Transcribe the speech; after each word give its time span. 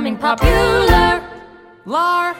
becoming 0.00 0.16
popular. 0.16 1.22
Lar. 1.84 2.34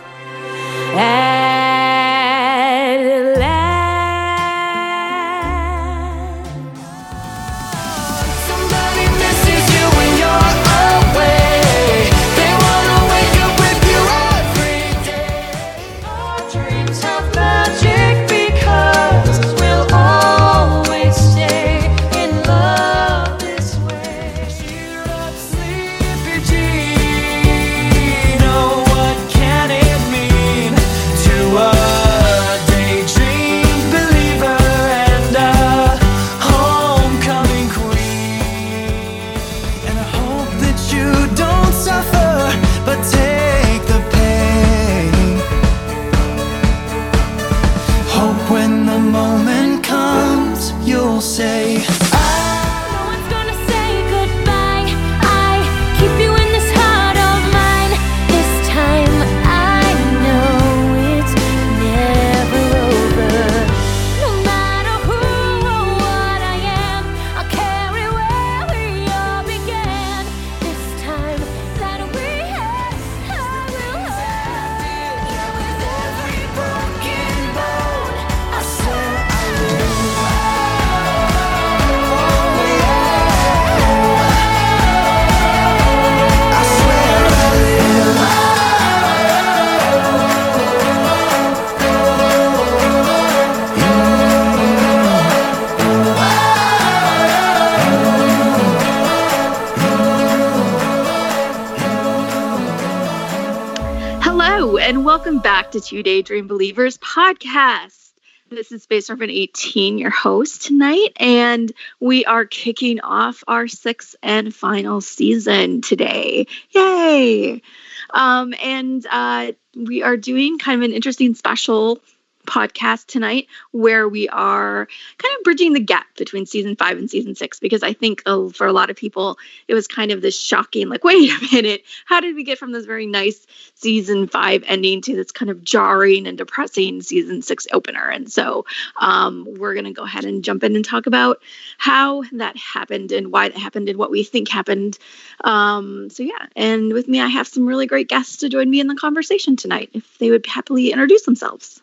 Back 105.42 105.70
to 105.70 105.80
Two 105.80 106.02
Daydream 106.02 106.46
Believers 106.46 106.98
podcast. 106.98 108.10
This 108.50 108.72
is 108.72 108.82
Space 108.82 109.08
Orphan 109.08 109.30
18, 109.30 109.96
your 109.96 110.10
host 110.10 110.66
tonight, 110.66 111.12
and 111.16 111.72
we 111.98 112.26
are 112.26 112.44
kicking 112.44 113.00
off 113.00 113.42
our 113.48 113.66
sixth 113.66 114.14
and 114.22 114.54
final 114.54 115.00
season 115.00 115.80
today. 115.80 116.46
Yay! 116.72 117.62
Um, 118.10 118.54
and 118.62 119.06
uh, 119.10 119.52
we 119.74 120.02
are 120.02 120.18
doing 120.18 120.58
kind 120.58 120.82
of 120.82 120.90
an 120.90 120.94
interesting 120.94 121.34
special 121.34 122.00
podcast 122.50 123.06
tonight 123.06 123.46
where 123.70 124.08
we 124.08 124.28
are 124.28 124.88
kind 125.18 125.34
of 125.38 125.44
bridging 125.44 125.72
the 125.72 125.80
gap 125.80 126.06
between 126.16 126.44
season 126.44 126.74
five 126.74 126.98
and 126.98 127.08
season 127.08 127.34
six 127.34 127.60
because 127.60 127.82
I 127.82 127.92
think 127.92 128.22
uh, 128.26 128.48
for 128.48 128.66
a 128.66 128.72
lot 128.72 128.90
of 128.90 128.96
people 128.96 129.38
it 129.68 129.74
was 129.74 129.86
kind 129.86 130.10
of 130.10 130.20
this 130.20 130.38
shocking, 130.38 130.88
like, 130.88 131.04
wait 131.10 131.30
a 131.30 131.54
minute, 131.54 131.84
how 132.04 132.20
did 132.20 132.34
we 132.34 132.42
get 132.42 132.58
from 132.58 132.72
this 132.72 132.86
very 132.86 133.06
nice 133.06 133.46
season 133.74 134.26
five 134.26 134.64
ending 134.66 135.00
to 135.02 135.14
this 135.14 135.32
kind 135.32 135.50
of 135.50 135.62
jarring 135.62 136.26
and 136.26 136.36
depressing 136.36 137.02
season 137.02 137.42
six 137.42 137.66
opener? 137.72 138.08
And 138.08 138.30
so 138.30 138.64
um, 139.00 139.46
we're 139.58 139.74
going 139.74 139.84
to 139.84 139.92
go 139.92 140.04
ahead 140.04 140.24
and 140.24 140.42
jump 140.42 140.64
in 140.64 140.74
and 140.74 140.84
talk 140.84 141.06
about 141.06 141.40
how 141.78 142.24
that 142.32 142.56
happened 142.56 143.12
and 143.12 143.32
why 143.32 143.48
that 143.48 143.58
happened 143.58 143.88
and 143.88 143.98
what 143.98 144.10
we 144.10 144.24
think 144.24 144.48
happened. 144.48 144.98
Um, 145.44 146.10
so, 146.10 146.22
yeah, 146.22 146.46
and 146.56 146.92
with 146.92 147.08
me, 147.08 147.20
I 147.20 147.28
have 147.28 147.46
some 147.46 147.66
really 147.66 147.86
great 147.86 148.08
guests 148.08 148.38
to 148.38 148.48
join 148.48 148.68
me 148.68 148.80
in 148.80 148.88
the 148.88 148.94
conversation 148.94 149.56
tonight 149.56 149.90
if 149.92 150.18
they 150.18 150.30
would 150.30 150.46
happily 150.46 150.90
introduce 150.90 151.22
themselves. 151.22 151.80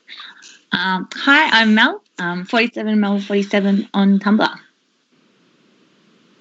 Um, 0.71 1.07
hi, 1.13 1.61
I'm 1.61 1.75
Mel, 1.75 2.03
um, 2.19 2.45
47 2.45 2.99
Mel 2.99 3.19
47 3.19 3.89
on 3.93 4.19
Tumblr. 4.19 4.59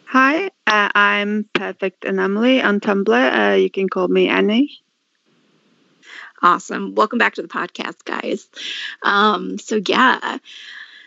Hi, 0.06 0.46
uh, 0.66 0.88
I'm 0.94 1.48
Perfect 1.52 2.04
Anomaly 2.04 2.60
on 2.60 2.80
Tumblr. 2.80 3.52
Uh, 3.52 3.54
you 3.54 3.70
can 3.70 3.88
call 3.88 4.08
me 4.08 4.28
Annie. 4.28 4.78
Awesome. 6.42 6.94
Welcome 6.94 7.18
back 7.18 7.34
to 7.34 7.42
the 7.42 7.48
podcast, 7.48 8.04
guys. 8.04 8.48
Um, 9.02 9.58
so, 9.58 9.80
yeah. 9.86 10.38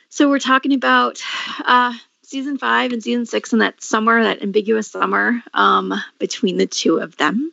So, 0.10 0.30
we're 0.30 0.40
talking 0.40 0.74
about 0.74 1.22
uh, 1.60 1.94
season 2.24 2.58
five 2.58 2.94
and 2.94 3.04
season 3.04 3.26
six 3.26 3.54
and 3.54 3.62
that 3.62 3.82
summer, 3.84 4.24
that 4.24 4.42
ambiguous 4.42 4.88
summer 4.88 5.44
um, 5.54 5.94
between 6.20 6.58
the 6.58 6.68
two 6.68 6.98
of 6.98 7.18
them. 7.18 7.52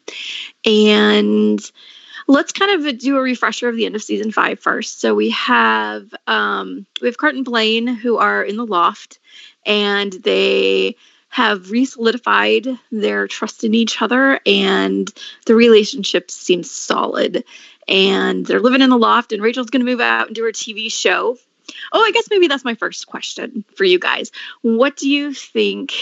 And 0.64 1.60
let's 2.26 2.52
kind 2.52 2.86
of 2.86 2.98
do 2.98 3.16
a 3.16 3.22
refresher 3.22 3.68
of 3.68 3.76
the 3.76 3.86
end 3.86 3.94
of 3.94 4.02
season 4.02 4.32
five 4.32 4.60
first. 4.60 5.00
So, 5.00 5.14
we 5.14 5.30
have 5.30 6.14
um, 6.26 6.86
we 7.00 7.08
have 7.08 7.18
Kurt 7.18 7.34
and 7.34 7.44
Blaine 7.44 7.86
who 7.86 8.16
are 8.18 8.42
in 8.42 8.56
the 8.56 8.66
loft 8.66 9.18
and 9.64 10.12
they 10.12 10.96
have 11.28 11.70
re-solidified 11.70 12.66
their 12.90 13.28
trust 13.28 13.62
in 13.62 13.74
each 13.74 14.00
other 14.00 14.40
and 14.46 15.12
the 15.44 15.54
relationship 15.54 16.30
seems 16.30 16.70
solid. 16.70 17.44
And 17.88 18.46
they're 18.46 18.60
living 18.60 18.80
in 18.80 18.90
the 18.90 18.96
loft 18.96 19.32
and 19.32 19.42
rachel's 19.42 19.70
going 19.70 19.84
to 19.84 19.90
move 19.90 20.00
out 20.00 20.28
and 20.28 20.34
do 20.34 20.44
her 20.44 20.52
tv 20.52 20.90
show. 20.90 21.36
Oh 21.92 22.02
i 22.02 22.10
guess 22.12 22.28
maybe 22.30 22.48
that's 22.48 22.64
my 22.64 22.74
first 22.74 23.06
question 23.06 23.64
for 23.74 23.84
you 23.84 23.98
guys. 23.98 24.30
What 24.62 24.96
do 24.96 25.10
you 25.10 25.34
think 25.34 25.92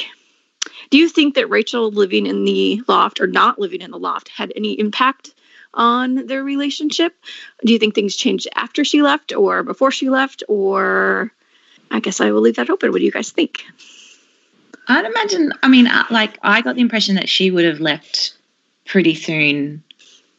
do 0.91 0.99
you 0.99 1.09
think 1.09 1.35
that 1.35 1.51
rachel 1.51 1.91
living 1.91 2.27
in 2.27 2.45
the 2.45 2.83
loft 2.87 3.21
or 3.21 3.27
not 3.27 3.59
living 3.59 3.81
in 3.81 3.91
the 3.91 3.99
loft 3.99 4.29
had 4.29 4.53
any 4.55 4.79
impact 4.79 5.34
on 5.75 6.27
their 6.27 6.43
relationship 6.43 7.15
do 7.65 7.73
you 7.73 7.79
think 7.79 7.95
things 7.95 8.17
changed 8.17 8.49
after 8.55 8.85
she 8.85 9.03
left 9.03 9.35
or 9.35 9.63
before 9.63 9.91
she 9.91 10.09
left 10.09 10.43
or 10.49 11.33
i 11.91 12.01
guess 12.01 12.21
i 12.21 12.31
will 12.31 12.41
leave 12.41 12.57
that 12.57 12.71
open 12.71 12.91
what 12.91 12.99
do 12.99 13.05
you 13.05 13.13
guys 13.13 13.31
think 13.31 13.65
I'd 14.87 15.07
imagine, 15.07 15.53
I 15.63 15.69
mean, 15.69 15.89
like, 16.11 16.39
I 16.43 16.61
got 16.61 16.75
the 16.75 16.83
impression 16.83 17.15
that 17.15 17.29
she 17.29 17.51
would 17.51 17.65
have 17.65 17.81
left 17.81 18.35
pretty 18.85 19.15
soon 19.15 19.83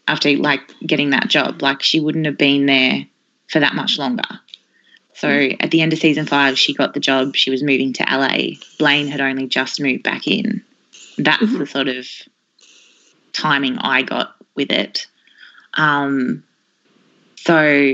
after, 0.08 0.36
like, 0.38 0.62
getting 0.86 1.12
that 1.12 1.28
job. 1.28 1.62
Like, 1.62 1.82
she 1.82 2.00
wouldn't 2.00 2.26
have 2.26 2.38
been 2.38 2.68
there 2.68 3.06
for 3.48 3.60
that 3.60 3.74
much 3.74 3.98
longer. 3.98 4.24
So 5.16 5.30
at 5.60 5.72
the 5.72 5.82
end 5.82 5.94
of 5.94 6.00
season 6.00 6.26
five, 6.26 6.60
she 6.60 6.74
got 6.74 6.94
the 6.94 7.00
job. 7.00 7.36
She 7.36 7.50
was 7.50 7.64
moving 7.64 7.94
to 7.94 8.04
LA. 8.04 8.58
Blaine 8.78 9.08
had 9.08 9.22
only 9.22 9.48
just 9.48 9.80
moved 9.80 10.04
back 10.04 10.28
in. 10.28 10.64
That's 11.18 11.42
mm-hmm. 11.42 11.58
the 11.58 11.66
sort 11.66 11.88
of 11.88 12.08
timing 13.34 13.78
I 13.78 14.04
got 14.04 14.36
with 14.56 14.72
it. 14.72 15.08
Um, 15.76 16.44
so 17.36 17.94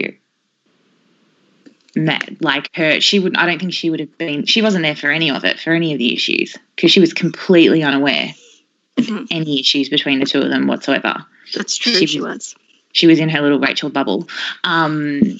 met 1.94 2.42
like 2.42 2.70
her 2.74 3.02
she 3.02 3.20
would 3.20 3.36
i 3.36 3.46
don't 3.46 3.60
think 3.60 3.74
she 3.74 3.90
would 3.90 4.00
have 4.00 4.18
been 4.18 4.46
she 4.46 4.62
wasn't 4.62 4.82
there 4.82 4.96
for 4.96 5.12
any 5.12 5.30
of 5.30 5.44
it 5.44 5.60
for 5.60 5.72
any 5.74 5.92
of 5.92 5.98
the 6.00 6.14
issues 6.14 6.56
because 6.76 6.90
she 6.90 7.02
was 7.02 7.12
completely 7.12 7.84
unaware 7.84 8.34
of 8.98 9.06
Mhm. 9.06 9.28
any 9.30 9.60
issues 9.60 9.90
between 9.90 10.20
the 10.20 10.26
two 10.26 10.40
of 10.40 10.50
them 10.50 10.68
whatsoever 10.68 11.26
that's 11.54 11.76
true 11.76 11.94
She 11.94 12.06
she 12.06 12.22
was- 12.22 12.36
was 12.36 12.56
she 12.94 13.08
was 13.08 13.20
in 13.20 13.28
her 13.28 13.42
little 13.42 13.60
rachel 13.60 13.90
bubble 13.90 14.30
um 14.64 15.38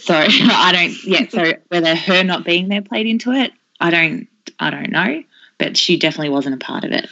so 0.00 0.14
i 0.26 0.72
don't 0.72 1.04
yeah 1.04 1.28
so 1.28 1.52
whether 1.68 1.94
her 1.94 2.24
not 2.24 2.44
being 2.44 2.66
there 2.68 2.82
played 2.82 3.06
into 3.06 3.30
it 3.30 3.52
i 3.80 3.88
don't 3.90 4.26
i 4.58 4.70
don't 4.70 4.90
know 4.90 5.22
but 5.58 5.76
she 5.76 5.96
definitely 5.96 6.30
wasn't 6.30 6.54
a 6.54 6.58
part 6.58 6.82
of 6.84 6.90
it 6.90 7.08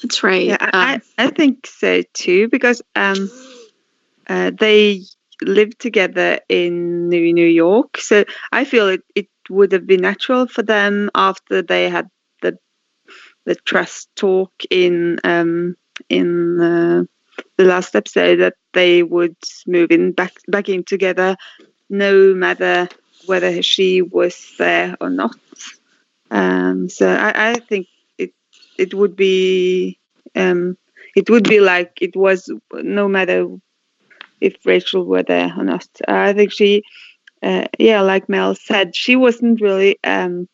That's 0.00 0.22
right. 0.22 0.46
Yeah, 0.46 0.56
I, 0.60 0.94
Um, 0.94 1.02
I, 1.18 1.24
I 1.26 1.30
think 1.30 1.66
so 1.66 2.02
too 2.14 2.48
because 2.48 2.80
um, 2.94 3.28
uh, 4.30 4.52
they 4.58 5.02
lived 5.42 5.80
together 5.80 6.40
in 6.48 7.10
New 7.10 7.34
New 7.34 7.46
York, 7.48 7.98
so 7.98 8.24
I 8.52 8.64
feel 8.64 8.88
it, 8.88 9.02
it 9.16 9.28
would 9.50 9.72
have 9.72 9.86
been 9.88 10.02
natural 10.02 10.48
for 10.48 10.62
them 10.62 11.10
after 11.14 11.62
they 11.62 11.90
had 11.90 12.08
the 12.42 12.58
the 13.46 13.56
trust 13.56 14.08
talk 14.16 14.52
in 14.70 15.18
um, 15.24 15.76
in 16.08 16.60
uh, 16.60 17.04
the 17.58 17.64
last 17.64 17.96
episode 17.96 18.36
that 18.40 18.54
they 18.74 19.02
would 19.02 19.36
move 19.66 19.90
in 19.92 20.12
back 20.12 20.34
back 20.48 20.68
in 20.68 20.84
together, 20.84 21.36
no 21.90 22.34
matter 22.34 22.88
whether 23.26 23.62
she 23.62 24.02
was 24.02 24.54
there 24.58 24.96
or 25.00 25.10
not. 25.10 25.36
Um, 26.30 26.88
so 26.88 27.08
I, 27.08 27.50
I 27.50 27.54
think 27.54 27.88
it 28.18 28.32
it 28.78 28.94
would 28.94 29.16
be 29.16 29.98
um, 30.36 30.76
it 31.16 31.28
would 31.30 31.48
be 31.48 31.60
like 31.60 31.98
it 32.00 32.16
was 32.16 32.50
no 32.72 33.08
matter 33.08 33.46
if 34.40 34.56
Rachel 34.64 35.04
were 35.04 35.22
there 35.22 35.52
or 35.56 35.64
not. 35.64 35.86
I 36.08 36.32
think 36.32 36.52
she, 36.52 36.82
uh, 37.42 37.66
yeah, 37.78 38.00
like 38.00 38.28
Mel 38.28 38.54
said, 38.54 38.96
she 38.96 39.16
wasn't 39.16 39.60
really 39.60 39.98
um, 40.04 40.48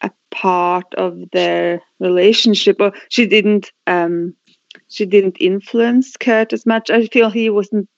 a 0.00 0.10
part 0.30 0.94
of 0.94 1.18
their 1.32 1.80
relationship, 2.00 2.76
or 2.80 2.92
she 3.08 3.26
didn't 3.26 3.72
um, 3.86 4.34
she 4.88 5.06
didn't 5.06 5.36
influence 5.40 6.16
Kurt 6.16 6.52
as 6.52 6.66
much. 6.66 6.90
I 6.90 7.06
feel 7.06 7.30
he 7.30 7.50
wasn't 7.50 7.88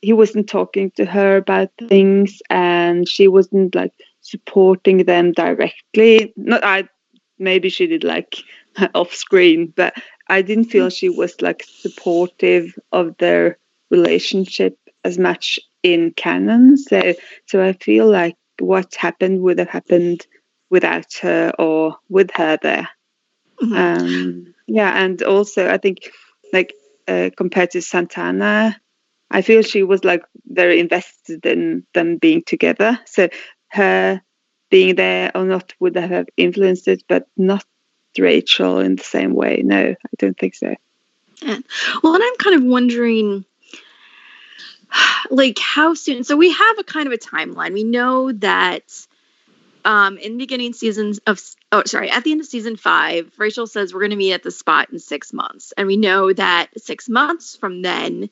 he 0.00 0.12
wasn't 0.12 0.48
talking 0.48 0.90
to 0.92 1.04
her 1.04 1.36
about 1.36 1.70
things, 1.88 2.40
and 2.50 3.08
she 3.08 3.28
wasn't 3.28 3.74
like 3.74 3.92
supporting 4.20 5.04
them 5.04 5.32
directly. 5.32 6.32
Not 6.36 6.64
I. 6.64 6.88
Maybe 7.40 7.68
she 7.68 7.86
did 7.86 8.02
like 8.02 8.36
off 8.94 9.14
screen, 9.14 9.72
but 9.76 9.94
I 10.28 10.42
didn't 10.42 10.64
feel 10.64 10.90
she 10.90 11.08
was 11.08 11.40
like 11.40 11.64
supportive 11.66 12.78
of 12.92 13.16
their 13.18 13.58
relationship 13.90 14.78
as 15.04 15.18
much 15.18 15.58
in 15.82 16.12
canon. 16.12 16.76
So 16.76 17.14
so 17.46 17.64
I 17.64 17.72
feel 17.74 18.08
like 18.08 18.36
what 18.58 18.94
happened 18.94 19.40
would 19.42 19.58
have 19.58 19.68
happened 19.68 20.26
without 20.70 21.14
her 21.22 21.52
or 21.58 21.96
with 22.08 22.30
her 22.32 22.58
there. 22.60 22.88
Mhm. 23.62 23.76
Um, 23.76 24.54
yeah, 24.66 25.02
and 25.02 25.22
also 25.22 25.68
I 25.68 25.78
think 25.78 26.10
like 26.52 26.74
uh, 27.06 27.30
compared 27.36 27.70
to 27.72 27.82
Santana, 27.82 28.80
I 29.30 29.42
feel 29.42 29.62
she 29.62 29.82
was 29.82 30.04
like 30.04 30.22
very 30.46 30.80
invested 30.80 31.44
in 31.46 31.86
them 31.94 32.16
being 32.16 32.42
together. 32.42 32.98
So 33.06 33.28
her 33.68 34.20
being 34.70 34.96
there 34.96 35.30
or 35.34 35.44
not 35.44 35.74
would 35.80 35.96
have 35.96 36.26
influenced 36.36 36.88
it, 36.88 37.02
but 37.08 37.26
not 37.36 37.64
Rachel 38.18 38.80
in 38.80 38.96
the 38.96 39.04
same 39.04 39.34
way. 39.34 39.62
No, 39.64 39.90
I 39.90 40.14
don't 40.18 40.38
think 40.38 40.54
so. 40.54 40.74
Yeah. 41.42 41.58
Well, 42.02 42.14
and 42.14 42.22
I'm 42.22 42.36
kind 42.38 42.56
of 42.56 42.64
wondering, 42.64 43.44
like, 45.30 45.58
how 45.58 45.94
soon? 45.94 46.24
So 46.24 46.36
we 46.36 46.52
have 46.52 46.78
a 46.78 46.84
kind 46.84 47.06
of 47.06 47.12
a 47.12 47.18
timeline. 47.18 47.72
We 47.72 47.84
know 47.84 48.32
that 48.32 49.06
um, 49.84 50.18
in 50.18 50.32
the 50.32 50.38
beginning 50.38 50.72
seasons 50.72 51.18
of, 51.26 51.40
oh, 51.72 51.82
sorry, 51.86 52.10
at 52.10 52.24
the 52.24 52.32
end 52.32 52.40
of 52.40 52.46
season 52.46 52.76
five, 52.76 53.30
Rachel 53.38 53.66
says 53.66 53.92
we're 53.92 54.00
going 54.00 54.10
to 54.10 54.16
meet 54.16 54.34
at 54.34 54.42
the 54.42 54.50
spot 54.50 54.90
in 54.90 54.98
six 54.98 55.32
months, 55.32 55.72
and 55.76 55.86
we 55.86 55.96
know 55.96 56.32
that 56.32 56.68
six 56.76 57.08
months 57.08 57.56
from 57.56 57.82
then. 57.82 58.30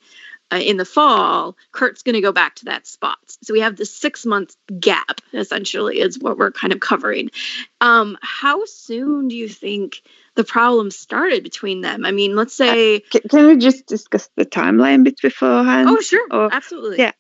Uh, 0.53 0.59
in 0.59 0.77
the 0.77 0.85
fall, 0.85 1.57
Kurt's 1.73 2.05
going 2.05 2.15
to 2.15 2.21
go 2.21 2.31
back 2.31 2.55
to 2.55 2.67
that 2.67 2.87
spot. 2.87 3.19
So 3.43 3.53
we 3.53 3.59
have 3.63 3.75
this 3.75 3.93
six 3.93 4.25
month 4.25 4.55
gap, 4.79 5.21
essentially, 5.33 5.99
is 5.99 6.21
what 6.21 6.39
we're 6.39 6.53
kind 6.53 6.73
of 6.73 6.79
covering. 6.79 7.33
Um, 7.81 8.17
how 8.23 8.65
soon 8.65 9.27
do 9.27 9.35
you 9.35 9.49
think 9.49 10.03
the 10.37 10.45
problem 10.45 10.91
started 10.91 11.43
between 11.43 11.81
them? 11.81 12.05
I 12.05 12.13
mean, 12.13 12.37
let's 12.37 12.55
say. 12.55 13.03
C- 13.13 13.21
can 13.29 13.47
we 13.47 13.57
just 13.57 13.87
discuss 13.87 14.29
the 14.37 14.47
timeline 14.47 15.05
bit 15.05 15.21
beforehand? 15.21 15.89
Oh, 15.91 16.01
sure. 16.01 16.27
Or- 16.31 16.53
Absolutely. 16.53 16.99
yeah. 16.99 17.13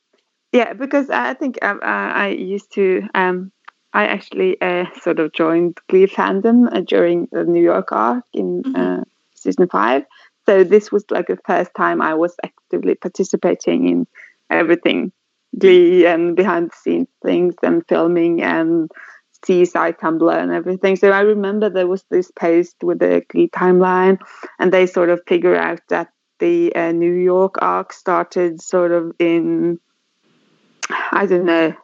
Yeah, 0.52 0.72
because 0.72 1.10
I 1.10 1.34
think 1.34 1.58
um, 1.62 1.80
uh, 1.82 1.86
I 1.86 2.28
used 2.28 2.72
to. 2.74 3.02
Um, 3.14 3.52
I 3.92 4.06
actually 4.06 4.60
uh, 4.60 4.84
sort 5.02 5.18
of 5.18 5.32
joined 5.32 5.78
Glee 5.88 6.06
fandom 6.06 6.68
uh, 6.74 6.80
during 6.80 7.28
the 7.32 7.44
New 7.44 7.62
York 7.62 7.92
arc 7.92 8.24
in 8.32 8.62
Mhm. 8.62 9.00
uh, 9.00 9.04
season 9.34 9.68
five. 9.68 10.04
So 10.46 10.64
this 10.64 10.92
was 10.92 11.04
like 11.10 11.26
the 11.26 11.38
first 11.46 11.72
time 11.74 12.00
I 12.00 12.14
was 12.14 12.34
actively 12.44 12.94
participating 12.94 13.88
in 13.88 14.06
everything 14.50 15.12
Glee 15.58 16.06
and 16.06 16.36
behind 16.36 16.70
the 16.70 16.76
scenes 16.76 17.08
things 17.22 17.54
and 17.62 17.82
filming 17.88 18.42
and 18.42 18.90
CSI 19.46 19.98
Tumblr 19.98 20.42
and 20.42 20.52
everything. 20.52 20.96
So 20.96 21.10
I 21.10 21.20
remember 21.20 21.70
there 21.70 21.86
was 21.86 22.04
this 22.10 22.30
post 22.30 22.76
with 22.82 22.98
the 22.98 23.22
timeline, 23.54 24.18
and 24.58 24.72
they 24.72 24.86
sort 24.86 25.10
of 25.10 25.20
figure 25.26 25.56
out 25.56 25.80
that 25.88 26.08
the 26.38 26.74
uh, 26.74 26.92
New 26.92 27.12
York 27.12 27.56
arc 27.62 27.92
started 27.92 28.60
sort 28.60 28.92
of 28.92 29.12
in 29.18 29.78
I 31.10 31.26
don't 31.26 31.46
know 31.46 31.74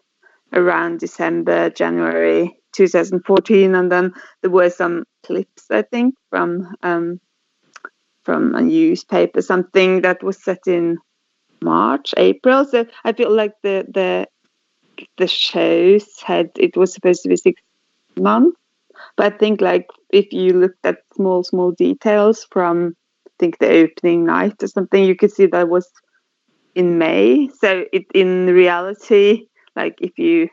around 0.53 1.01
December, 1.01 1.71
January 1.71 2.59
2014, 2.73 3.75
and 3.75 3.91
then 3.91 4.13
there 4.43 4.51
were 4.51 4.71
some 4.71 5.05
clips 5.25 5.71
I 5.71 5.83
think 5.83 6.15
from 6.31 6.75
um, 6.83 7.21
from 8.25 8.55
a 8.55 8.63
newspaper, 8.63 9.43
something 9.43 10.03
that 10.03 10.23
was 10.23 10.43
set 10.43 10.67
in 10.67 10.99
March, 11.63 12.15
April. 12.17 12.65
So 12.65 12.87
I 13.05 13.13
feel 13.13 13.35
like 13.35 13.55
the 13.63 13.87
the 13.89 14.27
the 15.19 15.27
shows 15.27 16.07
had 16.25 16.51
it 16.57 16.77
was 16.77 16.93
supposed 16.93 17.23
to 17.23 17.29
be 17.29 17.37
six 17.37 17.61
months, 18.17 18.59
but 19.17 19.33
I 19.33 19.37
think 19.37 19.61
like 19.61 19.87
if 20.11 20.33
you 20.33 20.53
looked 20.53 20.85
at 20.85 20.99
small 21.15 21.45
small 21.45 21.73
details 21.73 22.47
from 22.51 22.95
I 23.27 23.31
think 23.39 23.59
the 23.59 23.69
opening 23.69 24.25
night 24.25 24.63
or 24.63 24.69
something, 24.69 25.05
you 25.05 25.17
could 25.17 25.33
see 25.33 25.47
that 25.47 25.69
was 25.69 25.91
in 26.75 26.99
May. 26.99 27.49
So 27.61 27.85
it 27.93 28.05
in 28.15 28.47
reality, 28.47 29.47
like 29.75 29.99
if 30.01 30.19
you 30.19 30.49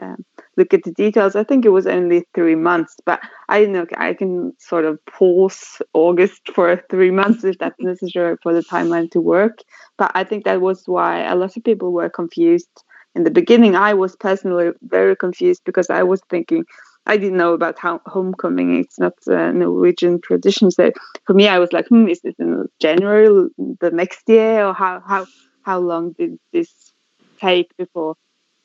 um, 0.00 0.24
look 0.56 0.74
at 0.74 0.82
the 0.82 0.92
details, 0.92 1.36
I 1.36 1.44
think 1.44 1.64
it 1.64 1.70
was 1.70 1.86
only 1.86 2.24
three 2.34 2.54
months. 2.54 2.96
But 3.04 3.20
I 3.48 3.64
know 3.66 3.86
I 3.96 4.14
can 4.14 4.52
sort 4.58 4.84
of 4.84 4.98
pause 5.06 5.80
August 5.92 6.50
for 6.54 6.82
three 6.90 7.10
months 7.10 7.44
if 7.44 7.58
that's 7.58 7.80
necessary 7.80 8.36
for 8.42 8.52
the 8.52 8.62
timeline 8.62 9.10
to 9.12 9.20
work. 9.20 9.58
But 9.96 10.12
I 10.14 10.24
think 10.24 10.44
that 10.44 10.60
was 10.60 10.82
why 10.86 11.20
a 11.20 11.36
lot 11.36 11.56
of 11.56 11.64
people 11.64 11.92
were 11.92 12.10
confused 12.10 12.83
in 13.14 13.24
the 13.24 13.30
beginning. 13.30 13.76
I 13.76 13.94
was 13.94 14.16
personally 14.16 14.70
very 14.82 15.16
confused 15.16 15.62
because 15.64 15.90
I 15.90 16.02
was 16.02 16.20
thinking. 16.30 16.64
I 17.06 17.18
didn't 17.18 17.36
know 17.36 17.52
about 17.52 17.78
how 17.78 18.00
homecoming. 18.06 18.76
It's 18.76 18.98
not 18.98 19.12
a 19.26 19.52
Norwegian 19.52 20.20
tradition. 20.22 20.70
So 20.70 20.90
for 21.26 21.34
me, 21.34 21.48
I 21.48 21.58
was 21.58 21.72
like, 21.72 21.86
hmm, 21.88 22.08
is 22.08 22.20
this 22.22 22.34
in 22.38 22.66
January 22.80 23.48
the 23.80 23.90
next 23.90 24.22
year, 24.26 24.64
or 24.64 24.72
how 24.72 25.02
how 25.06 25.26
how 25.62 25.80
long 25.80 26.12
did 26.12 26.38
this 26.52 26.92
take 27.38 27.76
before 27.76 28.16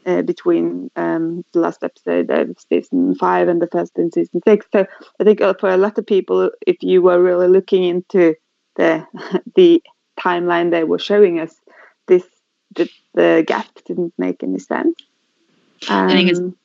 uh, 0.06 0.22
between 0.22 0.90
um, 0.96 1.44
the 1.54 1.60
last 1.60 1.84
episode 1.84 2.30
of 2.30 2.56
season 2.72 3.16
five 3.16 3.48
and 3.48 3.62
the 3.62 3.68
first 3.68 3.98
in 3.98 4.12
season 4.12 4.42
six? 4.48 4.66
So 4.72 4.86
I 5.20 5.24
think 5.24 5.42
uh, 5.42 5.54
for 5.60 5.70
a 5.70 5.78
lot 5.78 5.98
of 5.98 6.08
people, 6.08 6.50
if 6.66 6.78
you 6.82 7.02
were 7.02 7.22
really 7.22 7.48
looking 7.48 7.84
into 7.84 8.36
the 8.76 9.06
the 9.56 9.84
timeline 10.20 10.72
they 10.72 10.84
were 10.84 11.00
showing 11.00 11.40
us, 11.40 11.56
the, 12.76 12.90
the 13.14 13.44
gap 13.46 13.68
didn't 13.86 14.14
make 14.18 14.44
any 14.44 14.60
sense. 14.60 14.96
I 15.90 16.08
think 16.12 16.30
it's- 16.30 16.40
Um, 16.40 16.56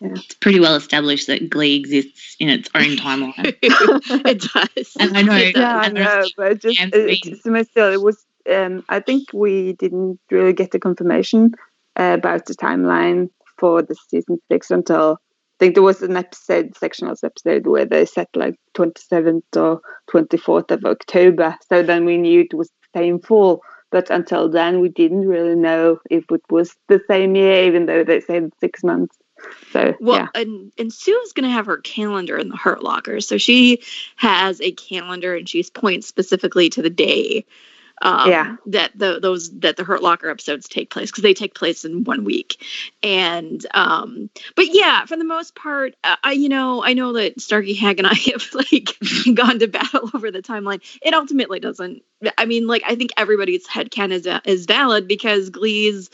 It's 0.00 0.34
pretty 0.34 0.60
well 0.60 0.76
established 0.76 1.26
that 1.26 1.50
Glee 1.50 1.74
exists 1.76 2.36
in 2.38 2.48
its 2.48 2.70
own 2.74 2.96
timeline. 2.96 3.56
it 3.62 4.40
does. 4.40 4.96
And 5.00 5.16
I 5.16 5.22
know- 5.22 5.36
yeah, 5.36 5.76
I 5.76 5.88
know, 5.88 6.24
but 6.36 6.60
just 6.60 6.80
and 6.80 6.94
it, 6.94 7.18
Spain. 7.18 7.34
it, 7.34 7.42
so 7.42 7.62
still, 7.64 7.92
it 7.92 8.00
was. 8.02 8.24
Um, 8.48 8.84
I 8.88 9.00
think 9.00 9.28
we 9.34 9.72
didn't 9.74 10.18
really 10.30 10.52
get 10.54 10.70
the 10.70 10.78
confirmation 10.78 11.52
uh, 11.98 12.14
about 12.18 12.46
the 12.46 12.54
timeline 12.54 13.28
for 13.58 13.82
the 13.82 13.94
season 14.08 14.40
six 14.50 14.70
until 14.70 15.18
I 15.20 15.56
think 15.58 15.74
there 15.74 15.82
was 15.82 16.00
an 16.02 16.16
episode, 16.16 16.72
sectionals 16.74 17.24
episode, 17.24 17.66
where 17.66 17.84
they 17.84 18.06
said 18.06 18.28
like 18.36 18.54
twenty 18.74 19.02
seventh 19.02 19.44
or 19.56 19.80
twenty 20.08 20.36
fourth 20.38 20.70
of 20.70 20.84
October. 20.84 21.56
So 21.68 21.82
then 21.82 22.04
we 22.04 22.16
knew 22.16 22.40
it 22.42 22.54
was 22.54 22.68
the 22.70 23.00
same 23.00 23.18
fall. 23.18 23.60
But 23.90 24.10
until 24.10 24.48
then, 24.48 24.80
we 24.80 24.88
didn't 24.88 25.26
really 25.26 25.54
know 25.54 25.98
if 26.10 26.24
it 26.30 26.42
was 26.50 26.76
the 26.88 27.00
same 27.08 27.34
year, 27.34 27.64
even 27.64 27.86
though 27.86 28.04
they 28.04 28.20
said 28.20 28.52
six 28.60 28.84
months. 28.84 29.16
So 29.72 29.94
Well, 30.00 30.16
yeah, 30.16 30.28
and 30.34 30.72
and 30.78 30.92
Sue's 30.92 31.32
gonna 31.32 31.50
have 31.50 31.66
her 31.66 31.78
calendar 31.78 32.36
in 32.36 32.48
the 32.48 32.56
Hurt 32.56 32.82
Locker, 32.82 33.20
so 33.20 33.38
she 33.38 33.82
has 34.16 34.60
a 34.60 34.72
calendar 34.72 35.34
and 35.34 35.48
she's 35.48 35.70
points 35.70 36.06
specifically 36.06 36.68
to 36.70 36.82
the 36.82 36.90
day. 36.90 37.44
Um, 38.00 38.30
Yeah. 38.30 38.56
That 38.66 38.92
the 38.96 39.18
those 39.20 39.50
that 39.60 39.76
the 39.76 39.84
Hurt 39.84 40.02
Locker 40.02 40.28
episodes 40.28 40.68
take 40.68 40.90
place 40.90 41.10
because 41.10 41.22
they 41.22 41.34
take 41.34 41.54
place 41.54 41.84
in 41.84 42.04
one 42.04 42.24
week, 42.24 42.64
and 43.02 43.64
um, 43.74 44.30
but 44.54 44.66
yeah, 44.72 45.04
for 45.04 45.16
the 45.16 45.24
most 45.24 45.54
part, 45.54 45.94
uh, 46.04 46.16
I 46.22 46.32
you 46.32 46.48
know 46.48 46.82
I 46.82 46.92
know 46.92 47.12
that 47.14 47.40
Starkey 47.40 47.74
Hag 47.74 47.98
and 47.98 48.06
I 48.06 48.14
have 48.32 48.46
like 48.54 48.96
gone 49.34 49.58
to 49.58 49.68
battle 49.68 50.10
over 50.14 50.30
the 50.30 50.42
timeline. 50.42 50.80
It 51.02 51.14
ultimately 51.14 51.60
doesn't. 51.60 52.02
I 52.36 52.44
mean, 52.46 52.66
like 52.66 52.82
I 52.86 52.94
think 52.94 53.10
everybody's 53.16 53.66
headcanon 53.66 54.12
is 54.12 54.28
is 54.44 54.66
valid 54.66 55.08
because 55.08 55.50
Glee's 55.50 56.10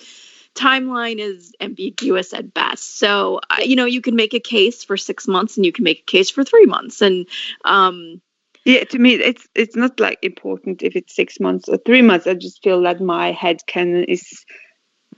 timeline 0.54 1.18
is 1.18 1.52
ambiguous 1.60 2.32
at 2.32 2.54
best. 2.54 2.98
So, 2.98 3.40
uh, 3.50 3.62
you 3.62 3.76
know, 3.76 3.86
you 3.86 4.00
can 4.00 4.16
make 4.16 4.34
a 4.34 4.40
case 4.40 4.84
for 4.84 4.96
six 4.96 5.26
months 5.26 5.56
and 5.56 5.66
you 5.66 5.72
can 5.72 5.84
make 5.84 6.00
a 6.00 6.04
case 6.04 6.30
for 6.30 6.44
three 6.44 6.66
months. 6.66 7.02
And, 7.02 7.26
um, 7.64 8.20
Yeah, 8.64 8.84
to 8.84 8.98
me, 8.98 9.14
it's 9.14 9.46
it's 9.54 9.76
not 9.76 10.00
like 10.00 10.18
important 10.22 10.82
if 10.82 10.96
it's 10.96 11.14
six 11.14 11.40
months 11.40 11.68
or 11.68 11.78
three 11.86 12.02
months. 12.02 12.26
I 12.26 12.34
just 12.34 12.62
feel 12.62 12.82
that 12.82 13.00
my 13.00 13.32
headcanon 13.32 14.04
is 14.08 14.44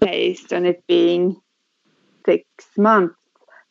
based 0.01 0.53
on 0.53 0.67
it 0.67 0.85
being 0.89 1.41
six 2.27 2.45
months. 2.79 3.15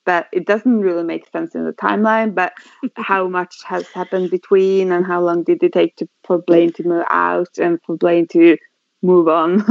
but 0.06 0.28
it 0.34 0.46
doesn't 0.48 0.82
really 0.82 1.04
make 1.04 1.30
sense 1.32 1.56
in 1.56 1.66
the 1.66 1.74
timeline. 1.74 2.36
But 2.36 2.54
how 2.98 3.28
much 3.30 3.56
has 3.66 3.88
happened 3.90 4.32
between, 4.32 4.92
and 4.92 5.06
how 5.06 5.22
long 5.22 5.44
did 5.44 5.64
it 5.64 5.74
take 5.74 5.96
to, 5.98 6.08
for 6.26 6.40
Blaine 6.40 6.74
to 6.74 6.84
move 6.84 7.06
out 7.12 7.58
and 7.60 7.80
for 7.86 7.98
Blaine 7.98 8.28
to 8.30 8.58
move 9.04 9.28
on? 9.28 9.62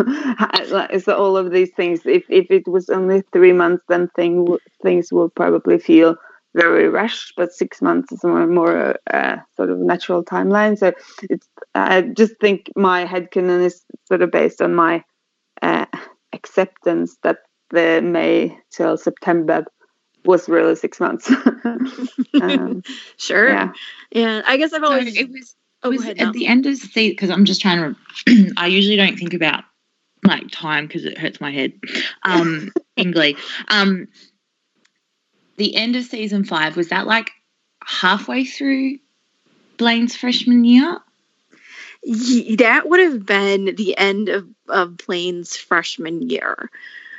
so 1.00 1.16
all 1.16 1.36
of 1.36 1.50
these 1.52 1.72
things. 1.76 2.02
If 2.06 2.24
if 2.30 2.50
it 2.50 2.68
was 2.68 2.90
only 2.90 3.22
three 3.32 3.52
months, 3.52 3.84
then 3.88 4.08
thing 4.16 4.46
things 4.82 5.12
will 5.12 5.30
probably 5.30 5.78
feel 5.78 6.16
very 6.54 6.88
rushed. 6.88 7.34
But 7.36 7.52
six 7.52 7.82
months 7.82 8.12
is 8.12 8.22
more 8.24 8.46
more 8.46 8.96
uh, 9.12 9.36
sort 9.56 9.70
of 9.70 9.78
natural 9.78 10.24
timeline. 10.24 10.78
So 10.78 10.92
it's 11.28 11.48
I 11.74 12.02
just 12.02 12.34
think 12.40 12.70
my 12.76 13.04
headcanon 13.04 13.64
is 13.64 13.82
sort 14.06 14.22
of 14.22 14.30
based 14.30 14.62
on 14.62 14.74
my 14.74 15.04
uh, 15.62 15.86
acceptance 16.32 17.16
that 17.22 17.38
the 17.70 18.00
May 18.02 18.56
till 18.70 18.96
September 18.96 19.64
was 20.24 20.48
really 20.48 20.74
six 20.76 21.00
months. 21.00 21.30
um, 22.40 22.82
Sure. 23.18 23.48
yeah. 23.48 23.72
Yeah. 24.10 24.42
I 24.46 24.56
guess 24.56 24.72
I've 24.72 24.82
So 24.82 24.92
always. 24.92 25.16
it 25.16 25.30
was 25.30 25.54
oh, 25.82 25.90
was 25.90 26.06
at 26.06 26.16
Mel. 26.16 26.32
the 26.32 26.46
end 26.46 26.66
of 26.66 26.72
the 26.72 26.86
season 26.86 27.12
because 27.12 27.30
I'm 27.30 27.44
just 27.44 27.60
trying 27.60 27.94
to. 28.26 28.52
I 28.56 28.68
usually 28.68 28.96
don't 28.96 29.18
think 29.18 29.34
about 29.34 29.64
like 30.26 30.50
time 30.50 30.86
because 30.86 31.04
it 31.04 31.18
hurts 31.18 31.40
my 31.40 31.50
head. 31.50 31.72
Um, 32.22 32.72
in 32.96 33.10
Glee, 33.10 33.36
um, 33.68 34.08
the 35.56 35.74
end 35.76 35.96
of 35.96 36.04
season 36.04 36.44
five 36.44 36.76
was 36.76 36.88
that 36.88 37.06
like 37.06 37.30
halfway 37.84 38.44
through 38.44 38.98
Blaine's 39.76 40.16
freshman 40.16 40.64
year. 40.64 40.98
That 42.58 42.82
would 42.86 43.00
have 43.00 43.24
been 43.24 43.74
the 43.76 43.96
end 43.96 44.28
of, 44.28 44.46
of 44.68 44.96
Blaine's 44.98 45.56
freshman 45.56 46.28
year. 46.28 46.70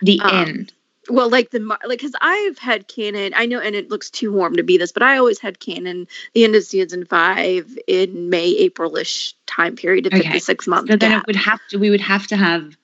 The 0.02 0.20
Um, 0.22 0.48
end. 0.48 0.74
Well, 1.08 1.30
like 1.30 1.52
the 1.52 1.60
like, 1.60 2.00
because 2.00 2.16
I've 2.20 2.58
had 2.58 2.88
canon. 2.88 3.34
I 3.36 3.46
know, 3.46 3.60
and 3.60 3.76
it 3.76 3.90
looks 3.90 4.10
too 4.10 4.32
warm 4.32 4.56
to 4.56 4.64
be 4.64 4.78
this, 4.78 4.92
but 4.92 5.04
I 5.04 5.18
always 5.18 5.40
had 5.40 5.60
canon 5.60 6.08
the 6.34 6.44
end 6.44 6.56
of 6.56 6.64
season 6.64 7.06
five 7.06 7.78
in 7.88 8.30
May, 8.32 8.50
April-ish 8.58 9.36
time 9.46 9.76
period, 9.76 10.08
a 10.08 10.10
Okay. 10.10 10.24
fifty-six 10.24 10.66
month 10.66 10.90
So 10.90 10.98
then 10.98 11.12
gap. 11.12 11.22
it 11.22 11.28
would 11.28 11.36
have 11.36 11.60
to. 11.70 11.78
We 11.78 11.92
would 11.92 12.02
have 12.02 12.26
to 12.28 12.36
have 12.36 12.76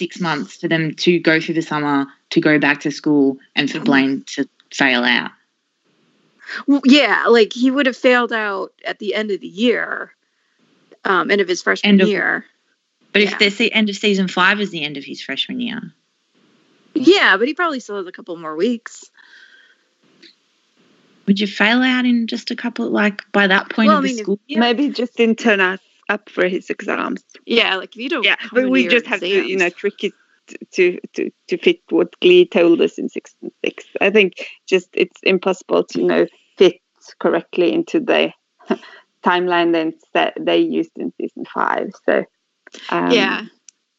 six 0.00 0.18
months 0.18 0.56
for 0.56 0.66
them 0.66 0.94
to 0.94 1.18
go 1.20 1.38
through 1.38 1.54
the 1.54 1.60
summer 1.62 2.06
to 2.30 2.40
go 2.40 2.58
back 2.58 2.80
to 2.80 2.90
school 2.90 3.36
and 3.54 3.70
for 3.70 3.80
Blaine 3.80 4.22
to 4.34 4.48
fail 4.72 5.04
out. 5.04 5.30
Well, 6.66 6.80
yeah, 6.86 7.26
like 7.26 7.52
he 7.52 7.70
would 7.70 7.84
have 7.84 7.96
failed 7.96 8.32
out 8.32 8.72
at 8.86 8.98
the 8.98 9.14
end 9.14 9.30
of 9.30 9.40
the 9.42 9.46
year, 9.46 10.14
um, 11.04 11.30
end 11.30 11.42
of 11.42 11.48
his 11.48 11.60
freshman 11.62 11.90
End 11.90 12.00
of- 12.00 12.08
year. 12.08 12.46
But 13.12 13.22
Yeah. 13.22 13.32
if 13.32 13.38
the 13.38 13.50
se- 13.50 13.70
end 13.70 13.90
of 13.90 13.96
season 13.96 14.26
five 14.28 14.58
is 14.60 14.70
the 14.70 14.82
end 14.82 14.96
of 14.96 15.04
his 15.04 15.20
freshman 15.20 15.60
year, 15.60 15.92
Yeah, 16.94 17.36
but 17.36 17.46
he 17.46 17.54
probably 17.54 17.78
still 17.80 17.96
has 17.98 18.06
a 18.06 18.12
couple 18.12 18.36
more 18.36 18.56
weeks. 18.56 19.10
would 21.26 21.38
you 21.38 21.46
fail 21.46 21.82
out 21.82 22.04
in 22.06 22.26
just 22.26 22.50
a 22.50 22.56
couple? 22.56 22.90
Like 22.90 23.22
by 23.32 23.46
that 23.46 23.68
point 23.68 23.88
Well, 23.88 23.98
of 23.98 24.04
I 24.04 24.08
the 24.08 24.14
mean, 24.14 24.24
school 24.24 24.40
year? 24.48 24.58
Maybe 24.60 24.88
just 24.88 25.14
didn't 25.16 25.38
turn 25.38 25.60
us 25.60 25.78
up 26.10 26.28
for 26.28 26.46
his 26.48 26.68
exams. 26.68 27.24
Yeah, 27.46 27.76
like 27.76 27.96
if 27.96 28.02
you 28.02 28.08
don't. 28.08 28.24
Yeah, 28.24 28.36
but 28.52 28.68
we 28.68 28.82
your 28.82 28.90
just 28.90 29.06
have 29.06 29.20
to, 29.20 29.28
you 29.28 29.56
know, 29.56 29.70
trick 29.70 30.04
it 30.04 30.12
to 30.72 30.98
to 31.14 31.30
to 31.48 31.56
fit 31.56 31.80
what 31.88 32.18
Glee 32.20 32.46
told 32.46 32.80
us 32.80 32.98
in 32.98 33.08
season 33.08 33.52
six. 33.64 33.84
I 34.00 34.10
think 34.10 34.34
just 34.66 34.88
it's 34.92 35.20
impossible 35.22 35.84
to 35.84 36.00
you 36.00 36.06
know 36.06 36.26
fit 36.58 36.80
correctly 37.18 37.72
into 37.72 38.00
the 38.00 38.32
timeline 39.24 39.72
that 39.72 39.94
that 40.12 40.34
they 40.38 40.58
used 40.58 40.90
in 40.96 41.12
season 41.16 41.44
five. 41.46 41.92
So 42.04 42.24
um, 42.90 43.10
yeah. 43.12 43.44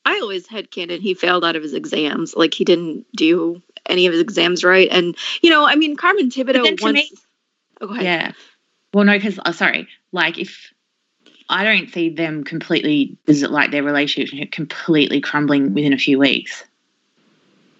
I 0.04 0.20
always 0.20 0.48
had 0.48 0.72
canon. 0.72 1.00
He 1.00 1.14
failed 1.14 1.46
out 1.46 1.56
of 1.56 1.62
his 1.62 1.76
exams. 1.76 2.36
Like 2.36 2.56
he 2.56 2.66
didn't 2.66 3.06
do 3.16 3.62
any 3.86 4.08
of 4.08 4.14
his 4.14 4.22
exams 4.22 4.64
right. 4.64 4.90
And 4.92 5.16
you 5.42 5.52
know, 5.52 5.66
I 5.66 5.76
mean, 5.76 5.96
Carmen 5.96 6.30
Thibodeau 6.30 6.64
then 6.64 6.78
to 6.78 6.84
once. 6.84 6.96
me- 6.96 7.12
oh, 7.82 7.88
go 7.88 7.94
ahead. 7.94 8.04
Yeah. 8.04 8.32
Well, 8.94 9.06
no, 9.06 9.14
because 9.14 9.40
oh, 9.46 9.52
sorry, 9.52 9.88
like 10.12 10.38
if 10.38 10.74
I 11.52 11.66
don't 11.66 11.92
see 11.92 12.10
them 12.10 12.46
completely, 12.46 13.18
is 13.28 13.44
it 13.44 13.52
like 13.52 13.72
their 13.72 13.84
relationship 13.84 14.52
completely 14.52 15.20
crumbling 15.20 15.74
within 15.74 15.92
a 15.92 15.98
few 15.98 16.18
weeks? 16.18 16.64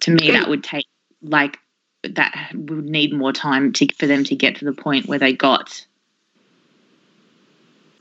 To 0.00 0.10
me, 0.10 0.30
that 0.30 0.48
would 0.48 0.62
take 0.62 0.86
like 1.22 1.58
that 2.02 2.50
would 2.52 2.84
need 2.84 3.14
more 3.14 3.32
time 3.32 3.72
to 3.72 3.86
for 3.98 4.06
them 4.06 4.24
to 4.24 4.36
get 4.36 4.56
to 4.56 4.64
the 4.66 4.72
point 4.72 5.06
where 5.06 5.18
they 5.18 5.32
got 5.32 5.86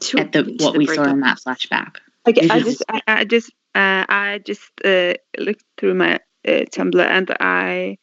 To- 0.01 0.19
at 0.19 0.33
the 0.33 0.55
what 0.59 0.77
we 0.77 0.85
saw 0.85 1.05
in 1.05 1.21
that 1.21 1.37
flashback. 1.37 1.97
Okay, 2.27 2.47
I 2.49 2.59
just, 2.59 2.83
I, 2.89 3.01
I 3.07 3.23
just, 3.23 3.49
uh, 3.73 4.05
I 4.07 4.41
just 4.45 4.69
uh, 4.85 5.13
looked 5.39 5.63
through 5.77 5.95
my 5.95 6.15
uh, 6.47 6.65
Tumblr 6.69 7.03
and 7.03 7.35
I 7.39 7.97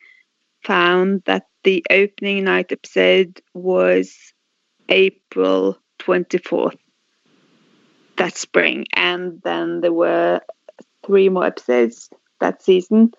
found 0.65 1.23
that 1.27 1.47
the 1.65 1.85
opening 1.91 2.45
night 2.45 2.73
episode 2.73 3.41
was 3.55 4.17
April 4.89 5.79
twenty 5.99 6.39
fourth 6.39 6.77
that 8.19 8.37
spring, 8.37 8.87
and 8.95 9.41
then 9.43 9.81
there 9.81 9.93
were 9.93 10.41
three 11.07 11.29
more 11.29 11.47
episodes 11.47 12.11
that 12.41 12.63
season, 12.63 13.13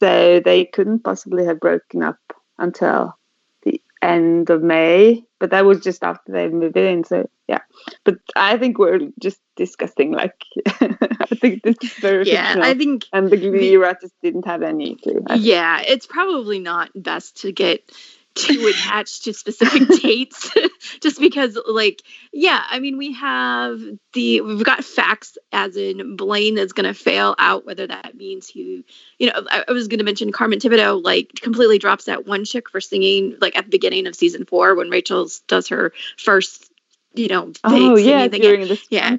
so 0.00 0.40
they 0.40 0.64
couldn't 0.64 1.00
possibly 1.04 1.44
have 1.44 1.60
broken 1.60 2.02
up 2.02 2.18
until 2.58 3.16
the 3.62 3.80
end 4.02 4.50
of 4.50 4.62
May. 4.62 5.24
But 5.38 5.50
that 5.50 5.64
was 5.64 5.80
just 5.80 6.02
after 6.04 6.32
they 6.32 6.48
moved 6.48 6.76
in, 6.76 7.04
so 7.04 7.28
yeah. 7.48 7.60
But 8.04 8.16
I 8.36 8.56
think 8.58 8.78
we're 8.78 9.10
just 9.20 9.40
disgusting. 9.56 10.12
Like, 10.12 10.34
I 10.66 11.26
think 11.40 11.62
this 11.62 11.76
is 11.82 11.92
very 11.94 12.24
Yeah, 12.26 12.46
fictional. 12.46 12.68
I 12.68 12.74
think 12.74 13.04
and 13.12 13.30
the 13.30 13.36
Glee 13.36 13.76
writers 13.76 14.12
didn't 14.22 14.46
have 14.46 14.62
any 14.62 14.96
clue. 14.96 15.24
Yeah, 15.36 15.82
it's 15.86 16.06
probably 16.06 16.58
not 16.58 16.90
best 16.94 17.42
to 17.42 17.52
get 17.52 17.90
too 18.34 18.66
attached 18.66 19.24
to 19.24 19.32
specific 19.32 19.88
dates 20.02 20.50
just 21.00 21.20
because 21.20 21.58
like 21.68 22.02
yeah 22.32 22.62
i 22.68 22.78
mean 22.78 22.96
we 22.98 23.12
have 23.12 23.80
the 24.12 24.40
we've 24.40 24.64
got 24.64 24.84
facts 24.84 25.36
as 25.52 25.76
in 25.76 26.16
blaine 26.16 26.58
is 26.58 26.72
going 26.72 26.86
to 26.86 26.94
fail 26.94 27.34
out 27.38 27.66
whether 27.66 27.86
that 27.86 28.14
means 28.14 28.46
he 28.48 28.84
you 29.18 29.26
know 29.26 29.42
i, 29.50 29.64
I 29.68 29.72
was 29.72 29.88
going 29.88 29.98
to 29.98 30.04
mention 30.04 30.32
carmen 30.32 30.58
thibodeau 30.58 31.02
like 31.02 31.32
completely 31.40 31.78
drops 31.78 32.04
that 32.04 32.26
one 32.26 32.44
chick 32.44 32.70
for 32.70 32.80
singing 32.80 33.36
like 33.40 33.56
at 33.56 33.64
the 33.64 33.70
beginning 33.70 34.06
of 34.06 34.14
season 34.14 34.44
four 34.44 34.74
when 34.74 34.90
rachel 34.90 35.28
does 35.48 35.68
her 35.68 35.92
first 36.16 36.72
you 37.14 37.28
know 37.28 37.52
Oh 37.64 37.96
yeah, 37.96 38.28
thing. 38.28 38.40
during 38.40 38.68
the 38.68 38.80
yeah. 38.90 39.16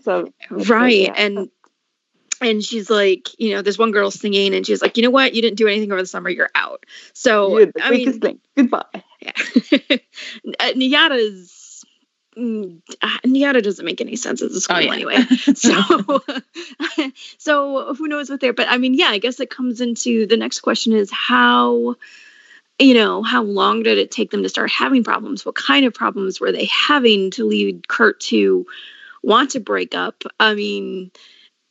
right 0.50 0.94
yeah. 1.02 1.14
and 1.16 1.50
and 2.44 2.64
she's 2.64 2.90
like 2.90 3.30
you 3.40 3.52
know 3.54 3.62
there's 3.62 3.78
one 3.78 3.92
girl 3.92 4.12
singing 4.12 4.54
and 4.54 4.66
she's 4.66 4.82
like 4.82 4.98
you 4.98 5.04
know 5.04 5.10
what 5.10 5.34
you 5.34 5.42
didn't 5.42 5.58
do 5.58 5.68
anything 5.68 5.92
over 5.92 6.02
the 6.02 6.08
summer 6.08 6.30
you're 6.30 6.50
out 6.56 6.86
so 7.14 7.58
You're 7.58 7.66
the 7.68 7.84
i 7.84 7.90
mean 7.90 8.00
weakest 8.00 8.24
link. 8.24 8.42
Goodbye. 8.56 9.04
yeah. 9.22 9.32
Uh, 10.60 10.72
Nyada's 10.74 11.84
mm, 12.38 12.82
uh, 13.02 13.18
Nyada 13.26 13.62
doesn't 13.64 13.86
make 13.86 14.02
any 14.02 14.16
sense 14.16 14.42
as 14.42 14.56
a 14.56 14.62
school 14.62 14.78
Oh, 14.78 14.80
yeah. 14.80 14.94
anyway. 14.94 15.18
So 15.56 16.22
so 17.38 17.94
who 17.96 18.08
knows 18.08 18.30
what 18.30 18.40
they're 18.42 18.54
but 18.54 18.68
I 18.70 18.78
mean 18.78 18.94
yeah, 18.94 19.08
I 19.08 19.18
guess 19.18 19.40
it 19.40 19.50
comes 19.50 19.82
into 19.82 20.26
the 20.26 20.38
next 20.38 20.60
question 20.62 20.94
is 20.94 21.12
how 21.12 21.96
you 22.80 22.96
know, 22.96 23.22
how 23.22 23.44
long 23.44 23.84
did 23.84 23.98
it 24.00 24.10
take 24.12 24.32
them 24.32 24.42
to 24.44 24.50
start 24.50 24.72
having 24.72 25.04
problems? 25.04 25.46
What 25.46 25.56
kind 25.56 25.86
of 25.86 25.94
problems 25.94 26.40
were 26.40 26.52
they 26.52 26.66
having 26.66 27.30
to 27.32 27.46
lead 27.46 27.88
Kurt 27.88 28.20
to 28.22 28.66
want 29.22 29.52
to 29.52 29.60
break 29.60 29.94
up? 29.96 30.24
I 30.40 30.56
mean, 30.56 31.12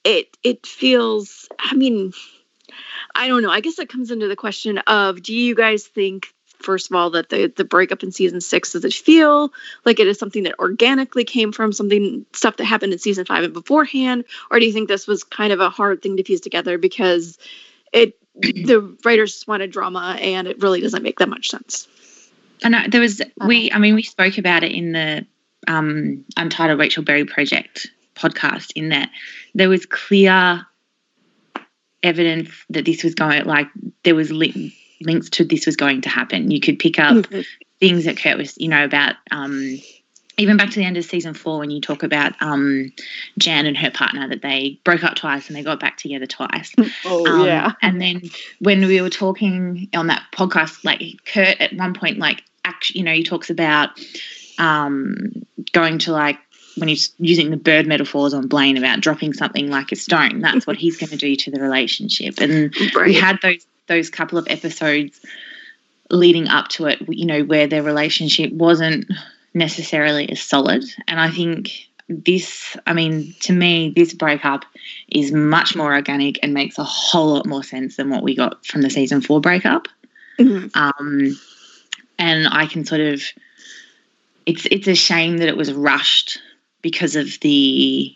it 0.04 0.36
it 0.42 0.66
feels 0.66 1.48
I 1.58 1.74
mean, 1.74 2.12
I 3.14 3.28
don't 3.28 3.42
know. 3.42 3.50
I 3.50 3.60
guess 3.60 3.78
it 3.78 3.88
comes 3.88 4.10
into 4.10 4.28
the 4.28 4.36
question 4.36 4.78
of 4.78 5.22
do 5.22 5.34
you 5.34 5.54
guys 5.54 5.86
think 5.86 6.28
first 6.46 6.90
of 6.90 6.96
all 6.96 7.10
that 7.10 7.28
the 7.28 7.52
the 7.54 7.64
breakup 7.64 8.02
in 8.02 8.12
season 8.12 8.40
six 8.40 8.72
does 8.72 8.84
it 8.84 8.92
feel 8.92 9.52
like 9.84 9.98
it 9.98 10.06
is 10.06 10.18
something 10.18 10.44
that 10.44 10.58
organically 10.58 11.24
came 11.24 11.50
from 11.50 11.72
something 11.72 12.24
stuff 12.32 12.56
that 12.56 12.64
happened 12.64 12.92
in 12.92 12.98
season 13.00 13.24
five 13.24 13.42
and 13.42 13.52
beforehand 13.52 14.24
or 14.48 14.60
do 14.60 14.66
you 14.66 14.72
think 14.72 14.86
this 14.86 15.08
was 15.08 15.24
kind 15.24 15.52
of 15.52 15.58
a 15.58 15.70
hard 15.70 16.00
thing 16.00 16.16
to 16.16 16.22
piece 16.22 16.38
together 16.38 16.78
because 16.78 17.36
it 17.92 18.16
the 18.34 18.96
writers 19.04 19.32
just 19.32 19.48
wanted 19.48 19.72
drama 19.72 20.16
and 20.20 20.46
it 20.46 20.62
really 20.62 20.80
doesn't 20.80 21.02
make 21.02 21.18
that 21.18 21.28
much 21.28 21.50
sense 21.50 21.88
I 22.64 22.88
there 22.88 23.00
was 23.00 23.20
we. 23.44 23.72
I 23.72 23.78
mean, 23.78 23.94
we 23.94 24.02
spoke 24.02 24.38
about 24.38 24.62
it 24.62 24.72
in 24.72 24.92
the 24.92 25.26
um, 25.66 26.24
Untitled 26.36 26.78
Rachel 26.78 27.02
Berry 27.02 27.24
Project 27.24 27.88
podcast. 28.14 28.72
In 28.74 28.90
that 28.90 29.10
there 29.54 29.68
was 29.68 29.86
clear 29.86 30.66
evidence 32.02 32.50
that 32.70 32.84
this 32.84 33.04
was 33.04 33.14
going. 33.14 33.44
Like 33.44 33.68
there 34.04 34.14
was 34.14 34.30
li- 34.30 34.76
links 35.00 35.30
to 35.30 35.44
this 35.44 35.66
was 35.66 35.76
going 35.76 36.00
to 36.02 36.08
happen. 36.08 36.50
You 36.50 36.60
could 36.60 36.78
pick 36.78 36.98
up 36.98 37.16
Mhm. 37.16 37.46
things 37.80 38.04
that 38.04 38.16
Kurt 38.16 38.36
was, 38.38 38.54
you 38.58 38.68
know, 38.68 38.84
about. 38.84 39.16
Um, 39.30 39.78
even 40.38 40.56
back 40.56 40.70
to 40.70 40.76
the 40.78 40.84
end 40.86 40.96
of 40.96 41.04
season 41.04 41.34
four, 41.34 41.58
when 41.58 41.70
you 41.70 41.80
talk 41.80 42.02
about 42.02 42.32
um, 42.40 42.90
Jan 43.38 43.66
and 43.66 43.76
her 43.76 43.90
partner, 43.90 44.26
that 44.28 44.40
they 44.40 44.80
broke 44.82 45.04
up 45.04 45.14
twice 45.14 45.46
and 45.46 45.54
they 45.56 45.62
got 45.62 45.78
back 45.78 45.98
together 45.98 46.26
twice. 46.26 46.72
Oh 47.04 47.26
Um, 47.40 47.46
yeah. 47.46 47.72
And 47.82 48.00
then 48.00 48.22
when 48.58 48.86
we 48.86 49.00
were 49.02 49.10
talking 49.10 49.88
on 49.94 50.06
that 50.06 50.22
podcast, 50.32 50.84
like 50.84 51.02
Kurt 51.26 51.60
at 51.60 51.74
one 51.74 51.92
point, 51.92 52.18
like 52.18 52.42
actually, 52.64 53.00
you 53.00 53.04
know, 53.04 53.12
he 53.12 53.22
talks 53.22 53.50
about 53.50 53.90
um, 54.58 55.32
going 55.72 55.98
to 55.98 56.12
like 56.12 56.38
when 56.76 56.88
he's 56.88 57.12
using 57.18 57.50
the 57.50 57.56
bird 57.56 57.86
metaphors 57.86 58.32
on 58.34 58.46
Blaine 58.46 58.76
about 58.76 59.00
dropping 59.00 59.32
something 59.32 59.70
like 59.70 59.92
a 59.92 59.96
stone. 59.96 60.40
That's 60.40 60.66
what 60.66 60.76
he's 60.76 60.96
going 60.96 61.10
to 61.10 61.16
do 61.16 61.36
to 61.36 61.50
the 61.50 61.60
relationship. 61.60 62.40
And 62.40 62.74
we 62.96 63.14
had 63.14 63.38
those 63.42 63.66
those 63.88 64.10
couple 64.10 64.38
of 64.38 64.46
episodes 64.48 65.20
leading 66.10 66.48
up 66.48 66.68
to 66.68 66.86
it, 66.86 67.00
you 67.08 67.26
know, 67.26 67.42
where 67.42 67.66
their 67.66 67.82
relationship 67.82 68.52
wasn't 68.52 69.06
necessarily 69.54 70.30
as 70.30 70.40
solid. 70.40 70.84
And 71.08 71.20
I 71.20 71.30
think 71.30 71.70
this, 72.08 72.76
I 72.86 72.92
mean, 72.92 73.34
to 73.40 73.52
me, 73.52 73.92
this 73.94 74.14
breakup 74.14 74.64
is 75.08 75.32
much 75.32 75.74
more 75.74 75.94
organic 75.94 76.38
and 76.42 76.54
makes 76.54 76.78
a 76.78 76.84
whole 76.84 77.34
lot 77.34 77.46
more 77.46 77.64
sense 77.64 77.96
than 77.96 78.10
what 78.10 78.22
we 78.22 78.36
got 78.36 78.64
from 78.64 78.82
the 78.82 78.90
season 78.90 79.20
four 79.20 79.40
breakup. 79.40 79.88
Mhm. 80.38 80.70
Um, 80.74 81.38
and 82.18 82.46
I 82.48 82.66
can 82.66 82.84
sort 82.84 83.00
of, 83.00 83.22
it's 84.46 84.66
it's 84.70 84.88
a 84.88 84.94
shame 84.94 85.38
that 85.38 85.48
it 85.48 85.56
was 85.56 85.72
rushed 85.72 86.40
because 86.82 87.16
of 87.16 87.38
the 87.40 88.14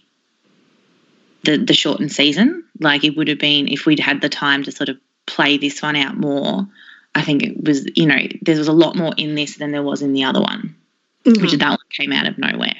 the 1.45 1.57
the 1.57 1.75
shortened 1.75 2.13
season. 2.13 2.65
Like 2.81 3.05
it 3.05 3.17
would 3.17 3.29
have 3.29 3.39
been 3.39 3.69
if 3.69 3.87
we'd 3.87 4.01
had 4.01 4.21
the 4.21 4.29
time 4.29 4.63
to 4.65 4.73
sort 4.73 4.89
of 4.89 4.99
play 5.27 5.57
this 5.57 5.81
one 5.83 5.97
out 5.97 6.17
more. 6.17 6.67
I 7.15 7.23
think 7.23 7.43
it 7.43 7.65
was, 7.65 7.87
you 7.97 8.05
know, 8.05 8.19
there 8.43 8.59
was 8.59 8.69
a 8.69 8.73
lot 8.73 8.95
more 8.97 9.13
in 9.17 9.35
this 9.37 9.57
than 9.57 9.71
there 9.73 9.83
was 9.83 10.03
in 10.03 10.13
the 10.13 10.25
other 10.25 10.41
one, 10.41 10.77
Mhm. 11.25 11.41
which 11.41 11.53
that 11.53 11.69
one 11.71 11.79
came 11.91 12.13
out 12.13 12.27
of 12.27 12.37
nowhere. 12.37 12.77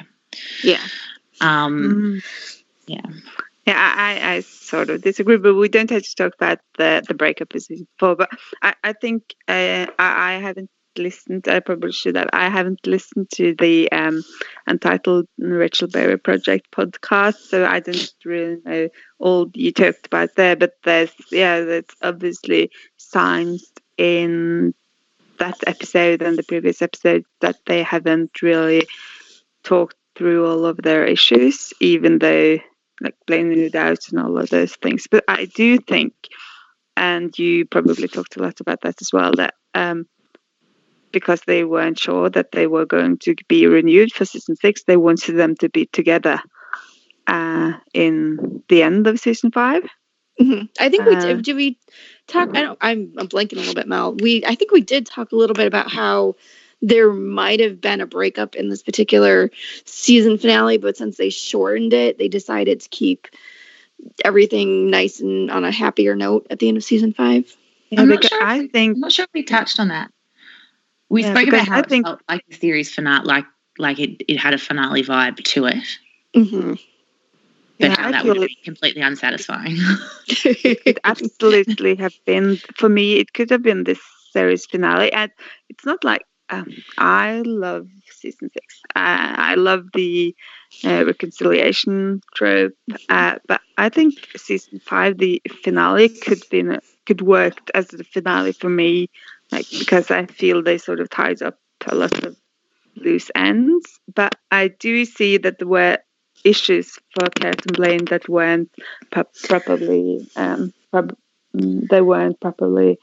yeah. 0.63 0.83
Um, 1.41 2.21
Mm. 2.21 2.23
yeah. 2.87 3.01
Yeah, 3.67 3.95
I, 3.97 4.35
I 4.35 4.41
sort 4.41 4.91
of 4.91 5.03
disagree, 5.03 5.39
but 5.39 5.55
we 5.55 5.69
don't 5.69 5.91
have 5.91 6.03
to 6.03 6.15
talk 6.15 6.35
about 6.35 6.61
the, 6.79 7.03
the 7.09 7.15
breakup 7.15 7.53
season 7.55 7.89
four. 7.99 8.15
But 8.15 8.31
I, 8.63 8.75
I 8.85 8.93
think 8.93 9.35
uh, 9.49 9.87
I, 9.99 10.35
I 10.35 10.39
haven't 10.41 10.71
listened, 10.99 11.49
I 11.49 11.61
probably 11.61 11.93
should 11.93 12.17
have, 12.17 12.29
I 12.33 12.49
haven't 12.49 12.87
listened 12.87 13.31
to 13.35 13.55
the 13.59 13.91
um, 13.93 14.23
Untitled 14.67 15.27
Rachel 15.39 15.89
Berry 15.89 16.19
Project 16.19 16.71
podcast, 16.71 17.37
so 17.37 17.65
I 17.65 17.81
didn't 17.81 18.15
really 18.25 18.59
know 18.65 18.89
all 19.19 19.51
you 19.55 19.73
talked 19.73 20.07
about 20.07 20.37
there. 20.37 20.57
But 20.57 20.73
there's, 20.85 21.13
yeah, 21.31 21.61
there's 21.61 21.85
obviously 22.03 22.71
signs 22.97 23.73
in 23.97 24.75
that 25.39 25.59
episode 25.67 26.23
and 26.23 26.39
the 26.39 26.43
previous 26.43 26.83
episode 26.83 27.25
that 27.41 27.57
they 27.67 27.83
haven't 27.83 28.43
really 28.43 28.87
talked 29.63 29.97
through 30.15 30.47
all 30.47 30.65
of 30.65 30.79
their 30.79 31.05
issues, 31.05 31.73
even 31.81 32.19
though 32.19 32.59
like 33.01 33.15
blaming 33.27 33.61
it 33.61 33.75
out 33.75 34.09
and 34.09 34.19
all 34.19 34.39
of 34.39 34.49
those 34.51 34.75
things. 34.77 35.07
But 35.11 35.25
I 35.29 35.45
do 35.45 35.79
think, 35.79 36.15
and 36.97 37.39
you 37.39 37.67
probably 37.67 38.09
talked 38.09 38.37
a 38.37 38.43
lot 38.43 38.61
about 38.61 38.81
that 38.83 39.01
as 39.03 39.13
well, 39.13 39.33
that 39.37 39.55
um, 39.75 40.07
because 41.17 41.41
they 41.47 41.65
weren't 41.65 41.99
sure 41.99 42.29
that 42.29 42.53
they 42.53 42.67
were 42.67 42.85
going 42.85 43.17
to 43.17 43.35
be 43.49 43.67
renewed 43.67 44.13
for 44.13 44.27
season 44.27 44.55
six, 44.55 44.85
they 44.85 44.99
wanted 44.99 45.33
them 45.37 45.57
to 45.57 45.71
be 45.71 45.87
together 45.87 46.43
uh, 47.27 47.73
in 47.95 48.63
the 48.69 48.83
end 48.83 49.07
of 49.07 49.19
season 49.19 49.51
five. 49.51 49.83
Mhm. 50.39 50.69
I 50.79 50.91
think 50.91 51.07
we 51.07 51.15
Uh, 51.17 51.21
did. 51.21 51.43
Did 51.43 51.57
we 51.57 51.79
talk? 52.27 52.51
I 52.55 52.61
don't. 52.61 52.79
I'm, 52.83 53.15
I'm 53.17 53.29
blanking 53.29 53.55
a 53.55 53.61
little 53.61 53.73
bit, 53.73 53.89
Mel. 53.89 54.13
We. 54.13 54.45
I 54.45 54.57
think 54.57 54.73
we 54.73 54.83
did 54.83 55.07
talk 55.07 55.33
a 55.33 55.37
little 55.37 55.55
bit 55.55 55.67
about 55.67 55.91
how 55.91 56.37
there 56.83 57.11
might 57.11 57.61
have 57.61 57.81
been 57.81 58.03
a 58.03 58.07
breakup 58.07 58.55
in 58.55 58.69
this 58.69 58.83
particular 58.83 59.51
season 59.87 60.37
finale, 60.37 60.77
but 60.77 60.99
since 60.99 61.17
they 61.17 61.31
shortened 61.31 61.95
it, 61.95 62.19
they 62.19 62.29
decided 62.29 62.81
to 62.81 62.89
keep 62.91 63.29
everything 64.23 64.91
nice 64.91 65.21
and 65.21 65.51
on 65.51 65.65
a 65.65 65.73
happier 65.73 66.15
note 66.15 66.47
at 66.51 66.59
the 66.59 66.69
end 66.69 66.77
of 66.77 66.85
season 66.85 67.15
five. 67.15 67.51
Yeah, 67.91 68.03
I'm 68.03 68.09
not 68.09 68.23
sure 68.23 68.43
I 68.43 68.67
think 68.69 68.97
I'm 68.97 69.01
not 69.01 69.13
sure 69.13 69.25
if 69.25 69.31
we 69.33 69.45
touched 69.45 69.81
on 69.81 69.89
that. 69.89 70.11
We 71.09 71.23
Yeah, 71.23 71.33
spoke 71.33 71.49
about 71.49 71.69
how 71.69 71.77
I 71.77 71.81
it 71.81 71.89
think- 71.89 72.07
felt 72.07 72.21
like 72.29 72.45
the 72.49 72.57
series 72.57 72.93
finale, 72.95 73.25
like 73.25 73.47
like 73.79 73.99
it, 73.99 74.23
it 74.29 74.39
had 74.39 74.55
a 74.55 74.59
finale 74.59 75.03
vibe 75.03 75.43
to 75.43 75.67
it, 75.67 75.99
Mm-hmm. 76.35 76.75
but 77.81 77.91
Yeah, 77.91 77.97
how 77.99 78.09
I 78.09 78.11
that 78.13 78.25
would 78.25 78.37
have 78.37 78.47
been 78.47 78.65
completely 78.65 79.03
unsatisfying. 79.03 79.77
it 80.29 80.99
absolutely 81.05 81.95
have 81.97 82.15
been 82.25 82.57
for 82.77 82.89
me 82.89 83.19
it 83.19 83.33
could 83.33 83.51
have 83.51 83.63
been 83.63 83.85
this 83.85 84.01
series 84.33 84.67
finale 84.67 85.13
and 85.13 85.31
it's 85.69 85.85
not 85.87 86.03
like 86.05 86.23
um, 86.51 86.67
i 86.99 87.43
love 87.45 87.87
season 88.11 88.51
six 88.53 88.81
uh, 88.95 89.35
i 89.51 89.55
love 89.55 89.85
the 89.95 90.35
uh, 90.85 91.05
reconciliation 91.07 92.21
trope 92.35 92.73
uh, 93.09 93.37
but 93.49 93.61
i 93.79 93.89
think 93.89 94.15
season 94.37 94.79
five 94.81 95.19
the 95.19 95.41
finale 95.63 96.09
could 96.09 96.43
been 96.51 96.79
could 97.07 97.23
worked 97.23 97.71
as 97.75 97.89
the 97.89 98.05
finale 98.05 98.53
for 98.53 98.69
me 98.69 99.09
like 99.53 99.67
because 99.71 100.11
i 100.11 100.27
feel 100.27 100.63
they 100.63 100.79
sort 100.79 101.01
of 101.01 101.09
tied 101.11 101.43
up 101.43 101.59
a 101.87 101.95
lot 101.95 102.25
of 102.25 102.37
loose 102.97 103.31
ends. 103.35 104.01
But 104.15 104.35
i 104.51 104.69
do 104.69 105.05
see 105.05 105.37
that 105.39 105.59
there 105.59 105.69
were 105.69 105.99
issues 106.45 106.99
for 107.15 107.29
Kurt 107.31 107.67
and 107.67 107.77
Blaine 107.77 108.05
that 108.07 108.29
weren't 108.29 108.71
pro- 109.11 109.25
properly 109.45 110.29
um, 110.37 110.73
prob- 110.91 111.17
mm, 111.55 111.89
they 111.89 112.01
weren't 112.01 112.41
properly 112.41 112.99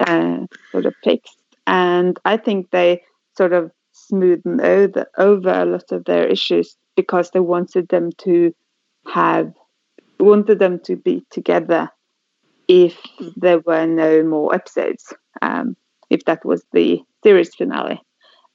uh, 0.00 0.46
sort 0.72 0.86
of 0.86 0.94
fixed, 1.04 1.36
and 1.66 2.18
I 2.24 2.36
think 2.36 2.70
they 2.70 3.02
sort 3.36 3.52
of 3.52 3.70
smoothed 3.92 4.46
over, 4.46 5.06
over 5.16 5.50
a 5.50 5.64
lot 5.64 5.90
of 5.92 6.04
their 6.04 6.26
issues 6.26 6.76
because 6.96 7.30
they 7.30 7.40
wanted 7.40 7.88
them 7.88 8.10
to 8.18 8.54
have 9.06 9.52
wanted 10.18 10.58
them 10.58 10.80
to 10.80 10.96
be 10.96 11.24
together 11.30 11.90
if 12.66 12.98
there 13.36 13.60
were 13.60 13.86
no 13.86 14.22
more 14.22 14.54
episodes, 14.54 15.14
um, 15.40 15.76
if 16.10 16.24
that 16.24 16.44
was 16.44 16.64
the 16.72 17.00
series 17.22 17.54
finale. 17.54 18.00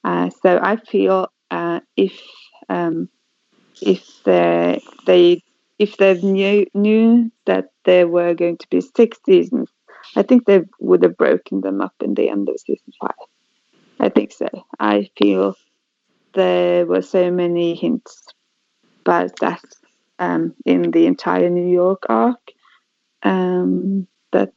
Uh, 0.02 0.30
so 0.42 0.60
I 0.62 0.76
feel 0.76 1.28
uh, 1.50 1.80
if 1.96 2.20
um, 2.68 3.08
if 3.80 4.04
they 4.24 5.42
if 5.78 5.96
they 5.96 6.20
knew 6.20 6.66
knew 6.74 7.30
that 7.46 7.66
there 7.84 8.08
were 8.08 8.34
going 8.34 8.58
to 8.58 8.66
be 8.70 8.80
six 8.80 9.18
seasons, 9.24 9.70
I 10.16 10.22
think 10.22 10.44
they 10.44 10.62
would 10.80 11.02
have 11.02 11.16
broken 11.16 11.60
them 11.60 11.80
up 11.80 11.94
in 12.02 12.14
the 12.14 12.28
end 12.28 12.48
of 12.48 12.60
season 12.60 12.92
five. 13.00 13.28
I 14.00 14.08
think 14.08 14.32
so. 14.32 14.48
I 14.78 15.08
feel 15.18 15.54
there 16.34 16.86
were 16.86 17.02
so 17.02 17.30
many 17.30 17.74
hints 17.74 18.22
about 19.04 19.32
that 19.40 19.62
um, 20.18 20.54
in 20.64 20.90
the 20.90 21.06
entire 21.06 21.50
New 21.50 21.70
York 21.70 22.04
arc 22.08 22.40
um, 23.22 24.06
that 24.32 24.52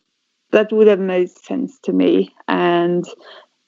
that 0.58 0.74
would 0.74 0.88
have 0.88 1.00
made 1.00 1.30
sense 1.30 1.78
to 1.84 1.93
me. 1.93 2.34
And 2.48 3.06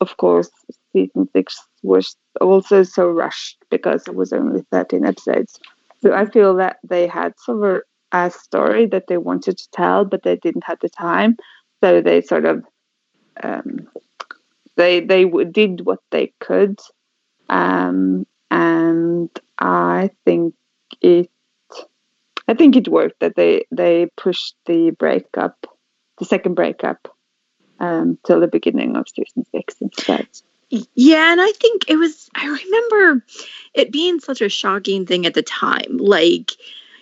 of 0.02 0.18
course, 0.18 0.50
season 0.92 1.30
six 1.34 1.56
was 1.84 2.16
also 2.42 2.82
so 2.82 3.08
rushed 3.08 3.58
because 3.70 4.08
it 4.08 4.16
was 4.16 4.34
only 4.34 4.64
13 4.72 5.06
episodes. 5.06 5.60
So 6.02 6.14
I 6.14 6.26
feel 6.26 6.56
that 6.56 6.78
they 6.84 7.06
had 7.06 7.40
sort 7.42 7.76
of 7.76 7.82
a 8.12 8.32
story 8.32 8.88
that 8.88 9.06
they 9.08 9.20
wanted 9.20 9.60
to 9.60 9.70
tell, 9.72 10.04
but 10.04 10.24
they 10.24 10.38
didn't 10.38 10.64
have 10.64 10.80
the 10.80 10.90
time. 10.90 11.38
So 11.84 12.02
they 12.02 12.22
sort 12.22 12.46
of 12.46 12.66
um, 13.44 13.88
they 14.76 15.00
they 15.00 15.26
did 15.52 15.86
what 15.86 16.00
they 16.10 16.34
could, 16.40 16.80
um, 17.50 18.26
and 18.50 19.30
I 19.60 20.10
think 20.26 20.56
it 21.02 21.30
I 22.48 22.56
think 22.56 22.76
it 22.76 22.88
worked 22.88 23.20
that 23.20 23.36
they 23.36 23.66
they 23.72 24.08
pushed 24.18 24.56
the 24.66 24.90
breakup, 24.92 25.56
the 26.20 26.26
second 26.26 26.54
breakup, 26.54 27.16
um, 27.80 28.18
till 28.26 28.40
the 28.40 28.48
beginning 28.48 28.96
of 28.96 29.08
season 29.10 29.46
six 29.52 29.76
instead. 29.82 30.28
Yeah, 30.70 31.32
and 31.32 31.42
I 31.42 31.52
think 31.52 31.86
it 31.88 31.96
was, 31.96 32.30
I 32.36 32.46
remember 32.46 33.26
it 33.74 33.92
being 33.92 34.20
such 34.20 34.42
a 34.42 34.50
shocking 34.50 35.08
thing 35.08 35.26
at 35.26 35.34
the 35.34 35.42
time. 35.42 35.98
Like, 35.98 36.52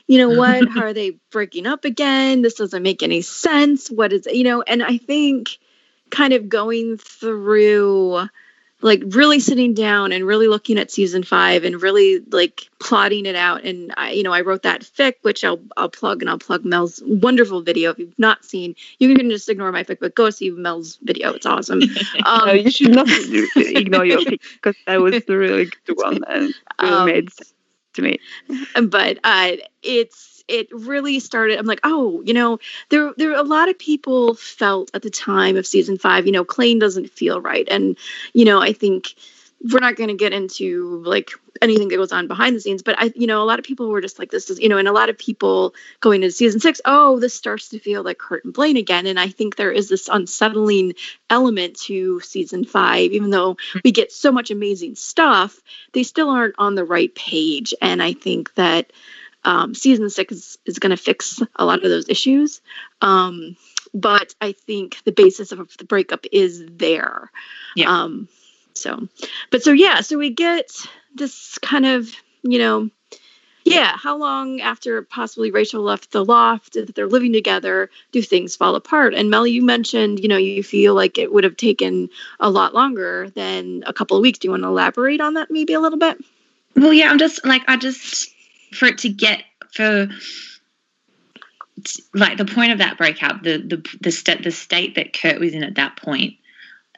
you 0.08 0.18
know, 0.20 0.30
what 0.30 0.78
are 0.78 0.94
they 0.94 1.20
breaking 1.32 1.68
up 1.68 1.84
again? 1.84 2.42
This 2.42 2.54
doesn't 2.54 2.84
make 2.84 3.04
any 3.04 3.22
sense. 3.22 3.90
What 3.90 4.14
is, 4.14 4.26
you 4.32 4.46
know, 4.46 4.62
and 4.62 4.82
I 4.82 4.98
think 4.98 5.58
kind 6.10 6.32
of 6.32 6.48
going 6.48 6.98
through 6.98 8.30
like 8.82 9.02
really 9.08 9.40
sitting 9.40 9.74
down 9.74 10.12
and 10.12 10.26
really 10.26 10.48
looking 10.48 10.78
at 10.78 10.92
season 10.92 11.24
five 11.24 11.64
and 11.64 11.82
really 11.82 12.20
like 12.32 12.70
plotting 12.80 13.26
it 13.26 13.36
out. 13.36 13.64
And 13.64 13.94
I 13.98 14.12
you 14.12 14.24
know 14.24 14.32
I 14.34 14.42
wrote 14.42 14.64
that 14.64 14.82
fic 14.82 15.14
which 15.24 15.44
I'll 15.44 15.60
I'll 15.78 15.90
plug 15.90 16.22
and 16.22 16.30
I'll 16.30 16.38
plug 16.38 16.64
Mel's 16.64 17.02
wonderful 17.06 17.62
video. 17.62 17.92
If 17.92 18.00
you've 18.00 18.20
not 18.20 18.46
seen 18.46 18.76
you 19.00 19.16
can 19.16 19.30
just 19.30 19.50
ignore 19.50 19.72
my 19.72 19.84
fic 19.84 19.98
but 20.00 20.14
go 20.16 20.30
see 20.30 20.52
Mel's 20.52 20.98
video. 21.02 21.34
It's 21.34 21.46
awesome. 21.46 21.82
Um, 22.26 22.48
no, 22.48 22.54
you 22.54 22.72
should 22.72 22.94
not 22.94 23.08
ignore 23.56 24.06
your 24.06 24.20
fic 24.20 24.42
because 24.54 24.76
that 24.86 25.02
was 25.02 25.24
the 25.26 25.38
really 25.38 25.72
good 25.86 25.98
one 25.98 26.24
and 26.28 26.54
really 26.82 26.94
Um, 26.96 27.06
made 27.08 27.32
sense 27.34 27.54
to 27.94 28.02
me. 28.04 28.20
but 28.84 29.18
uh, 29.24 29.54
it's 29.82 30.37
it 30.48 30.68
really 30.72 31.20
started. 31.20 31.60
I'm 31.60 31.66
like, 31.66 31.82
oh, 31.84 32.22
you 32.26 32.34
know, 32.34 32.60
there 32.90 33.14
there 33.18 33.34
a 33.34 33.44
lot 33.44 33.70
of 33.70 33.78
people 33.78 34.36
felt 34.36 34.92
at 34.94 35.02
the 35.02 35.10
time 35.10 35.58
of 35.58 35.68
season 35.68 35.98
five, 35.98 36.26
you 36.26 36.32
know, 36.32 36.46
Klaine 36.46 36.80
doesn't 36.80 37.10
feel 37.12 37.42
right, 37.42 37.68
and 37.70 37.98
you 38.34 38.46
know, 38.46 38.62
I 38.62 38.74
think 38.74 39.16
we're 39.72 39.80
not 39.80 39.96
going 39.96 40.10
to 40.10 40.16
get 40.16 40.34
into 40.34 41.02
like 41.04 41.32
anything 41.62 41.88
that 41.88 41.96
goes 41.96 42.12
on 42.12 42.28
behind 42.28 42.56
the 42.56 42.62
scenes, 42.62 42.84
but 42.84 42.96
I, 43.00 43.12
you 43.16 43.26
know, 43.26 43.42
a 43.42 43.46
lot 43.46 43.58
of 43.58 43.66
people 43.66 43.90
were 43.90 44.02
just 44.02 44.20
like, 44.20 44.30
this 44.30 44.52
is, 44.52 44.60
you 44.60 44.70
know, 44.70 44.78
and 44.78 44.88
a 44.88 44.92
lot 44.92 45.10
of 45.10 45.18
people 45.18 45.74
going 46.00 46.22
into 46.22 46.32
season 46.32 46.60
six, 46.60 46.80
oh, 46.86 47.20
this 47.20 47.34
starts 47.34 47.70
to 47.70 47.80
feel 47.80 48.04
like 48.04 48.20
Kurt 48.20 48.46
and 48.46 48.54
Blaine 48.54 48.78
again, 48.78 49.08
and 49.08 49.20
I 49.20 49.30
think 49.30 49.56
there 49.56 49.72
is 49.72 49.90
this 49.90 50.08
unsettling 50.08 50.94
element 51.30 51.76
to 51.82 52.20
season 52.20 52.66
five, 52.66 53.12
even 53.12 53.32
though 53.32 53.58
we 53.84 53.92
get 53.92 54.12
so 54.12 54.32
much 54.32 54.52
amazing 54.52 54.94
stuff, 54.94 55.60
they 55.94 56.04
still 56.04 56.30
aren't 56.30 56.56
on 56.60 56.76
the 56.76 56.86
right 56.86 57.14
page, 57.16 57.74
and 57.82 58.02
I 58.04 58.14
think 58.14 58.54
that 58.54 58.94
um, 59.44 59.74
season 59.74 60.10
six 60.10 60.34
is, 60.34 60.58
is 60.66 60.80
going 60.80 60.92
to 60.92 60.98
fix 60.98 61.42
a 61.56 61.66
lot 61.66 61.84
of 61.84 61.90
those 61.90 62.10
issues. 62.10 62.62
Um, 63.02 63.56
but 63.94 64.36
I 64.42 64.52
think 64.52 65.04
the 65.04 65.12
basis 65.12 65.52
of 65.52 65.76
the 65.78 65.86
breakup 65.86 66.26
is 66.32 66.64
there. 66.70 67.32
Yeah. 67.76 67.92
Um, 67.92 68.28
so, 68.74 69.08
but 69.52 69.64
so 69.64 69.72
yeah, 69.72 70.02
so 70.02 70.18
we 70.18 70.30
get 70.30 70.72
this 71.16 71.58
kind 71.60 71.86
of, 71.86 72.14
you 72.44 72.60
know, 72.60 72.90
yeah, 73.68 73.98
how 73.98 74.16
long 74.16 74.62
after 74.62 75.02
possibly 75.02 75.52
Rachel 75.52 75.82
left 75.82 76.12
the 76.12 76.24
loft 76.24 76.74
that 76.74 76.96
they're 76.96 77.08
living 77.08 77.34
together 77.34 77.90
do 78.14 78.22
things 78.22 78.56
fall 78.56 78.76
apart? 78.76 79.14
And 79.14 79.30
Mel, 79.30 79.46
you 79.46 79.62
mentioned, 79.62 80.20
you 80.20 80.30
know, 80.30 80.38
you 80.38 80.64
feel 80.64 80.94
like 80.94 81.18
it 81.18 81.34
would 81.34 81.44
have 81.44 81.58
taken 81.58 82.10
a 82.40 82.50
lot 82.50 82.74
longer 82.74 83.30
than 83.32 83.84
a 83.86 83.92
couple 83.92 84.16
of 84.16 84.22
weeks. 84.22 84.40
Do 84.40 84.48
you 84.48 84.52
want 84.52 84.64
to 84.64 84.70
elaborate 84.70 85.20
on 85.20 85.34
that 85.34 85.52
maybe 85.52 85.74
a 85.74 85.82
little 85.82 86.00
bit? 86.00 86.18
Well, 86.78 86.94
yeah, 86.94 87.10
I'm 87.10 87.18
just 87.18 87.46
like 87.46 87.64
I 87.68 87.76
just 87.76 88.30
for 88.74 88.86
it 88.88 89.00
to 89.00 89.10
get 89.10 89.44
for 89.74 90.08
like 92.14 92.38
the 92.38 92.46
point 92.46 92.72
of 92.72 92.80
that 92.80 92.98
breakup, 92.98 93.44
the 93.44 93.58
the 93.58 93.98
the 94.02 94.12
state 94.12 94.44
the 94.44 94.52
state 94.52 94.96
that 94.96 95.14
Kurt 95.14 95.40
was 95.40 95.54
in 95.54 95.64
at 95.64 95.76
that 95.76 95.98
point. 95.98 96.36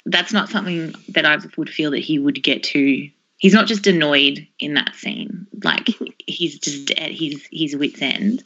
That's 0.05 0.33
not 0.33 0.49
something 0.49 0.95
that 1.09 1.25
I 1.25 1.37
would 1.57 1.69
feel 1.69 1.91
that 1.91 1.99
he 1.99 2.19
would 2.19 2.41
get 2.41 2.63
to. 2.63 3.09
He's 3.37 3.53
not 3.53 3.67
just 3.67 3.87
annoyed 3.87 4.47
in 4.59 4.73
that 4.75 4.95
scene; 4.95 5.47
like 5.63 5.89
he's 6.27 6.59
just 6.59 6.91
at 6.91 7.11
his 7.11 7.45
his 7.51 7.75
wits 7.75 8.01
end. 8.01 8.43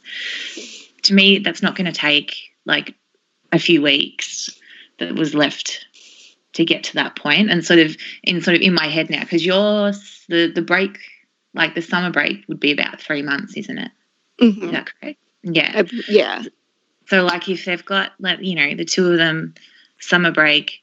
To 1.04 1.14
me, 1.14 1.38
that's 1.38 1.62
not 1.62 1.76
going 1.76 1.86
to 1.86 1.98
take 1.98 2.34
like 2.64 2.94
a 3.52 3.58
few 3.58 3.82
weeks. 3.82 4.50
That 5.00 5.16
was 5.16 5.34
left 5.34 5.86
to 6.52 6.64
get 6.64 6.84
to 6.84 6.94
that 6.94 7.16
point, 7.16 7.50
and 7.50 7.64
sort 7.64 7.80
of 7.80 7.96
in 8.22 8.40
sort 8.40 8.56
of 8.56 8.62
in 8.62 8.74
my 8.74 8.86
head 8.86 9.10
now, 9.10 9.20
because 9.20 9.44
you're 9.44 9.92
the 10.28 10.52
the 10.52 10.62
break 10.62 10.98
like 11.54 11.74
the 11.74 11.82
summer 11.82 12.10
break 12.10 12.44
would 12.48 12.60
be 12.60 12.72
about 12.72 13.00
three 13.00 13.22
months, 13.22 13.56
isn't 13.56 13.78
it? 13.78 13.90
Is 14.38 14.54
Mhm. 14.54 14.72
that 14.72 14.86
correct? 15.00 15.18
Yeah. 15.42 15.72
Uh, 15.80 15.84
yeah. 16.08 16.42
So 17.08 17.22
like 17.24 17.48
if 17.48 17.64
they've 17.64 17.84
got 17.84 18.12
like 18.18 18.40
you 18.42 18.54
know 18.54 18.74
the 18.74 18.84
two 18.84 19.10
of 19.10 19.18
them 19.18 19.54
summer 20.00 20.32
break 20.32 20.80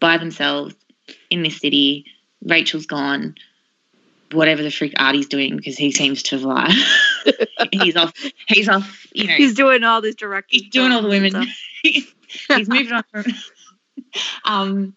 by 0.00 0.18
themselves 0.18 0.74
in 1.30 1.42
this 1.42 1.58
city, 1.60 2.06
Rachel's 2.44 2.86
gone. 2.86 3.34
Whatever 4.32 4.62
the 4.62 4.70
freak 4.70 4.94
Artie's 4.98 5.26
doing 5.26 5.56
because 5.56 5.76
he 5.76 5.92
seems 5.92 6.22
to 6.24 6.38
lie. 6.38 6.72
he's 7.72 7.96
off. 7.96 8.14
He's 8.48 8.66
off. 8.68 9.06
You 9.12 9.26
know. 9.26 9.34
He's 9.34 9.52
doing 9.54 9.84
all 9.84 10.00
this 10.00 10.14
directing. 10.14 10.60
he's 10.62 10.70
doing 10.70 10.90
all 10.90 11.02
the 11.02 11.08
women. 11.08 11.46
he's 11.82 12.14
moved 12.68 12.92
on 12.92 13.04
from. 13.12 13.24
um, 14.46 14.96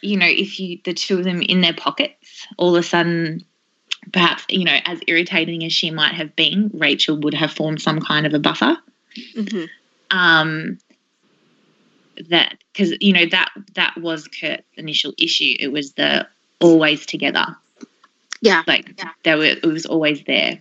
you 0.00 0.16
know, 0.16 0.26
if 0.26 0.58
you 0.58 0.78
the 0.84 0.94
two 0.94 1.18
of 1.18 1.24
them 1.24 1.42
in 1.42 1.60
their 1.60 1.74
pockets, 1.74 2.46
all 2.56 2.74
of 2.74 2.82
a 2.82 2.86
sudden, 2.86 3.44
perhaps 4.12 4.44
you 4.48 4.64
know, 4.64 4.78
as 4.84 5.00
irritating 5.06 5.64
as 5.64 5.72
she 5.72 5.90
might 5.90 6.14
have 6.14 6.34
been, 6.36 6.70
Rachel 6.74 7.18
would 7.20 7.34
have 7.34 7.52
formed 7.52 7.80
some 7.82 8.00
kind 8.00 8.26
of 8.26 8.34
a 8.34 8.38
buffer. 8.38 8.76
Mhm. 9.36 9.68
Um, 10.10 10.78
that 12.28 12.58
because 12.72 12.94
you 13.00 13.12
know 13.12 13.26
that 13.26 13.50
that 13.74 13.96
was 13.98 14.28
Kurt's 14.28 14.62
initial 14.76 15.12
issue. 15.18 15.54
It 15.58 15.72
was 15.72 15.92
the 15.94 16.26
always 16.60 17.06
together, 17.06 17.44
Yeah. 18.40 18.62
like 18.66 19.00
there 19.24 19.36
were. 19.36 19.44
It 19.44 19.64
was 19.64 19.86
always 19.86 20.22
there. 20.24 20.60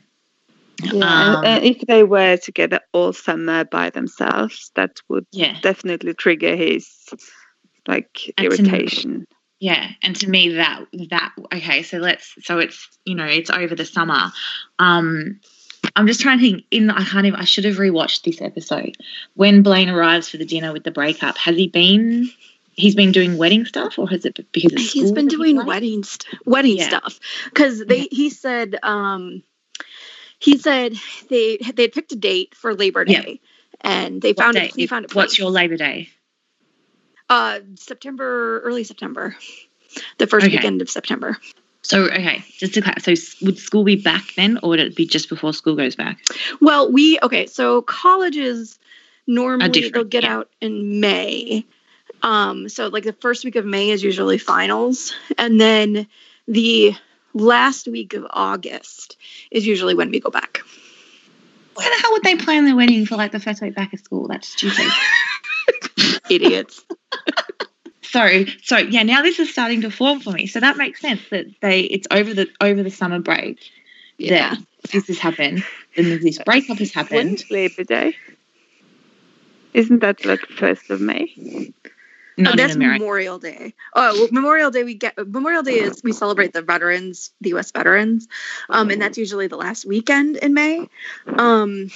Yeah, 0.91 1.36
Um, 1.38 1.63
if 1.63 1.82
they 1.82 2.03
were 2.03 2.38
together 2.38 2.79
all 2.91 3.13
summer 3.13 3.63
by 3.63 3.91
themselves, 3.91 4.71
that 4.75 4.99
would 5.08 5.25
Yeah. 5.32 5.60
definitely 5.62 6.13
trigger 6.15 6.56
his 6.56 6.89
like 7.88 8.34
irritation. 8.41 9.27
Yeah, 9.63 9.91
and 10.02 10.13
to 10.17 10.30
me 10.30 10.49
that 10.56 10.84
that 11.10 11.32
okay, 11.54 11.84
so 11.84 11.97
let's 11.99 12.36
so 12.41 12.60
it's 12.60 12.86
you 13.06 13.15
know 13.15 13.23
it's 13.26 13.49
over 13.49 13.76
the 13.76 13.86
summer. 13.86 14.34
Um, 14.78 15.39
I'm 15.95 16.06
just 16.06 16.19
trying 16.19 16.39
to 16.39 16.43
think. 16.43 16.65
In 16.69 16.89
I 16.89 17.06
can't 17.06 17.26
even. 17.28 17.39
I 17.39 17.45
should 17.45 17.63
have 17.63 17.78
rewatched 17.78 18.23
this 18.23 18.41
episode 18.41 18.97
when 19.36 19.63
Blaine 19.63 19.88
arrives 19.88 20.28
for 20.28 20.36
the 20.36 20.43
dinner 20.43 20.73
with 20.73 20.84
the 20.84 20.91
breakup. 20.91 21.38
Has 21.38 21.56
he 21.56 21.69
been? 21.69 22.30
He's 22.73 22.93
been 22.93 23.13
doing 23.13 23.38
wedding 23.38 23.63
stuff, 23.63 23.97
or 23.97 24.10
has 24.10 24.26
it 24.26 24.36
because 24.52 24.91
He's 24.91 25.13
been 25.13 25.28
doing 25.30 25.56
late? 25.56 25.65
wedding 25.65 26.04
st- 26.04 26.45
wedding 26.45 26.76
Yeah. 26.80 26.89
stuff 26.89 27.17
because 27.45 27.86
they 27.86 28.10
he 28.12 28.30
said 28.32 28.78
um 28.84 29.43
he 30.39 30.58
said 30.58 30.93
they 31.30 31.56
they 31.73 31.84
had 31.84 31.93
picked 31.93 32.12
a 32.12 32.17
date 32.17 32.54
for 32.54 32.76
Labor 32.76 33.06
Yeah. 33.08 33.21
Day 33.21 33.39
and 33.80 34.21
they 34.21 34.34
What 34.34 34.39
found 34.39 34.58
it 34.58 34.76
he 34.76 34.88
found 34.88 35.06
a 35.10 35.13
What's 35.13 35.39
your 35.39 35.52
Labor 35.52 35.78
Day? 35.78 36.10
Uh 37.29 37.59
September 37.75 38.59
early 38.62 38.83
September 38.83 39.36
the 40.17 40.27
first 40.27 40.45
Okay. 40.45 40.55
weekend 40.55 40.81
of 40.81 40.89
September 40.89 41.38
So 41.81 42.05
okay, 42.05 42.43
just 42.57 42.73
to 42.75 42.81
clarify, 42.81 43.13
so 43.13 43.45
would 43.45 43.57
school 43.57 43.83
be 43.83 43.95
back 43.97 44.23
then, 44.38 44.57
or 44.63 44.69
would 44.69 44.79
it 44.79 44.95
be 44.95 45.05
just 45.05 45.27
before 45.29 45.53
school 45.53 45.75
goes 45.75 45.95
back? 45.95 46.19
well 46.62 46.91
we 46.91 47.19
okay 47.21 47.45
so 47.47 47.81
colleges 47.81 48.79
normally 49.27 49.89
they'll 49.89 50.03
get 50.03 50.23
yeah. 50.23 50.36
out 50.38 50.49
in 50.62 50.99
May 50.99 51.65
um 52.21 52.69
so 52.69 52.88
like 52.88 53.03
the 53.03 53.13
first 53.13 53.43
week 53.45 53.55
of 53.55 53.65
May 53.65 53.89
is 53.89 54.03
usually 54.03 54.38
finals 54.38 55.13
and 55.38 55.59
then 55.59 56.07
the 56.47 56.93
last 57.33 57.88
week 57.88 58.13
of 58.13 58.25
August 58.29 59.17
is 59.51 59.65
usually 59.65 59.95
when 59.95 60.12
we 60.12 60.19
go 60.19 60.29
back 60.29 60.62
Why 61.75 61.86
the 61.86 62.01
hell 62.01 62.12
would 62.12 62.23
they 62.23 62.36
plan 62.36 62.65
their 62.65 62.75
wedding 62.75 63.05
for 63.05 63.15
like 63.15 63.31
the 63.31 63.39
first 63.39 63.62
week 63.62 63.75
back 63.75 63.93
of 63.93 63.99
school? 63.99 64.27
That's 64.27 64.47
stupid. 64.49 64.86
idiots 66.29 66.86
so 68.01 68.45
so 68.63 68.77
yeah 68.77 69.03
now 69.03 69.21
this 69.21 69.39
is 69.39 69.49
starting 69.49 69.81
to 69.81 69.89
form 69.89 70.19
for 70.19 70.31
me 70.31 70.45
so 70.47 70.59
that 70.59 70.77
makes 70.77 70.99
sense 71.01 71.21
that 71.29 71.45
they 71.62 71.81
it's 71.81 72.07
over 72.12 72.33
the 72.33 72.47
over 72.62 72.83
the 72.83 72.91
summer 72.91 73.19
break 73.19 73.59
yeah 74.17 74.55
this 74.91 75.07
has 75.07 75.19
happened 75.19 75.63
then 75.95 76.19
this 76.21 76.39
breakup 76.39 76.77
has 76.77 76.93
happened 76.93 77.43
Labor 77.49 77.83
Day? 77.83 78.15
Isn't 79.73 79.99
that 79.99 80.23
like 80.25 80.41
first 80.41 80.89
of 80.89 81.01
May? 81.01 81.73
Not 82.38 82.54
Oh, 82.54 82.58
that's 82.58 82.74
in 82.76 82.82
america 82.82 83.00
Memorial 83.00 83.39
Day. 83.39 83.74
Oh, 83.93 84.19
well, 84.19 84.28
Memorial 84.32 84.72
Day 84.72 84.84
we 84.84 84.96
get 84.96 85.17
Memorial 85.17 85.63
Day 85.63 85.80
is 85.80 86.02
we 86.04 86.12
celebrate 86.13 86.54
the 86.54 86.62
veterans, 86.62 87.32
the 87.41 87.50
U.S. 87.50 87.72
veterans, 87.72 88.28
um, 88.69 88.89
and 88.89 89.02
that's 89.02 89.17
usually 89.17 89.48
the 89.48 89.58
last 89.58 89.86
weekend 89.86 90.38
in 90.38 90.54
May. 90.54 90.88
Um, 91.28 91.89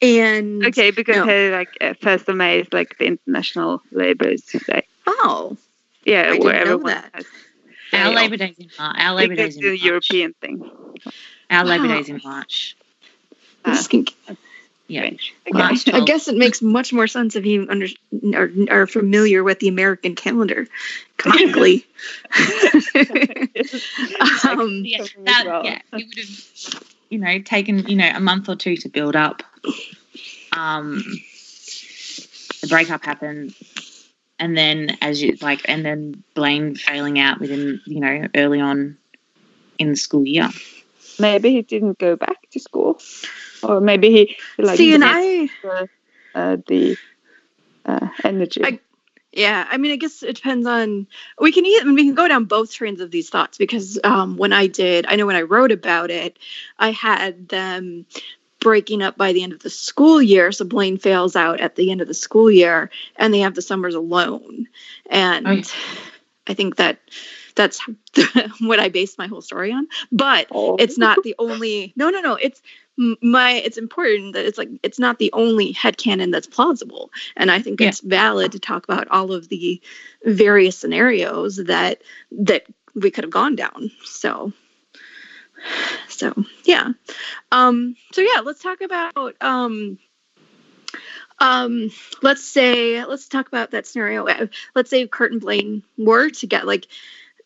and 0.00 0.64
Okay, 0.66 0.90
because 0.90 1.16
No. 1.16 1.24
here, 1.26 1.52
like 1.52 1.76
uh, 1.80 1.94
first 2.00 2.28
of 2.28 2.36
May 2.36 2.60
is 2.60 2.68
like 2.72 2.96
the 2.98 3.06
International 3.06 3.82
Labour 3.90 4.34
Day. 4.66 4.86
oh, 5.06 5.56
Yeah, 6.04 6.22
I 6.22 6.24
didn't 6.32 6.44
where 6.44 6.54
know 6.54 6.60
everyone 6.60 6.86
that. 6.86 7.10
has 7.14 7.26
our 7.92 8.08
day 8.10 8.14
labor 8.14 8.34
off. 8.34 8.38
days 8.40 8.56
in 8.58 8.70
march 8.78 8.96
our 8.98 9.14
labor 9.14 9.36
Because 9.36 9.54
days 9.56 9.64
in 9.64 9.70
march 9.70 9.82
European 9.82 10.34
thing. 10.40 10.72
our 11.50 11.64
labor 11.64 11.88
Wow. 11.88 11.94
days 11.96 12.08
in 12.08 12.20
march 12.24 12.76
I'm 13.64 13.74
just 13.74 13.90
gonna- 13.90 14.04
yeah 14.92 15.02
Strange. 15.02 15.34
March 15.52 15.88
I 15.88 16.04
guess 16.04 16.28
it 16.28 16.36
makes 16.36 16.62
much 16.62 16.92
more 16.92 17.06
sense 17.06 17.36
if 17.36 17.46
you 17.46 17.66
under, 17.68 17.86
are, 18.34 18.50
are 18.70 18.86
familiar 18.86 19.42
with 19.42 19.58
the 19.58 19.68
American 19.68 20.14
calendar 20.14 20.66
canonically. 21.16 21.86
um, 24.48 24.82
yeah, 24.84 24.98
Something 24.98 25.24
that, 25.24 25.44
well. 25.46 25.64
yeah, 25.64 25.80
it 25.92 26.06
would 26.06 26.18
have, 26.18 26.84
you 27.10 27.18
know, 27.18 27.38
taken 27.40 27.86
you 27.86 27.96
know 27.96 28.10
a 28.14 28.20
month 28.20 28.48
or 28.48 28.56
two 28.56 28.76
to 28.76 28.88
build 28.88 29.16
up. 29.16 29.42
Um, 30.56 31.02
the 32.60 32.68
breakup 32.68 33.04
happened, 33.04 33.54
and 34.38 34.56
then 34.56 34.96
as 35.00 35.22
you 35.22 35.36
like, 35.40 35.62
and 35.66 35.84
then 35.84 36.22
Blaine 36.34 36.74
failing 36.74 37.18
out 37.18 37.40
within 37.40 37.80
you 37.86 38.00
know 38.00 38.28
early 38.34 38.60
on 38.60 38.98
in 39.78 39.90
the 39.90 39.96
school 39.96 40.26
year. 40.26 40.50
Maybe 41.18 41.50
he 41.50 41.62
didn't 41.62 41.98
go 41.98 42.16
back 42.16 42.50
to 42.50 42.60
school, 42.60 43.00
or 43.64 43.80
maybe 43.80 44.10
he 44.10 44.36
like 44.62 44.76
see, 44.76 44.94
and 44.94 45.04
I. 45.04 45.48
uh, 46.34 46.56
the 46.66 46.96
uh, 47.84 48.08
energy. 48.24 48.62
I- 48.64 48.80
Yeah, 49.34 49.66
I 49.70 49.78
mean, 49.78 49.92
I 49.92 49.96
guess 49.96 50.22
it 50.22 50.36
depends 50.36 50.66
on. 50.66 51.06
We 51.40 51.52
can 51.52 51.64
either 51.64 51.90
we 51.92 52.04
can 52.04 52.14
go 52.14 52.28
down 52.28 52.44
both 52.44 52.70
trains 52.72 53.00
of 53.00 53.10
these 53.10 53.30
thoughts 53.30 53.56
because 53.58 53.98
um, 54.04 54.36
when 54.36 54.52
I 54.52 54.66
did, 54.66 55.06
I 55.08 55.16
know 55.16 55.26
when 55.26 55.36
I 55.36 55.42
wrote 55.42 55.72
about 55.72 56.10
it, 56.10 56.38
I 56.78 56.90
had 56.90 57.48
them 57.48 58.04
breaking 58.60 59.02
up 59.02 59.16
by 59.16 59.32
the 59.32 59.42
end 59.42 59.52
of 59.54 59.60
the 59.60 59.70
school 59.70 60.20
year. 60.22 60.52
So 60.52 60.64
Blaine 60.66 60.98
fails 60.98 61.34
out 61.34 61.60
at 61.60 61.76
the 61.76 61.90
end 61.90 62.00
of 62.02 62.08
the 62.08 62.14
school 62.14 62.50
year, 62.50 62.90
and 63.16 63.32
they 63.32 63.40
have 63.40 63.54
the 63.54 63.62
summers 63.62 63.94
alone. 63.94 64.68
And 65.08 65.46
Okay. 65.46 65.62
I 66.46 66.54
think 66.54 66.76
that 66.76 66.98
that's 67.54 67.80
what 68.60 68.80
I 68.80 68.88
based 68.88 69.18
my 69.18 69.26
whole 69.28 69.42
story 69.42 69.72
on. 69.72 69.88
But 70.10 70.48
Oh. 70.50 70.76
it's 70.78 70.98
not 70.98 71.22
the 71.22 71.34
only. 71.38 71.92
No, 71.96 72.10
no, 72.10 72.20
no. 72.20 72.34
It's 72.34 72.60
my. 72.96 73.52
It's 73.52 73.78
important 73.78 74.34
that 74.34 74.44
it's 74.44 74.58
like 74.58 74.70
it's 74.82 74.98
not 74.98 75.18
the 75.18 75.32
only 75.32 75.72
head 75.72 75.96
headcanon 75.96 76.32
that's 76.32 76.46
plausible, 76.46 77.10
and 77.36 77.50
I 77.50 77.60
think 77.60 77.80
Yeah. 77.80 77.88
it's 77.88 78.00
valid 78.00 78.52
to 78.52 78.58
talk 78.58 78.84
about 78.84 79.08
all 79.08 79.32
of 79.32 79.48
the 79.48 79.80
various 80.24 80.76
scenarios 80.78 81.56
that 81.56 82.02
that 82.32 82.66
we 82.94 83.10
could 83.10 83.24
have 83.24 83.30
gone 83.30 83.56
down. 83.56 83.90
So. 84.04 84.52
So 86.08 86.34
yeah, 86.64 86.88
um, 87.52 87.96
so 88.12 88.20
yeah, 88.20 88.40
let's 88.40 88.60
talk 88.60 88.80
about 88.80 89.36
um, 89.40 89.98
um, 91.38 91.90
let's 92.22 92.44
say 92.44 93.04
let's 93.04 93.28
talk 93.28 93.48
about 93.48 93.70
that 93.72 93.86
scenario. 93.86 94.48
Let's 94.74 94.90
say 94.90 95.06
Kurt 95.06 95.32
and 95.32 95.40
Blaine 95.40 95.82
were 95.96 96.30
to 96.30 96.46
get 96.46 96.66
like 96.66 96.86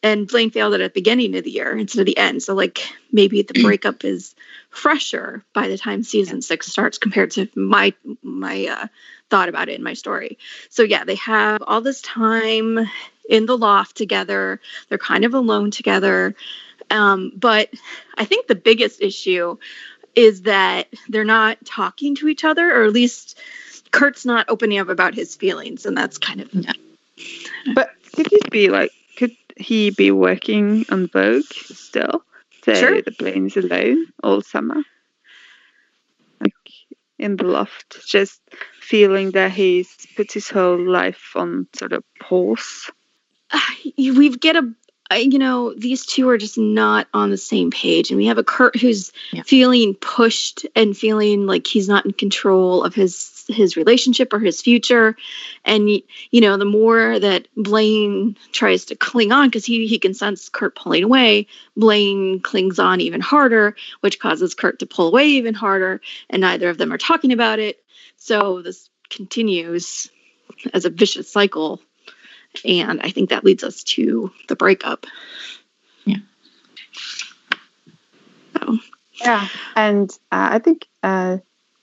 and 0.03 0.29
Blaine 0.29 0.51
failed 0.51 0.75
it 0.75 0.81
at 0.81 0.95
the 0.95 1.01
beginning 1.01 1.37
of 1.37 1.45
the 1.45 1.51
year 1.51 1.77
instead 1.77 2.01
of 2.01 2.07
the 2.07 2.19
end. 2.19 2.43
So 2.43 2.55
like 2.55 2.81
maybe 3.13 3.43
the 3.43 3.61
breakup 3.63 4.05
is 4.05 4.35
fresher 4.71 5.45
by 5.53 5.69
the 5.69 5.79
time 5.79 6.03
season 6.03 6.43
six 6.43 6.67
starts 6.67 6.99
compared 6.99 7.31
to 7.33 7.49
my 7.55 7.95
my 8.23 8.67
uh, 8.67 8.87
thought 9.31 9.49
about 9.49 9.69
it 9.69 9.77
in 9.77 9.83
my 9.83 9.95
story. 9.95 10.39
So 10.71 10.83
yeah, 10.83 11.05
they 11.05 11.17
have 11.17 11.63
all 11.67 11.81
this 11.81 12.01
time 12.03 12.89
in 13.29 13.47
the 13.47 13.57
loft 13.57 13.97
together. 13.97 14.61
They're 14.89 14.99
kind 14.99 15.25
of 15.25 15.35
alone 15.35 15.71
together. 15.71 16.35
Um, 16.91 17.33
but 17.35 17.71
I 18.17 18.25
think 18.25 18.47
the 18.47 18.55
biggest 18.55 19.03
issue 19.03 19.57
is 20.15 20.43
that 20.43 20.89
they're 21.09 21.25
not 21.25 21.59
talking 21.65 22.15
to 22.17 22.29
each 22.29 22.45
other, 22.45 22.71
or 22.71 22.85
at 22.85 22.93
least 22.93 23.39
Kurt's 23.91 24.25
not 24.25 24.47
opening 24.49 24.79
up 24.79 24.89
about 24.89 25.15
his 25.15 25.35
feelings, 25.37 25.85
and 25.87 25.97
that's 25.97 26.19
kind 26.19 26.41
of 26.41 26.51
But 27.75 27.91
could 28.15 28.33
it 28.33 28.51
be 28.51 28.69
like, 28.69 28.93
he 29.57 29.90
be 29.90 30.11
working 30.11 30.87
on 30.90 31.09
Vogue 31.09 31.45
still? 31.53 32.23
So 32.64 32.75
Sure. 32.75 33.03
the 33.03 33.12
Blaine's 33.12 33.57
alone 33.57 34.07
all 34.23 34.42
summer? 34.42 34.83
Like 36.40 36.55
in 37.19 37.37
the 37.37 37.45
loft, 37.45 37.99
just 38.07 38.40
feeling 38.81 39.31
that 39.33 39.53
he's 39.53 39.88
put 40.16 40.33
his 40.33 40.51
whole 40.51 40.79
life 40.79 41.33
on 41.35 41.66
sort 41.75 41.92
of 41.92 42.05
pause. 42.21 42.90
Ah, 43.53 43.77
we 43.97 44.29
get 44.37 44.57
a 44.57 44.73
I- 45.11 45.19
you 45.19 45.38
know 45.38 45.73
these 45.75 46.05
two 46.05 46.29
are 46.29 46.38
just 46.38 46.59
not 46.59 47.07
on 47.14 47.31
the 47.31 47.37
same 47.37 47.71
page. 47.71 48.11
And 48.11 48.19
we 48.19 48.27
have 48.27 48.38
a 48.38 48.45
kurt 48.45 48.77
who's 48.77 49.12
Yeah. 49.33 49.42
feeling 49.42 49.95
pushed 49.95 50.66
and 50.75 50.97
feeling 50.97 51.47
like 51.47 51.66
he's 51.66 51.88
not 51.88 52.05
in 52.05 52.12
control 52.12 52.83
of 52.83 52.95
his 52.95 53.33
his 53.49 53.77
relationship 53.77 54.33
or 54.33 54.40
his 54.40 54.61
future. 54.61 55.16
And 55.64 55.88
you 55.88 56.40
know 56.40 56.57
the 56.57 56.64
more 56.64 57.19
that 57.21 57.47
blaine 57.57 58.37
tries 58.53 58.85
to 58.87 58.97
cling 58.97 59.31
on 59.33 59.49
because 59.49 59.64
he 59.64 59.87
he 59.87 59.99
can 59.99 60.14
sense 60.14 60.49
kurt 60.49 60.75
pulling 60.75 61.05
away 61.05 61.47
blaine 61.77 62.40
clings 62.40 62.79
on 62.81 63.01
even 63.01 63.21
harder 63.21 63.77
which 64.01 64.19
causes 64.19 64.55
kurt 64.55 64.81
to 64.81 64.87
pull 64.87 65.07
away 65.09 65.29
even 65.29 65.55
harder 65.55 66.01
and 66.31 66.40
neither 66.40 66.69
of 66.69 66.79
them 66.79 66.92
are 66.92 66.99
talking 66.99 67.33
about 67.33 67.59
it. 67.61 67.83
So 68.16 68.62
this 68.62 68.90
continues 69.11 70.11
as 70.75 70.85
a 70.85 70.90
vicious 70.90 71.31
cycle 71.31 71.81
and 72.64 73.01
I 73.03 73.11
think 73.11 73.31
that 73.31 73.45
leads 73.45 73.64
us 73.64 73.83
to 73.85 74.33
the 74.49 74.57
breakup. 74.57 75.07
Yeah. 76.05 76.19
So 78.57 78.79
Yeah, 79.21 79.49
and 79.75 80.11
uh, 80.33 80.49
I 80.53 80.59
think 80.59 80.87
uh, 81.03 81.38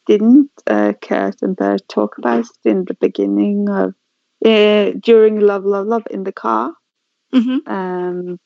didn't 0.05 0.51
uh, 0.67 0.93
Kurt 1.01 1.41
and 1.41 1.55
Burt 1.55 1.87
talk 1.87 2.17
about 2.17 2.45
it 2.45 2.69
in 2.69 2.85
the 2.85 2.95
beginning 2.95 3.69
of 3.69 3.93
uh, 4.45 4.91
during 4.99 5.39
Love, 5.39 5.65
Love, 5.65 5.87
Love 5.87 6.03
in 6.11 6.23
the 6.23 6.33
car? 6.33 6.73
mhm. 7.33 7.67
um, 7.67 8.39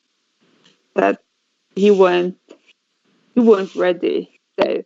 that 0.94 1.20
he 1.76 1.90
weren't 1.90 2.36
he 3.34 3.40
weren't 3.40 3.74
ready. 3.74 4.40
So 4.58 4.82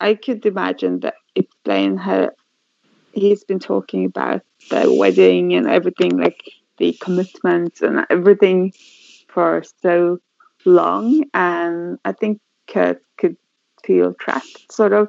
I 0.00 0.14
could 0.14 0.44
imagine 0.46 1.00
that 1.00 1.14
if 1.34 1.46
Blaine 1.64 1.96
had 1.96 2.30
he's 3.14 3.44
been 3.44 3.58
talking 3.58 4.04
about 4.04 4.42
the 4.70 4.92
wedding 4.92 5.54
and 5.54 5.68
everything, 5.68 6.18
like 6.18 6.42
the 6.78 6.92
commitment 7.00 7.80
and 7.80 8.06
everything 8.10 8.72
for 9.28 9.62
so 9.82 10.18
long, 10.64 11.24
and 11.34 11.98
I 12.04 12.12
think 12.12 12.40
Kurt 12.68 13.02
could 13.18 13.36
feel 13.84 14.14
trapped. 14.14 14.72
Sort 14.72 14.92
of, 14.92 15.08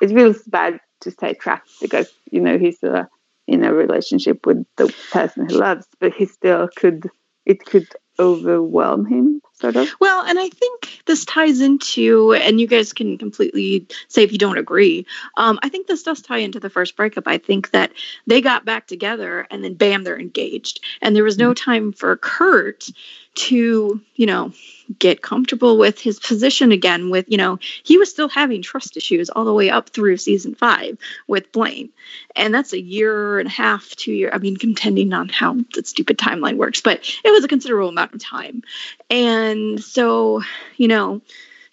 it 0.00 0.08
feels 0.08 0.42
bad 0.42 0.80
to 1.00 1.10
say 1.10 1.34
trapped 1.34 1.70
because 1.80 2.12
you 2.30 2.40
know 2.40 2.58
he's 2.58 2.82
a 2.82 3.08
in 3.46 3.62
a 3.64 3.72
relationship 3.72 4.44
with 4.46 4.66
the 4.76 4.92
person 5.12 5.48
he 5.48 5.54
loves, 5.54 5.86
but 6.00 6.12
he 6.12 6.26
still 6.26 6.68
could 6.76 7.08
it 7.44 7.64
could 7.64 7.88
overwhelm 8.18 9.06
him, 9.06 9.40
sort 9.60 9.76
of. 9.76 9.88
Well, 10.00 10.24
and 10.24 10.38
I 10.38 10.48
think 10.48 11.02
this 11.06 11.24
ties 11.24 11.60
into, 11.60 12.34
and 12.34 12.60
you 12.60 12.66
guys 12.66 12.92
can 12.92 13.18
completely 13.18 13.86
say 14.08 14.22
if 14.22 14.32
you 14.32 14.38
don't 14.38 14.58
agree. 14.58 15.06
Um, 15.36 15.58
I 15.62 15.68
think 15.68 15.86
this 15.86 16.02
does 16.02 16.22
tie 16.22 16.38
into 16.38 16.60
the 16.60 16.70
first 16.70 16.96
breakup. 16.96 17.26
I 17.26 17.38
think 17.38 17.70
that 17.70 17.92
they 18.26 18.40
got 18.40 18.64
back 18.64 18.86
together 18.86 19.46
and 19.50 19.64
then 19.64 19.74
bam, 19.74 20.04
they're 20.04 20.18
engaged. 20.18 20.80
And 21.00 21.14
there 21.14 21.24
was 21.24 21.38
no 21.38 21.54
time 21.54 21.92
for 21.92 22.16
Kurt 22.16 22.90
to, 23.36 24.00
you 24.14 24.26
know, 24.26 24.52
get 24.98 25.20
comfortable 25.20 25.76
with 25.76 26.00
his 26.00 26.18
position 26.18 26.72
again. 26.72 27.10
With, 27.10 27.26
you 27.28 27.36
know, 27.36 27.58
he 27.82 27.98
was 27.98 28.10
still 28.10 28.28
having 28.28 28.62
trust 28.62 28.96
issues 28.96 29.28
all 29.28 29.44
the 29.44 29.52
way 29.52 29.68
up 29.68 29.90
through 29.90 30.16
season 30.16 30.54
five 30.54 30.96
with 31.26 31.52
Blaine. 31.52 31.90
And 32.34 32.54
that's 32.54 32.72
a 32.72 32.80
year 32.80 33.38
and 33.38 33.46
a 33.46 33.50
half, 33.50 33.90
two 33.90 34.12
year. 34.12 34.30
I 34.32 34.38
mean, 34.38 34.56
contending 34.56 35.12
on 35.12 35.28
how 35.28 35.56
the 35.74 35.84
stupid 35.84 36.18
timeline 36.18 36.56
works, 36.56 36.80
but 36.80 37.00
it 37.24 37.30
was 37.30 37.44
a 37.44 37.48
considerable 37.48 37.90
amount 37.90 38.14
of 38.14 38.22
time. 38.22 38.62
And 39.10 39.45
so, 39.82 40.42
you 40.76 40.88
know, 40.88 41.20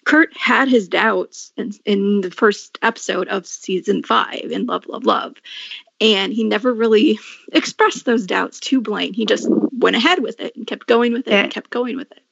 Kurt 0.04 0.36
had 0.36 0.68
his 0.68 0.88
doubts 0.88 1.52
in, 1.56 1.72
in 1.84 2.20
the 2.20 2.30
first 2.30 2.78
episode 2.82 3.28
of 3.28 3.46
season 3.46 4.02
five 4.02 4.50
in 4.50 4.66
Love, 4.66 4.86
Love, 4.86 5.04
Love. 5.04 5.34
And 6.00 6.32
he 6.32 6.44
never 6.44 6.72
really 6.72 7.18
expressed 7.52 8.04
those 8.04 8.26
doubts 8.26 8.60
to 8.60 8.80
Blaine. 8.80 9.14
He 9.14 9.26
just 9.26 9.48
went 9.78 9.96
ahead 9.96 10.22
with 10.22 10.40
it 10.40 10.54
and 10.56 10.66
kept 10.66 10.86
going 10.86 11.12
with 11.12 11.26
it 11.26 11.32
and 11.32 11.52
kept 11.52 11.70
going 11.70 11.96
with 11.96 12.10
it. 12.12 12.22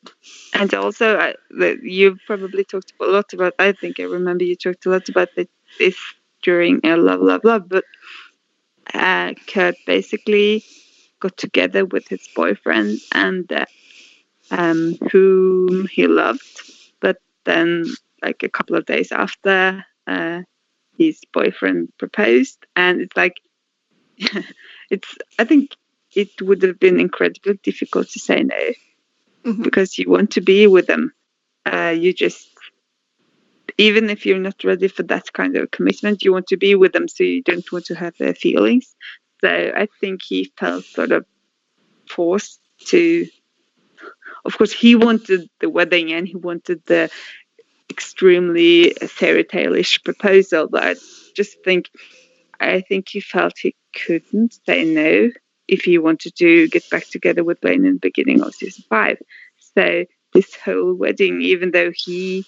And 0.54 0.72
also, 0.74 1.18
I, 1.18 1.34
the, 1.50 1.78
you've 1.82 2.18
probably 2.26 2.64
talked 2.64 2.92
a 3.00 3.04
lot 3.04 3.32
about. 3.32 3.54
I 3.58 3.72
think 3.72 4.00
I 4.00 4.04
remember 4.04 4.44
you 4.44 4.56
talked 4.56 4.84
a 4.86 4.90
lot 4.90 5.08
about 5.08 5.28
the, 5.36 5.48
this 5.78 5.96
during 6.42 6.80
uh, 6.84 6.96
Love, 6.96 7.20
Love, 7.20 7.44
Love. 7.44 7.68
But 7.68 7.84
uh, 8.92 9.32
Kurt 9.46 9.76
basically 9.86 10.64
got 11.20 11.36
together 11.36 11.84
with 11.84 12.08
his 12.08 12.28
boyfriend 12.34 12.98
and 13.14 13.50
uh, 13.52 13.64
um, 14.52 14.96
whom 15.12 15.88
he 15.88 16.08
loved. 16.08 16.42
But 17.00 17.18
then, 17.46 17.86
like 18.22 18.44
a 18.44 18.50
couple 18.50 18.76
of 18.76 18.86
days 18.86 19.12
after, 19.12 19.84
uh, 20.06 20.42
his 20.98 21.20
boyfriend 21.32 21.92
proposed, 21.98 22.58
and 22.76 23.02
it's 23.02 23.16
like, 23.16 23.40
it's. 24.90 25.16
I 25.38 25.44
think 25.44 25.76
it 26.14 26.42
would 26.42 26.62
have 26.62 26.80
been 26.80 27.00
incredibly 27.00 27.54
difficult 27.62 28.08
to 28.10 28.20
say 28.20 28.42
no 28.42 28.72
Mhm. 29.46 29.64
because 29.64 29.98
you 29.98 30.10
want 30.10 30.32
to 30.32 30.42
be 30.42 30.66
with 30.66 30.86
them. 30.86 31.12
Uh, 31.66 31.94
you 31.96 32.12
just, 32.12 32.48
even 33.78 34.10
if 34.10 34.26
you're 34.26 34.38
not 34.38 34.62
ready 34.64 34.88
for 34.88 35.02
that 35.04 35.32
kind 35.32 35.56
of 35.56 35.70
commitment, 35.70 36.22
you 36.22 36.32
want 36.32 36.48
to 36.48 36.56
be 36.56 36.74
with 36.74 36.92
them, 36.92 37.08
so 37.08 37.24
you 37.24 37.42
don't 37.42 37.70
want 37.72 37.86
to 37.86 37.94
hurt 37.94 38.16
their 38.18 38.34
feelings. 38.34 38.94
So 39.40 39.48
I 39.50 39.88
think 40.00 40.22
he 40.22 40.52
felt 40.58 40.84
sort 40.84 41.12
of 41.12 41.26
forced 42.08 42.60
to. 42.86 43.26
Of 44.44 44.58
course, 44.58 44.72
he 44.72 44.96
wanted 44.96 45.48
the 45.60 45.70
wedding 45.70 46.12
and 46.12 46.26
he 46.26 46.36
wanted 46.36 46.82
the 46.86 47.10
extremely 47.90 48.90
fairy 48.90 49.44
tale-ish 49.44 50.02
proposal, 50.02 50.68
but 50.68 50.82
I 50.82 50.94
just 51.36 51.62
think, 51.64 51.90
I 52.58 52.80
think 52.80 53.08
he 53.08 53.20
felt 53.20 53.58
he 53.58 53.74
couldn't 53.94 54.58
say 54.66 54.84
no 54.84 55.30
if 55.68 55.84
he 55.84 55.98
wanted 55.98 56.34
to 56.36 56.68
get 56.68 56.88
back 56.90 57.06
together 57.08 57.44
with 57.44 57.60
Blaine 57.60 57.84
in 57.84 57.94
the 57.94 57.98
beginning 58.00 58.42
of 58.42 58.54
season 58.54 58.84
five. 58.88 59.18
So 59.76 60.04
this 60.32 60.54
whole 60.56 60.94
wedding, 60.94 61.40
even 61.42 61.70
though 61.70 61.92
he 61.94 62.44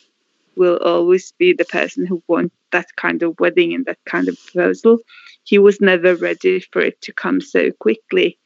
will 0.57 0.79
always 0.79 1.33
be 1.39 1.53
the 1.53 1.65
person 1.65 2.07
who 2.07 2.23
wants 2.29 2.55
that 2.73 2.87
kind 2.97 3.23
of 3.23 3.39
wedding 3.39 3.75
and 3.75 3.85
that 3.87 3.99
kind 4.07 4.29
of 4.29 4.39
proposal, 4.47 4.99
he 5.45 5.59
was 5.59 5.81
never 5.81 6.15
ready 6.17 6.61
for 6.61 6.81
it 6.81 7.01
to 7.03 7.13
come 7.13 7.41
so 7.41 7.71
quickly. 7.73 8.39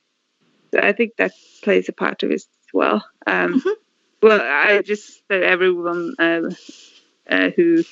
So 0.72 0.80
I 0.80 0.92
think 0.92 1.12
that 1.16 1.32
plays 1.62 1.88
a 1.88 1.92
part 1.92 2.22
of 2.22 2.30
as 2.30 2.46
well. 2.74 3.04
Um, 3.26 3.60
Mhm. 3.60 3.74
Well, 4.20 4.40
I 4.40 4.82
just 4.82 5.22
so 5.28 5.40
everyone 5.40 6.14
uh, 6.18 6.50
uh, 7.30 7.50
who 7.56 7.84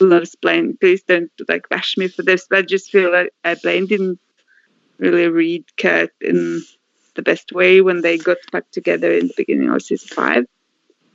loves 0.00 0.34
Blaine, 0.36 0.76
please 0.80 1.02
don't 1.04 1.30
like 1.48 1.68
bash 1.68 1.96
me 1.96 2.08
for 2.08 2.22
this. 2.22 2.46
But 2.48 2.58
I 2.58 2.62
just 2.62 2.90
feel 2.90 3.12
like 3.12 3.32
uh, 3.44 3.56
Blaine 3.62 3.86
didn't 3.86 4.18
really 4.98 5.28
read 5.28 5.64
Kurt 5.76 6.12
in 6.20 6.62
the 7.14 7.22
best 7.22 7.52
way 7.52 7.80
when 7.80 8.00
they 8.02 8.18
got 8.18 8.38
back 8.52 8.70
together 8.70 9.12
in 9.12 9.28
the 9.28 9.34
beginning 9.36 9.70
of 9.70 9.82
season 9.82 10.08
five. 10.08 10.44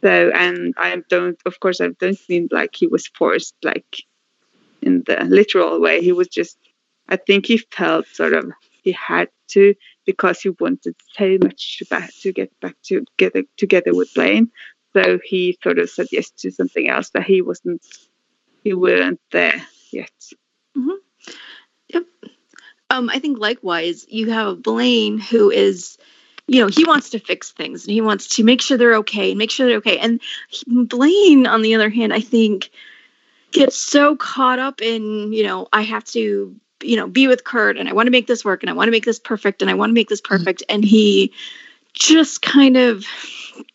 So, 0.01 0.31
and 0.33 0.73
I 0.77 1.01
don't, 1.09 1.39
of 1.45 1.59
course, 1.59 1.81
I 1.81 1.89
don't 1.99 2.19
mean 2.29 2.49
like 2.51 2.75
he 2.75 2.87
was 2.87 3.07
forced, 3.07 3.55
like 3.63 4.03
in 4.81 5.03
the 5.05 5.23
literal 5.25 5.79
way. 5.81 6.01
He 6.01 6.11
was 6.11 6.27
just, 6.27 6.57
I 7.09 7.15
think 7.17 7.45
he 7.45 7.57
felt 7.57 8.07
sort 8.07 8.33
of 8.33 8.51
he 8.83 8.91
had 8.91 9.29
to 9.53 9.75
because 10.05 10.41
he 10.41 10.49
wanted 10.49 10.95
so 11.13 11.37
much 11.41 11.81
back 11.89 12.11
to 12.21 12.31
get 12.31 12.51
back 12.59 12.75
together 12.83 13.43
together 13.57 13.93
with 13.93 14.13
Blaine. 14.13 14.51
So 14.93 15.19
he 15.23 15.57
sort 15.63 15.79
of 15.79 15.89
said 15.89 16.07
yes 16.11 16.29
to 16.39 16.51
something 16.51 16.87
else 16.87 17.09
that 17.11 17.23
he 17.23 17.41
wasn't, 17.41 17.81
he 18.63 18.73
weren't 18.73 19.19
there 19.31 19.65
yet. 19.91 20.11
Um, 22.93 23.09
I 23.09 23.17
think 23.17 23.39
likewise, 23.39 24.05
you 24.07 24.29
have 24.29 24.61
Blaine 24.61 25.17
who 25.17 25.49
is, 25.49 25.97
you 26.45 26.61
know, 26.61 26.67
he 26.67 26.85
wants 26.85 27.09
to 27.11 27.19
fix 27.19 27.51
things 27.51 27.85
and 27.85 27.91
he 27.91 28.01
wants 28.01 28.27
to 28.35 28.43
make 28.43 28.61
sure 28.61 28.77
they're 28.77 28.97
okay 28.97 29.31
and 29.31 29.39
make 29.39 29.49
sure 29.49 29.65
they're 29.65 29.77
okay. 29.77 29.97
And 29.97 30.21
he- 30.49 30.85
Blaine, 30.85 31.47
on 31.47 31.63
the 31.63 31.73
other 31.73 31.89
hand, 31.89 32.13
I 32.13 32.19
think 32.19 32.69
gets 33.51 33.75
so 33.77 34.15
caught 34.15 34.59
up 34.59 34.79
in, 34.79 35.33
you 35.33 35.41
know, 35.41 35.67
I 35.73 35.81
have 35.81 36.03
to, 36.05 36.55
you 36.83 36.95
know, 36.95 37.07
be 37.07 37.27
with 37.27 37.43
Kurt 37.43 37.77
and 37.77 37.89
I 37.89 37.93
want 37.93 38.07
to 38.07 38.11
make 38.11 38.27
this 38.27 38.43
work 38.43 38.63
and 38.63 38.69
I 38.69 38.73
want 38.73 38.87
to 38.87 38.91
make 38.91 39.05
this 39.05 39.19
perfect 39.19 39.61
and 39.61 39.69
I 39.71 39.73
want 39.73 39.89
to 39.89 39.93
make 39.93 40.09
this 40.09 40.21
mm-hmm. 40.21 40.35
perfect. 40.35 40.63
And 40.69 40.83
he 40.83 41.33
just 41.93 42.41
kind 42.41 42.77
of 42.77 43.05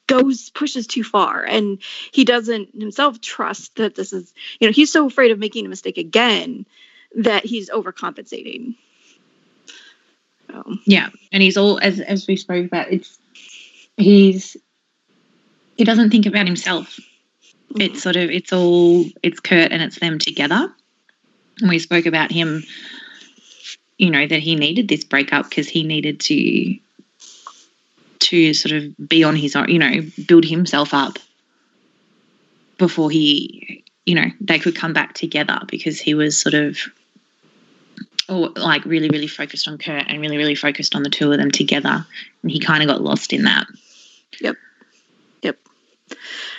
goes 0.09 0.51
pushes 0.51 0.87
too 0.87 1.05
far 1.05 1.45
and 1.45 1.79
he 2.11 2.25
doesn't 2.25 2.75
himself 2.75 3.21
trust 3.21 3.77
that 3.77 3.95
this 3.95 4.13
is 4.13 4.35
you 4.59 4.67
know 4.67 4.73
he's 4.73 4.91
so 4.91 5.07
afraid 5.07 5.31
of 5.31 5.39
making 5.39 5.65
a 5.65 5.69
mistake 5.69 5.99
again 5.99 6.67
that 7.15 7.45
he's 7.45 7.71
overcompensating 7.71 8.75
so, 10.51 10.77
Yeah, 10.85 11.09
and 11.33 11.43
he's 11.43 11.57
all 11.57 11.79
as 11.81 12.01
as 12.01 12.27
we 12.27 12.37
spoke 12.37 12.67
about. 12.67 12.93
It's 12.93 13.19
he's 13.97 14.57
he 15.77 15.85
doesn't 15.85 16.11
think 16.11 16.27
about 16.27 16.47
himself. 16.47 16.99
It's 17.71 17.79
mm-hmm. 17.79 17.99
sort 17.99 18.17
of 18.17 18.31
it's 18.31 18.53
all 18.53 19.05
it's 19.23 19.41
Kurt 19.41 19.73
and 19.73 19.83
it's 19.83 19.99
them 19.99 20.19
together. 20.19 20.73
We 21.63 21.79
spoke 21.79 22.07
about 22.07 22.31
him, 22.31 22.65
you 23.97 24.11
know, 24.11 24.27
that 24.27 24.41
he 24.41 24.55
needed 24.55 24.89
this 24.89 25.05
breakup 25.05 25.49
because 25.49 25.69
he 25.69 25.83
needed 25.83 26.21
to 26.21 26.79
to 28.21 28.53
sort 28.53 28.73
of 28.73 29.09
be 29.09 29.25
on 29.25 29.37
his 29.37 29.55
own, 29.55 29.69
you 29.69 29.79
know, 29.79 30.03
build 30.27 30.45
himself 30.45 30.93
up 30.93 31.19
before 32.77 33.11
he, 33.11 33.85
you 34.07 34.15
know, 34.15 34.27
they 34.41 34.59
could 34.59 34.77
come 34.77 34.93
back 34.93 35.15
together 35.15 35.61
because 35.69 36.01
he 36.01 36.15
was 36.15 36.39
sort 36.39 36.55
of 36.55 36.79
or 38.29 38.51
like 38.51 38.85
really, 38.85 39.09
really 39.09 39.27
focused 39.27 39.67
on 39.69 39.79
Kurt 39.79 40.05
and 40.09 40.21
really, 40.21 40.37
really 40.37 40.55
focused 40.55 40.95
on 40.95 41.03
the 41.03 41.11
two 41.11 41.33
of 41.33 41.39
them 41.39 41.51
together. 41.51 42.07
And 42.43 42.51
he 42.51 42.61
kind 42.61 42.83
of 42.83 42.89
got 42.89 43.01
lost 43.01 43.33
in 43.33 43.45
that. 43.45 43.67
Yep. 44.41 44.57
Yep. 45.43 45.59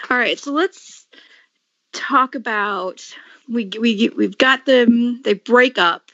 All 0.09 0.17
right 0.17 0.39
so 0.39 0.51
let's 0.51 1.05
talk 1.93 2.35
about 2.35 3.03
we 3.49 3.69
we 3.79 4.09
we've 4.09 4.37
got 4.37 4.65
them 4.65 5.21
they 5.23 5.33
break 5.33 5.77
up. 5.77 6.11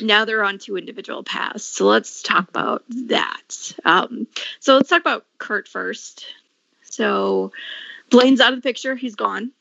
Now 0.00 0.24
they're 0.24 0.44
on 0.44 0.58
two 0.58 0.76
individual 0.76 1.22
paths. 1.22 1.64
So 1.64 1.86
let's 1.86 2.22
talk 2.22 2.48
about 2.48 2.84
that. 2.88 3.72
Um, 3.84 4.26
so 4.60 4.76
let's 4.76 4.88
talk 4.88 5.00
about 5.00 5.26
kurt 5.38 5.68
first. 5.68 6.26
So 6.84 7.52
blaine's 8.10 8.40
out 8.40 8.52
of 8.52 8.58
the 8.58 8.68
picture. 8.68 8.94
He's 8.94 9.16
gone. 9.16 9.52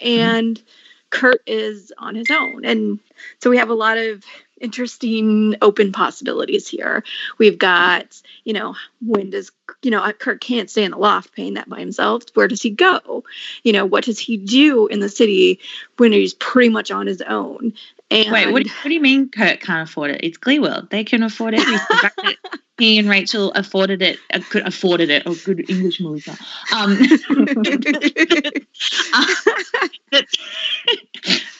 And 0.00 0.62
kurt 1.10 1.42
is 1.46 1.92
on 1.96 2.14
his 2.14 2.30
own. 2.30 2.64
And 2.64 3.00
so 3.40 3.50
we 3.50 3.58
have 3.58 3.70
a 3.70 3.74
lot 3.74 3.98
of 3.98 4.24
interesting 4.60 5.54
open 5.60 5.92
possibilities 5.92 6.66
here 6.66 7.04
we've 7.38 7.58
got 7.58 8.20
you 8.44 8.52
know 8.52 8.74
when 9.00 9.30
does 9.30 9.52
you 9.82 9.90
know 9.90 10.12
kurt 10.12 10.40
can't 10.40 10.70
stay 10.70 10.84
in 10.84 10.92
the 10.92 10.96
loft 10.96 11.32
paying 11.32 11.54
that 11.54 11.68
by 11.68 11.78
himself 11.78 12.22
where 12.34 12.48
does 12.48 12.62
he 12.62 12.70
go 12.70 13.22
you 13.62 13.72
know 13.72 13.84
what 13.84 14.04
does 14.04 14.18
he 14.18 14.36
do 14.36 14.86
in 14.86 15.00
the 15.00 15.08
city 15.08 15.60
when 15.98 16.12
he's 16.12 16.34
pretty 16.34 16.70
much 16.70 16.90
on 16.90 17.06
his 17.06 17.20
own 17.22 17.74
and 18.10 18.30
Wait, 18.30 18.46
what, 18.46 18.62
what 18.62 18.84
do 18.84 18.94
you 18.94 19.00
mean 19.00 19.30
Kurt 19.30 19.60
can't 19.60 19.88
afford 19.88 20.12
it? 20.12 20.20
It's 20.22 20.36
Glee 20.36 20.60
World. 20.60 20.90
They 20.90 21.02
can 21.02 21.24
afford 21.24 21.54
it. 21.54 21.60
It's 21.60 21.88
the 21.88 21.96
fact 21.96 22.16
that 22.22 22.36
he 22.78 22.98
and 22.98 23.08
Rachel 23.08 23.50
afforded 23.52 24.00
it, 24.00 24.18
uh, 24.32 24.40
could 24.48 24.66
afforded 24.66 25.10
it. 25.10 25.24
Oh, 25.26 25.34
good 25.44 25.68
English, 25.68 26.00
Melissa. 26.00 26.36
Um, 26.72 26.90
that- 30.12 30.26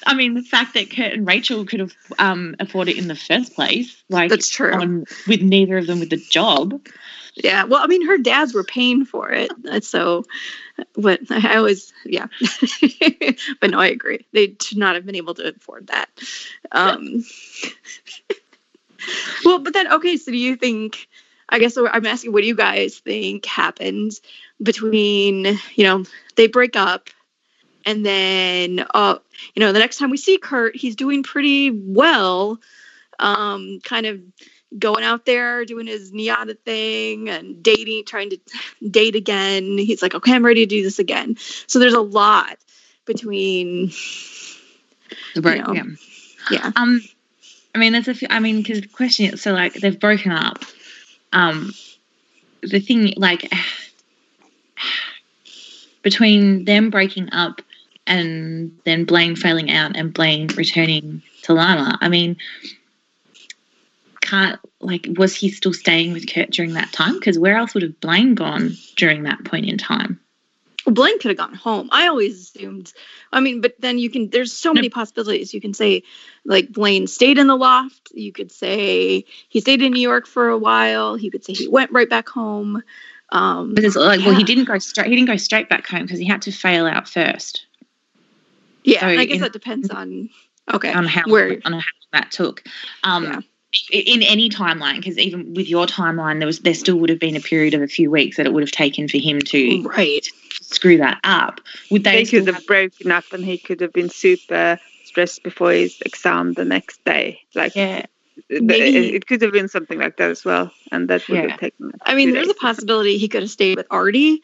I 0.07 0.15
mean, 0.15 0.35
the 0.35 0.43
fact 0.43 0.75
that 0.75 0.91
Kurt 0.91 1.13
and 1.13 1.27
Rachel 1.27 1.67
could 1.67 1.81
have 1.81 1.95
um, 2.19 2.55
afford 2.61 2.89
it 2.89 2.97
in 2.97 3.09
the 3.09 3.17
first 3.17 3.55
place, 3.55 4.03
like 4.09 4.31
That's 4.31 4.49
true. 4.49 4.73
on- 4.73 5.05
with 5.27 5.43
neither 5.43 5.77
of 5.79 5.87
them 5.87 6.01
with 6.01 6.11
the 6.11 6.17
job. 6.17 6.81
yeah 7.35 7.65
well 7.65 7.81
i 7.83 7.87
mean 7.87 8.07
her 8.07 8.17
dads 8.17 8.55
were 8.55 8.65
paying 8.65 9.05
for 9.05 9.31
it 9.31 9.51
uh, 9.71 9.81
so 9.81 10.25
what 10.95 11.21
i 11.31 11.57
always 11.57 11.93
yeah 12.07 12.29
but 13.61 13.71
no 13.71 13.79
i 13.79 13.89
agree 13.89 14.25
they 14.33 14.57
should 14.63 14.79
not 14.79 14.95
have 14.95 15.05
been 15.05 15.17
able 15.17 15.35
to 15.35 15.49
afford 15.55 15.87
that 15.89 16.09
um 16.73 17.23
well 19.45 19.59
but 19.59 19.75
then 19.75 19.93
okay 19.93 20.17
so 20.17 20.31
do 20.33 20.39
you 20.39 20.57
think 20.57 21.09
i 21.51 21.59
guess 21.59 21.77
i'm 21.77 22.07
asking 22.07 22.33
what 22.33 22.41
do 22.41 22.47
you 22.49 22.57
guys 22.57 22.99
think 23.01 23.45
happened 23.45 24.13
between 24.63 25.45
you 25.75 25.85
know 25.85 26.05
they 26.37 26.47
break 26.47 26.75
up 26.75 27.11
and 27.85 28.05
then 28.05 28.87
uh 28.95 29.19
you 29.55 29.61
know 29.61 29.73
the 29.73 29.79
next 29.79 29.99
time 29.99 30.11
we 30.11 30.17
see 30.17 30.39
kurt 30.39 30.77
he's 30.77 30.97
doing 30.97 31.23
pretty 31.23 31.71
well 31.71 32.59
um 33.19 33.81
kind 33.83 34.07
of 34.07 34.21
going 34.79 35.05
out 35.05 35.25
there 35.25 35.65
doing 35.65 35.87
his 35.87 36.13
NYADA 36.13 36.59
thing 36.61 37.29
and 37.29 37.63
dating, 37.63 38.05
trying 38.05 38.31
to 38.31 38.39
date 38.91 39.15
again. 39.15 39.79
He's 39.79 40.03
like, 40.03 40.15
okay, 40.15 40.35
I'm 40.35 40.45
ready 40.45 40.67
to 40.67 40.67
do 40.67 40.83
this 40.83 40.99
again. 40.99 41.37
So 41.67 41.79
there's 41.79 41.95
a 41.95 42.01
lot 42.01 42.59
between, 43.05 43.93
The 45.35 45.43
break, 45.43 45.67
know. 45.67 45.73
yeah. 45.73 45.85
yeah, 46.51 46.73
Um, 46.77 47.01
I 47.75 47.79
mean, 47.79 47.93
there's 47.93 48.09
a 48.09 48.15
few, 48.15 48.29
I 48.31 48.41
mean, 48.41 48.59
because 48.59 48.81
the 48.81 48.89
question 48.89 49.33
is, 49.35 49.43
so 49.43 49.53
like 49.53 49.75
they've 49.75 49.99
broken 49.99 50.33
up. 50.33 50.65
Um, 51.33 51.73
the 52.63 52.81
thing, 52.81 53.15
like, 53.17 53.51
between 56.03 56.65
them 56.65 56.91
breaking 56.91 57.33
up 57.33 57.63
and 58.07 58.79
then 58.85 59.05
Blaine 59.05 59.37
failing 59.37 59.71
out 59.71 59.97
and 59.97 60.13
Blaine 60.13 60.49
returning 60.57 61.23
to 61.43 61.53
Lima, 61.53 61.99
I 62.01 62.09
mean, 62.09 62.37
can't 64.21 64.61
like 64.81 65.07
was 65.17 65.35
he 65.35 65.51
still 65.51 65.73
staying 65.73 66.13
with 66.13 66.33
Kurt 66.33 66.51
during 66.51 66.75
that 66.75 66.93
time? 66.93 67.15
Because 67.15 67.39
where 67.39 67.57
else 67.57 67.75
would 67.75 67.83
have 67.83 68.01
Blaine 68.01 68.35
gone 68.35 68.73
during 68.97 69.25
that 69.25 69.45
point 69.45 69.67
in 69.67 69.79
time? 69.79 70.21
Well, 70.85 70.95
Blaine 70.95 71.19
could 71.19 71.31
have 71.31 71.37
gone 71.37 71.55
home. 71.55 71.89
I 71.91 72.07
always 72.07 72.41
assumed. 72.41 72.93
I 73.33 73.41
mean, 73.41 73.61
but 73.61 73.75
then 73.81 73.99
you 73.99 74.09
can. 74.09 74.31
There's 74.31 74.53
so 74.53 74.73
many 74.73 74.89
possibilities. 74.89 75.53
You 75.53 75.61
can 75.61 75.75
say, 75.75 76.05
like 76.45 76.73
Blaine 76.73 77.09
stayed 77.09 77.39
in 77.39 77.49
the 77.49 77.57
loft. 77.57 78.13
You 78.15 78.33
could 78.33 78.53
say 78.53 79.25
he 79.49 79.61
stayed 79.61 79.83
in 79.83 79.93
New 79.93 80.01
York 80.01 80.27
for 80.27 80.49
a 80.49 80.59
while. 80.59 81.19
You 81.19 81.31
could 81.31 81.45
say 81.45 81.55
he 81.55 81.67
went 81.67 81.91
right 81.91 82.09
back 82.09 82.29
home. 82.29 82.83
Um, 83.31 83.75
But 83.75 83.83
it's 83.83 83.97
like, 83.97 84.21
well, 84.21 84.35
he 84.35 84.45
didn't 84.45 84.67
go 84.67 84.79
straight. 84.79 85.09
He 85.09 85.17
didn't 85.17 85.29
go 85.29 85.37
straight 85.37 85.69
back 85.69 85.87
home 85.89 86.03
because 86.03 86.21
he 86.21 86.27
had 86.27 86.43
to 86.43 86.53
fail 86.53 86.87
out 86.87 87.09
first. 87.09 87.67
Yeah, 88.87 89.01
so 89.01 89.07
I 89.09 89.25
guess 89.27 89.37
in- 89.37 89.41
that 89.43 89.53
depends 89.53 89.91
on. 89.91 90.31
Okay, 90.73 90.93
on 90.93 91.05
how 91.05 91.23
where 91.27 91.61
on 91.65 91.75
how 91.75 91.81
that 92.13 92.31
took. 92.33 92.63
Um, 93.05 93.25
Yeah. 93.25 93.41
In 93.91 94.23
any 94.23 94.49
timeline, 94.49 94.97
because 94.97 95.19
even 95.19 95.53
with 95.53 95.69
your 95.69 95.87
timeline, 95.87 96.39
there 96.39 96.47
was 96.47 96.61
there 96.61 96.73
still 96.73 96.97
would 96.97 97.11
have 97.11 97.19
been 97.19 97.37
a 97.37 97.41
period 97.41 97.75
of 97.75 97.83
a 97.83 97.87
few 97.89 98.11
weeks 98.11 98.39
that 98.39 98.47
it 98.47 98.53
would 98.55 98.63
have 98.63 98.71
taken 98.71 99.07
for 99.07 99.19
him 99.19 99.39
to 99.39 99.83
right. 99.83 100.27
screw 100.63 100.97
that 100.97 101.21
up. 101.25 101.61
Would 101.91 102.03
they? 102.05 102.25
They 102.25 102.31
could 102.31 102.47
have 102.47 102.65
broken 102.67 103.11
up 103.11 103.25
and 103.33 103.45
he 103.45 103.59
could 103.59 103.81
have 103.83 103.93
been 103.93 104.09
super 104.09 104.79
stressed 105.05 105.43
before 105.43 105.73
his 105.73 106.01
exam 106.07 106.55
the 106.55 106.65
next 106.65 107.05
day. 107.05 107.41
Like 107.55 107.77
yeah, 107.77 108.07
Maybe- 108.49 109.15
it 109.15 109.27
could 109.27 109.43
have 109.43 109.53
been 109.53 109.69
something 109.69 109.99
like 109.99 110.17
that 110.17 110.31
as 110.31 110.43
well. 110.43 110.73
And 110.91 111.09
that 111.09 111.29
would 111.29 111.37
Yeah. 111.37 111.51
have 111.51 111.61
taken 111.61 111.93
I 112.03 112.15
mean, 112.15 112.29
two 112.29 112.35
there's 112.35 112.49
a 112.49 112.55
possibility 112.55 113.19
he 113.19 113.29
could 113.29 113.43
have 113.43 113.51
stayed 113.51 113.77
with 113.77 113.89
Artie. 113.91 114.41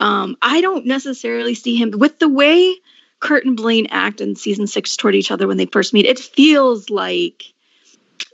Um, 0.00 0.36
I 0.42 0.60
don't 0.60 0.84
necessarily 0.84 1.54
see 1.54 1.76
him 1.76 1.92
with 1.92 2.18
the 2.18 2.28
way 2.28 2.76
Kurt 3.26 3.44
and 3.44 3.56
Blaine 3.56 3.86
act 3.90 4.20
in 4.20 4.36
season 4.36 4.66
six 4.66 4.96
toward 4.96 5.14
each 5.14 5.30
other 5.30 5.46
when 5.46 5.56
they 5.56 5.66
first 5.66 5.92
meet. 5.92 6.06
It 6.06 6.18
feels 6.18 6.90
like 6.90 7.52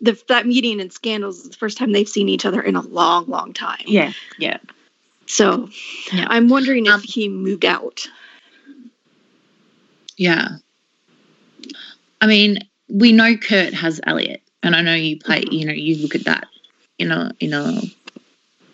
the 0.01 0.21
that 0.29 0.47
meeting 0.47 0.81
in 0.81 0.91
Scandals 0.91 1.41
is 1.41 1.51
the 1.51 1.57
first 1.57 1.79
time 1.79 1.93
they've 1.93 2.09
seen 2.09 2.29
each 2.29 2.45
other 2.45 2.61
in 2.61 2.77
a 2.77 2.83
long, 2.83 3.27
long 3.27 3.53
time. 3.53 3.83
yeah, 3.87 4.13
yeah. 4.39 4.59
So 5.27 5.69
Yeah. 6.13 6.27
I'm 6.29 6.49
wondering 6.49 6.87
if 6.87 6.93
Um, 6.93 7.03
he 7.03 7.29
moved 7.29 7.65
out. 7.65 8.07
Yeah. 10.17 10.49
I 12.21 12.27
mean, 12.27 12.59
we 12.89 13.13
know 13.13 13.37
Kurt 13.37 13.73
has 13.75 14.01
Elliot, 14.07 14.43
and 14.63 14.77
I 14.77 14.83
know 14.83 14.95
you 14.95 15.19
play. 15.19 15.45
You 15.51 15.67
know, 15.67 15.73
you 15.73 15.97
look 15.97 16.15
at 16.15 16.25
that, 16.25 16.47
you 16.99 17.07
know, 17.07 17.31
you 17.41 17.49
know, 17.49 17.81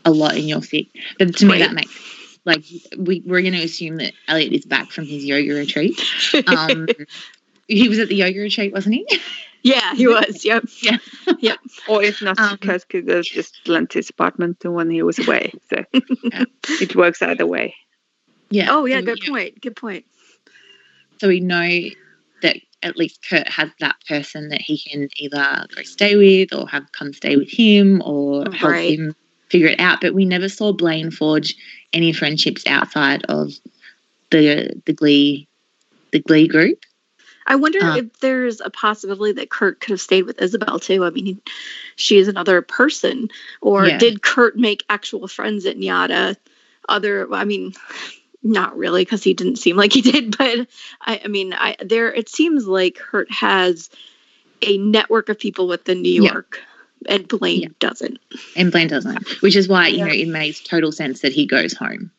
a 0.05 0.11
lot 0.11 0.36
in 0.36 0.49
your 0.49 0.61
fic. 0.61 0.88
But 1.18 1.36
to 1.36 1.47
me, 1.47 1.59
that 1.59 1.72
makes 1.72 2.17
like 2.49 2.64
we 2.99 3.22
we're 3.24 3.42
going 3.42 3.53
to 3.55 3.62
assume 3.62 3.96
that 3.99 4.12
Elliot 4.26 4.53
is 4.53 4.64
back 4.66 4.90
from 4.90 5.05
his 5.07 5.24
yoga 5.24 5.55
retreat. 5.55 6.01
Um, 6.49 6.88
he 7.68 7.88
was 7.88 7.99
at 7.99 8.09
the 8.09 8.16
yoga 8.16 8.40
retreat, 8.40 8.72
wasn't 8.72 8.94
he? 8.96 9.20
yeah, 9.62 9.94
he 9.94 10.07
was. 10.09 10.44
Yep. 11.40 11.59
Or 11.88 12.03
if 12.03 12.22
not, 12.22 12.38
Um, 12.40 12.57
Kurt 12.59 12.88
could 12.88 13.07
just 13.22 13.68
lent 13.68 13.92
his 13.92 14.09
apartment 14.11 14.61
to 14.61 14.70
when 14.70 14.90
he 14.90 15.03
was 15.03 15.18
away. 15.18 15.53
So 15.70 15.84
it 16.80 16.96
works 16.96 17.20
either 17.22 17.46
way. 17.46 17.74
Yeah. 18.51 18.68
Oh 18.70 18.86
yeah, 18.86 19.01
So, 19.01 19.05
good 19.07 19.20
point. 19.28 19.61
Good 19.61 19.76
point. 19.76 20.05
So 21.20 21.28
we 21.28 21.40
know 21.40 21.90
that 22.42 22.57
at 22.82 22.96
least 22.96 23.26
Kurt 23.28 23.49
has 23.49 23.70
that 23.80 23.96
person 24.09 24.49
that 24.49 24.62
he 24.62 24.78
can 24.78 25.09
either 25.18 25.66
go 25.74 25.82
stay 25.82 26.16
with 26.16 26.55
or 26.55 26.66
have 26.68 26.90
come 26.92 27.12
stay 27.12 27.36
with 27.36 27.51
him 27.51 28.01
or 28.05 28.44
help 28.53 28.72
Right. 28.72 28.99
him 28.99 29.14
figure 29.51 29.68
it 29.68 29.80
out. 29.80 30.01
But 30.01 30.14
we 30.14 30.24
never 30.24 30.49
saw 30.49 30.72
Blaine 30.72 31.11
forge 31.11 31.55
any 31.93 32.12
friendships 32.12 32.66
outside 32.66 33.24
of 33.26 33.53
the 34.30 34.80
the 34.84 34.93
Glee 34.93 35.49
the 36.12 36.20
Glee 36.20 36.49
group. 36.49 36.84
I 37.47 37.57
wonder 37.57 37.82
Uh. 37.82 37.97
if 37.97 38.20
there's 38.20 38.61
a 38.61 38.68
possibility 38.70 39.32
that 39.32 39.51
Kurt 39.51 39.80
could 39.80 39.93
have 39.93 40.01
stayed 40.01 40.24
with 40.24 40.41
Isabel 40.43 40.78
too. 40.78 41.05
I 41.05 41.11
mean, 41.11 41.41
she 41.97 42.18
is 42.18 42.28
another 42.28 42.61
person. 42.61 43.30
Or 43.62 43.86
Yeah. 43.86 43.99
did 43.99 44.22
Kurt 44.22 44.57
make 44.57 44.84
actual 44.91 45.26
friends 45.28 45.64
at 45.64 45.78
Nyada? 45.78 46.36
Other, 46.89 47.32
I 47.32 47.45
mean, 47.45 47.72
not 48.43 48.76
really, 48.76 49.03
because 49.03 49.22
he 49.22 49.34
didn't 49.34 49.57
seem 49.57 49.76
like 49.76 49.93
he 49.93 50.03
did. 50.03 50.36
But 50.39 50.68
I, 51.01 51.22
I 51.24 51.28
mean, 51.28 51.55
I 51.55 51.76
there 51.80 52.12
it 52.12 52.28
seems 52.28 52.66
like 52.66 52.97
Kurt 52.97 53.30
has 53.32 53.89
a 54.62 54.76
network 54.78 55.28
of 55.28 55.39
people 55.39 55.68
within 55.68 56.03
New 56.03 56.22
Yeah. 56.24 56.32
York, 57.07 57.20
and 57.20 57.28
Blaine 57.28 57.62
Yeah. 57.62 57.68
doesn't. 57.80 58.18
And 58.57 58.72
Blaine 58.72 58.88
doesn't, 58.88 59.28
which 59.42 59.57
is 59.57 59.68
why 59.68 59.88
you 59.88 59.99
Yeah. 59.99 60.07
know 60.07 60.12
it 60.12 60.28
makes 60.28 60.61
total 60.61 60.92
sense 60.92 61.20
that 61.20 61.32
he 61.32 61.46
goes 61.46 61.72
home. 61.72 62.11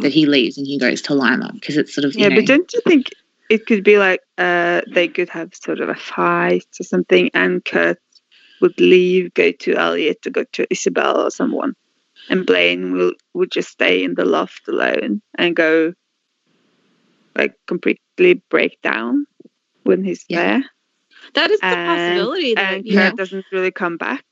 that 0.00 0.12
he 0.14 0.24
leaves 0.26 0.56
and 0.56 0.66
he 0.66 0.78
goes 0.78 1.02
to 1.02 1.14
Lima 1.14 1.50
because 1.52 1.76
it's 1.76 1.94
sort 1.94 2.06
of 2.06 2.14
you 2.14 2.22
Yeah, 2.22 2.28
know, 2.30 2.36
but 2.36 2.46
don't 2.46 2.72
you 2.72 2.80
think 2.86 3.10
it 3.50 3.66
could 3.66 3.84
be 3.84 3.98
like 3.98 4.20
uh, 4.38 4.80
they 4.88 5.08
could 5.08 5.28
have 5.28 5.54
sort 5.54 5.80
of 5.80 5.88
a 5.90 5.94
fight 5.94 6.66
or 6.80 6.84
something, 6.84 7.30
and 7.34 7.62
Kurt 7.64 7.98
would 8.60 8.80
leave, 8.80 9.34
go 9.34 9.52
to 9.52 9.74
Elliot, 9.74 10.22
to 10.22 10.30
go 10.30 10.44
to 10.52 10.66
Isabel 10.70 11.20
or 11.20 11.30
someone, 11.30 11.74
and 12.30 12.46
Blaine 12.46 12.92
will 12.92 13.12
would 13.34 13.50
just 13.50 13.68
stay 13.70 14.02
in 14.02 14.14
the 14.14 14.24
loft 14.24 14.66
alone 14.68 15.20
and 15.36 15.54
go 15.54 15.92
like 17.36 17.54
completely 17.66 18.42
break 18.48 18.80
down 18.82 19.26
when 19.82 20.02
he's 20.02 20.24
Yeah. 20.28 20.38
there, 20.60 20.64
That 21.34 21.50
is 21.50 21.60
the 21.60 21.66
and, 21.66 21.88
possibility 21.88 22.54
that 22.54 22.74
and 22.74 22.86
you 22.86 22.94
Kurt 22.94 23.12
know. 23.12 23.16
doesn't 23.16 23.46
really 23.52 23.70
come 23.70 23.96
back 23.96 24.24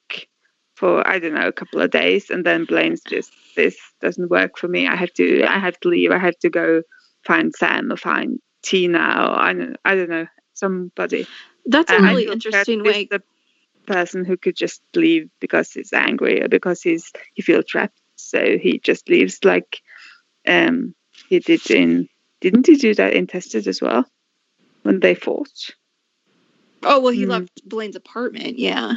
for 0.77 1.07
I 1.07 1.19
don't 1.19 1.35
know 1.35 1.49
a 1.49 1.53
couple 1.53 1.81
of 1.81 1.91
days, 1.91 2.31
and 2.31 2.45
then 2.45 2.65
Blaine's 2.65 3.03
just 3.03 3.33
this 3.57 3.77
doesn't 4.01 4.31
work 4.31 4.59
for 4.59 4.69
me. 4.69 4.87
I 4.87 4.97
have 4.97 5.13
to 5.15 5.45
I 5.45 5.59
have 5.59 5.79
to 5.81 5.89
leave. 5.89 6.11
I 6.11 6.19
have 6.19 6.39
to 6.41 6.51
go 6.51 6.83
find 7.25 7.55
Sam 7.55 7.93
or 7.93 7.97
find 7.97 8.41
Tina 8.63 8.99
or 8.99 9.41
I 9.41 9.53
don't 9.53 9.77
I 9.85 9.95
don't 9.95 10.11
know 10.11 10.27
somebody. 10.55 11.27
That's 11.67 11.93
a 11.93 12.01
really 12.01 12.27
interesting 12.27 12.83
way. 12.83 13.07
The 13.11 13.23
person 13.87 14.25
who 14.25 14.37
could 14.37 14.57
just 14.57 14.83
leave 14.95 15.29
because 15.41 15.73
he's 15.73 15.93
angry 15.93 16.43
or 16.43 16.49
because 16.49 16.83
he's 16.83 17.13
he 17.35 17.43
feels 17.43 17.67
trapped, 17.67 18.01
so 18.17 18.59
he 18.59 18.79
just 18.79 19.09
leaves. 19.09 19.39
Like 19.45 19.81
um 20.47 20.95
he 21.29 21.39
did 21.39 21.71
in 21.71 22.09
didn't 22.41 22.67
he 22.67 22.77
do 22.77 22.95
that 22.95 23.15
in 23.15 23.27
Tested 23.27 23.69
as 23.69 23.81
well 23.81 24.05
when 24.83 25.01
they 25.01 25.15
fought? 25.15 25.71
Oh 26.85 27.01
well, 27.01 27.13
he 27.13 27.25
Hmm. 27.25 27.31
left 27.31 27.69
Blaine's 27.69 27.97
apartment. 27.97 28.59
Yeah. 28.59 28.95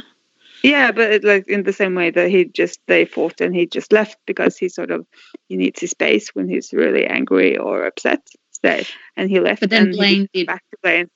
Yeah, 0.62 0.90
but 0.92 1.12
it, 1.12 1.24
like 1.24 1.46
in 1.48 1.62
the 1.64 1.72
same 1.72 1.94
way 1.94 2.10
that 2.10 2.30
he 2.30 2.44
just 2.46 2.80
they 2.86 3.04
fought 3.04 3.40
and 3.40 3.54
he 3.54 3.66
just 3.66 3.92
left 3.92 4.16
because 4.26 4.56
he 4.56 4.68
sort 4.68 4.90
of 4.90 5.06
he 5.48 5.56
needs 5.56 5.80
his 5.80 5.90
space 5.90 6.30
when 6.34 6.48
he's 6.48 6.72
really 6.72 7.06
angry 7.06 7.56
or 7.56 7.84
upset. 7.86 8.26
So 8.64 8.80
and 9.16 9.30
he 9.30 9.38
left. 9.40 9.60
But 9.60 9.70
then 9.70 9.88
and 9.88 9.92
Blaine 9.96 10.14
didn't 10.20 10.32
did- 10.32 10.46
back 10.46 10.64
to 10.70 10.76
Blaine. 10.82 11.10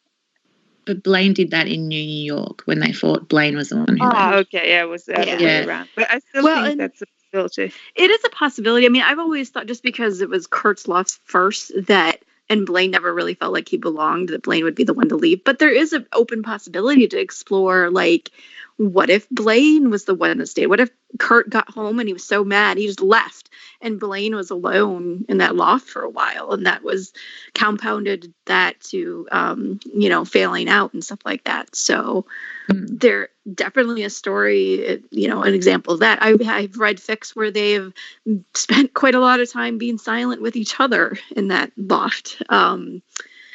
but 0.84 1.02
Blaine 1.02 1.32
did 1.34 1.50
that 1.52 1.66
in 1.68 1.88
New 1.88 2.00
York 2.00 2.62
when 2.66 2.80
they 2.80 2.92
fought. 2.92 3.28
Blaine 3.28 3.56
was 3.56 3.70
the 3.70 3.76
one 3.78 3.96
who. 3.96 4.04
Oh, 4.04 4.08
left. 4.08 4.36
okay, 4.54 4.70
yeah, 4.70 4.82
it 4.82 4.88
was 4.88 5.04
the 5.06 5.18
other 5.18 5.30
Yeah. 5.30 5.60
way 5.62 5.66
around. 5.66 5.88
But 5.96 6.10
I 6.10 6.18
still 6.20 6.44
Well, 6.44 6.62
think 6.64 6.72
and- 6.72 6.80
that's 6.80 7.02
a 7.02 7.06
possibility. 7.32 7.72
It 7.96 8.10
is 8.10 8.20
a 8.24 8.30
possibility. 8.30 8.86
I 8.86 8.88
mean, 8.90 9.02
I've 9.02 9.18
always 9.18 9.48
thought 9.50 9.66
just 9.66 9.82
because 9.82 10.20
it 10.20 10.28
was 10.28 10.46
Kurt's 10.46 10.86
loss 10.86 11.18
first 11.24 11.72
that 11.86 12.22
and 12.50 12.66
Blaine 12.66 12.90
never 12.90 13.14
really 13.14 13.34
felt 13.34 13.52
like 13.54 13.68
he 13.68 13.78
belonged, 13.78 14.28
that 14.30 14.42
Blaine 14.42 14.64
would 14.64 14.74
be 14.74 14.84
the 14.84 14.92
one 14.92 15.08
to 15.08 15.16
leave. 15.16 15.44
But 15.44 15.58
there 15.58 15.72
is 15.72 15.94
an 15.94 16.06
open 16.12 16.42
possibility 16.42 17.08
to 17.08 17.18
explore 17.18 17.90
like 17.90 18.30
what 18.76 19.10
if 19.10 19.28
Blaine 19.30 19.90
was 19.90 20.06
the 20.06 20.14
one 20.14 20.38
that 20.38 20.46
stayed? 20.48 20.66
What 20.68 20.80
if 20.80 20.90
Kurt 21.18 21.50
got 21.50 21.68
home 21.70 21.98
and 21.98 22.08
he 22.08 22.14
was 22.14 22.24
so 22.24 22.44
mad 22.44 22.78
he 22.78 22.86
just 22.86 23.02
left 23.02 23.50
and 23.82 24.00
Blaine 24.00 24.34
was 24.34 24.50
alone 24.50 25.26
in 25.28 25.38
that 25.38 25.54
loft 25.54 25.88
for 25.88 26.02
a 26.02 26.08
while 26.08 26.52
and 26.52 26.64
that 26.66 26.82
was 26.82 27.12
compounded 27.54 28.32
that 28.46 28.80
to 28.80 29.28
um, 29.30 29.80
you 29.84 30.08
know, 30.08 30.24
failing 30.24 30.68
out 30.68 30.94
and 30.94 31.04
stuff 31.04 31.20
like 31.24 31.44
that. 31.44 31.76
So 31.76 32.26
Mm. 32.70 33.00
there 33.00 33.28
definitely 33.54 34.02
a 34.04 34.10
story 34.10 35.02
you 35.10 35.28
know 35.28 35.42
an 35.42 35.54
example 35.54 35.94
of 35.94 36.00
that 36.00 36.22
I, 36.22 36.36
i've 36.46 36.76
read 36.78 36.98
fics 36.98 37.34
where 37.36 37.50
they've 37.50 37.92
spent 38.54 38.94
quite 38.94 39.14
a 39.14 39.20
lot 39.20 39.40
of 39.40 39.50
time 39.50 39.78
being 39.78 39.98
silent 39.98 40.42
with 40.42 40.56
each 40.56 40.78
other 40.80 41.16
in 41.36 41.48
that 41.48 41.72
loft 41.76 42.42
um 42.48 43.02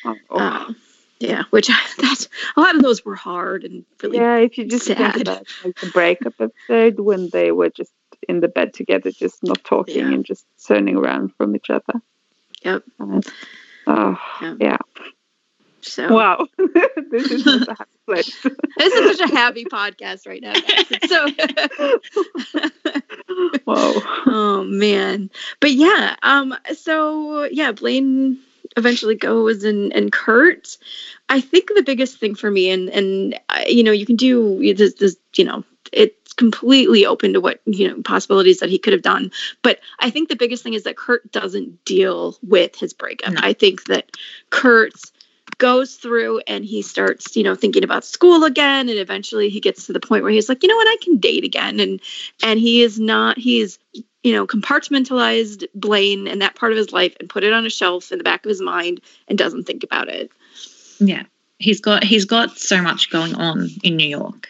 Oh, 0.08 0.16
oh. 0.30 0.38
uh, 0.38 0.74
yeah 1.20 1.44
which 1.50 1.68
that's 1.98 2.30
a 2.56 2.60
lot 2.62 2.76
of 2.76 2.82
those 2.84 3.04
were 3.04 3.16
hard 3.16 3.64
and 3.64 3.86
really 4.04 4.18
yeah, 4.18 4.38
if 4.38 4.58
you 4.58 4.66
just 4.66 4.86
think 4.88 5.00
sad. 5.00 5.22
about 5.22 5.48
like 5.64 5.80
the 5.80 5.88
breakup 5.92 6.34
episode 6.40 7.00
when 7.00 7.30
they 7.30 7.52
were 7.52 7.70
just 7.70 7.92
in 8.28 8.40
the 8.40 8.48
bed 8.48 8.74
together, 8.74 9.12
just 9.12 9.44
not 9.44 9.64
talking 9.64 9.98
Yeah. 9.98 10.12
and 10.14 10.26
just 10.26 10.46
turning 10.68 10.96
around 10.96 11.34
from 11.36 11.56
each 11.56 11.70
other. 11.70 12.02
Yep. 12.64 12.84
Uh, 13.00 13.22
oh, 13.88 14.18
Yeah. 14.42 14.56
yeah. 14.60 14.78
So 15.86 16.14
Wow, 16.14 16.48
this 17.12 17.32
is 17.32 17.44
just 17.44 17.68
a 17.68 17.74
happy 17.76 17.90
place. 18.06 18.44
this 18.78 18.94
is 18.94 19.18
such 19.18 19.32
a 19.32 19.36
happy 19.36 19.66
podcast 19.66 20.28
right 20.28 20.42
now 20.42 20.54
so 21.08 21.28
Whoa. 23.66 23.94
oh 24.28 24.64
man 24.68 25.30
but 25.60 25.72
yeah 25.72 26.16
um 26.24 26.56
so 26.76 27.44
yeah 27.46 27.72
blaine 27.72 28.40
eventually 28.78 29.16
goes 29.16 29.64
and 29.64 29.94
and 29.94 30.12
kurt 30.12 30.78
i 31.30 31.42
think 31.42 31.70
the 31.76 31.84
biggest 31.84 32.20
thing 32.20 32.36
for 32.36 32.50
me 32.52 32.70
and 32.70 32.90
and 32.90 33.40
uh, 33.50 33.62
you 33.68 33.84
know 33.84 33.92
you 33.92 34.06
can 34.06 34.16
do 34.16 34.74
this 34.74 34.94
this 34.96 35.18
you 35.36 35.44
know 35.46 35.64
it's 35.92 36.34
completely 36.34 37.06
open 37.06 37.34
to 37.34 37.42
what 37.42 37.62
you 37.66 37.88
know 37.88 38.02
possibilities 38.04 38.60
that 38.60 38.70
he 38.70 38.78
could 38.78 38.94
have 38.94 39.02
done 39.02 39.32
but 39.62 39.80
i 40.00 40.10
think 40.10 40.30
the 40.30 40.36
biggest 40.36 40.64
thing 40.64 40.74
is 40.74 40.84
that 40.84 40.98
kurt 40.98 41.30
doesn't 41.32 41.84
deal 41.86 42.38
with 42.44 42.76
his 42.76 42.94
breakup 42.94 43.34
No. 43.34 43.40
i 43.44 43.54
think 43.54 43.86
that 43.86 44.10
kurt 44.50 44.94
goes 45.58 45.96
through 45.96 46.40
and 46.48 46.66
he 46.66 46.82
starts 46.82 47.36
you 47.36 47.44
know 47.44 47.56
thinking 47.56 47.84
about 47.84 48.04
school 48.04 48.44
again 48.44 48.90
and 48.90 48.98
eventually 49.00 49.50
he 49.50 49.60
gets 49.60 49.86
to 49.86 49.94
the 49.94 50.00
point 50.00 50.24
where 50.24 50.32
he's 50.32 50.50
like 50.50 50.62
you 50.64 50.70
know 50.70 50.76
what 50.76 50.88
i 50.88 50.98
can 51.02 51.18
date 51.18 51.44
again 51.44 51.80
and 51.80 52.00
and 52.44 52.60
he 52.60 52.82
is 52.82 53.00
not 53.00 53.38
he's 53.38 53.80
you 54.24 54.34
know 54.34 54.46
compartmentalized 54.48 55.66
blaine 55.76 56.28
and 56.28 56.42
that 56.42 56.56
part 56.56 56.72
of 56.72 56.78
his 56.78 56.92
life 56.92 57.16
and 57.20 57.30
put 57.30 57.44
it 57.44 57.54
on 57.54 57.66
a 57.66 57.70
shelf 57.70 58.12
in 58.12 58.18
the 58.18 58.24
back 58.24 58.46
of 58.46 58.50
his 58.50 58.62
mind 58.62 59.00
and 59.28 59.38
doesn't 59.38 59.64
think 59.66 59.84
about 59.84 60.08
it 60.10 60.32
Yeah, 61.00 61.24
he's 61.60 61.80
got 61.82 62.04
he's 62.04 62.26
got 62.26 62.58
so 62.58 62.82
much 62.82 63.10
going 63.10 63.36
on 63.36 63.70
in 63.84 63.96
New 63.98 64.08
York. 64.08 64.50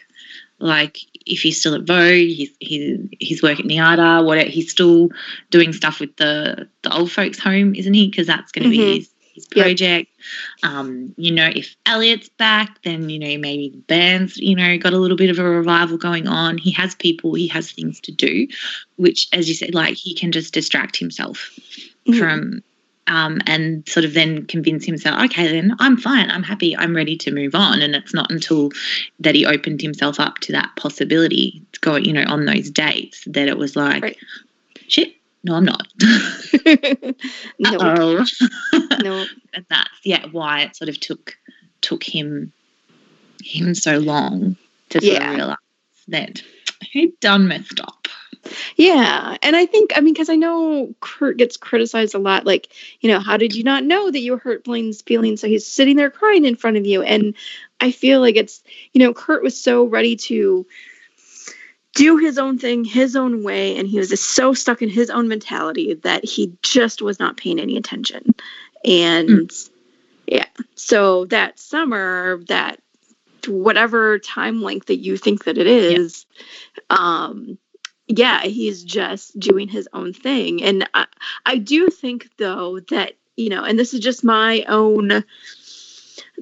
Like 0.58 0.98
if 1.26 1.40
he's 1.42 1.58
still 1.60 1.74
at 1.74 1.82
Vogue, 1.82 2.28
he's 2.28 2.50
he, 2.60 2.96
he's 3.20 3.42
working 3.42 3.66
at 3.70 3.98
NYADA. 3.98 4.24
What 4.24 4.38
he's 4.46 4.70
still 4.70 5.10
doing 5.50 5.72
stuff 5.74 6.00
with 6.00 6.16
the 6.16 6.66
the 6.82 6.96
old 6.96 7.12
folks 7.12 7.38
home, 7.38 7.74
isn't 7.74 7.92
he? 7.92 8.08
Because 8.08 8.26
that's 8.26 8.52
going 8.52 8.62
to 8.62 8.68
Mhm. 8.70 8.78
be 8.78 8.98
his, 8.98 9.10
his 9.36 9.46
Yep. 9.54 9.64
project. 9.64 10.10
Um, 10.64 11.14
you 11.16 11.30
know, 11.30 11.48
if 11.54 11.76
Elliot's 11.86 12.28
back, 12.30 12.82
then 12.82 13.08
you 13.08 13.18
know 13.20 13.38
maybe 13.38 13.68
the 13.70 13.78
band's 13.86 14.36
you 14.36 14.56
know 14.56 14.76
got 14.78 14.92
a 14.92 14.98
little 14.98 15.16
bit 15.16 15.30
of 15.30 15.38
a 15.38 15.44
revival 15.44 15.96
going 15.96 16.26
on. 16.26 16.58
He 16.58 16.72
has 16.72 16.96
people, 16.96 17.34
he 17.34 17.46
has 17.48 17.70
things 17.70 18.00
to 18.00 18.12
do, 18.12 18.48
which, 18.96 19.28
as 19.32 19.48
you 19.48 19.54
said, 19.54 19.74
like 19.74 19.94
he 19.94 20.14
can 20.14 20.32
just 20.32 20.52
distract 20.52 20.96
himself 20.96 21.52
Mhm. 22.08 22.18
from 22.18 22.62
um, 23.08 23.40
and 23.46 23.88
sort 23.88 24.04
of 24.04 24.14
then 24.14 24.46
convince 24.46 24.84
himself, 24.84 25.22
okay, 25.26 25.46
then 25.46 25.76
I'm 25.78 25.96
fine, 25.96 26.28
I'm 26.28 26.42
happy, 26.42 26.76
I'm 26.76 26.94
ready 26.96 27.16
to 27.18 27.30
move 27.30 27.54
on. 27.54 27.80
And 27.80 27.94
it's 27.94 28.12
not 28.12 28.32
until 28.32 28.70
that 29.20 29.36
he 29.36 29.46
opened 29.46 29.80
himself 29.80 30.18
up 30.18 30.38
to 30.40 30.52
that 30.52 30.70
possibility 30.76 31.62
to 31.72 31.80
go, 31.80 31.94
you 31.94 32.12
know, 32.12 32.24
on 32.26 32.46
those 32.46 32.68
dates 32.68 33.22
that 33.28 33.46
it 33.46 33.58
was 33.58 33.76
like, 33.76 34.02
Right. 34.02 34.16
shit, 34.88 35.14
no, 35.46 35.54
I'm 35.54 35.64
not. 35.64 35.86
no 37.58 38.24
no 39.02 39.26
and 39.54 39.66
that's 39.70 39.90
yeah 40.04 40.26
why 40.32 40.62
it 40.62 40.76
sort 40.76 40.88
of 40.88 40.98
took 41.00 41.36
took 41.80 42.02
him 42.02 42.52
him 43.42 43.74
so 43.74 43.98
long 43.98 44.56
to 44.90 45.00
sort 45.00 45.12
Yeah. 45.12 45.30
of 45.30 45.36
realize 45.36 45.56
that 46.08 46.42
he'd 46.90 47.18
done 47.20 47.48
messed 47.48 47.80
up. 47.80 48.08
Yeah, 48.76 49.36
and 49.42 49.56
I 49.56 49.66
think 49.66 49.92
I 49.96 50.00
mean 50.00 50.14
because 50.14 50.28
I 50.28 50.36
know 50.36 50.94
Kurt 51.00 51.36
gets 51.36 51.56
criticized 51.56 52.14
a 52.14 52.18
lot. 52.18 52.46
Like, 52.46 52.68
you 53.00 53.10
know, 53.10 53.18
how 53.18 53.36
did 53.36 53.54
you 53.54 53.64
not 53.64 53.82
know 53.84 54.10
that 54.10 54.20
you 54.20 54.36
hurt 54.36 54.64
Blaine's 54.64 55.02
feelings? 55.02 55.40
So 55.40 55.48
he's 55.48 55.66
sitting 55.66 55.96
there 55.96 56.10
crying 56.10 56.44
in 56.44 56.54
front 56.56 56.76
of 56.76 56.86
you, 56.86 57.02
and 57.02 57.34
I 57.80 57.90
feel 57.90 58.20
like 58.20 58.36
it's 58.36 58.62
you 58.92 59.00
know 59.00 59.12
Kurt 59.12 59.42
was 59.42 59.60
so 59.60 59.84
ready 59.84 60.14
to 60.16 60.64
do 61.96 62.18
his 62.18 62.38
own 62.38 62.58
thing 62.58 62.84
his 62.84 63.16
own 63.16 63.42
way, 63.42 63.76
and 63.76 63.88
he 63.88 63.98
was 63.98 64.10
just 64.10 64.30
so 64.30 64.54
stuck 64.54 64.82
in 64.82 64.88
his 64.88 65.10
own 65.10 65.26
mentality 65.26 65.94
that 65.94 66.24
he 66.24 66.52
just 66.62 67.02
was 67.02 67.18
not 67.18 67.36
paying 67.36 67.58
any 67.58 67.76
attention. 67.76 68.34
And 68.84 69.50
yeah, 70.26 70.46
so 70.76 71.24
that 71.26 71.58
summer, 71.58 72.40
that 72.48 72.80
whatever 73.48 74.18
time 74.18 74.62
length 74.62 74.86
that 74.86 74.98
you 74.98 75.16
think 75.16 75.44
that 75.44 75.58
it 75.58 75.66
is, 75.66 76.26
um 76.90 77.58
yeah, 78.08 78.42
he's 78.42 78.84
just 78.84 79.36
doing 79.38 79.66
his 79.66 79.88
own 79.92 80.12
thing. 80.12 80.62
And 80.62 80.88
I, 80.94 81.06
I 81.44 81.58
do 81.58 81.88
think, 81.88 82.28
though, 82.36 82.78
that, 82.90 83.14
you 83.36 83.48
know, 83.48 83.64
and 83.64 83.76
this 83.76 83.94
is 83.94 84.00
just 84.00 84.22
my 84.22 84.64
own. 84.68 85.24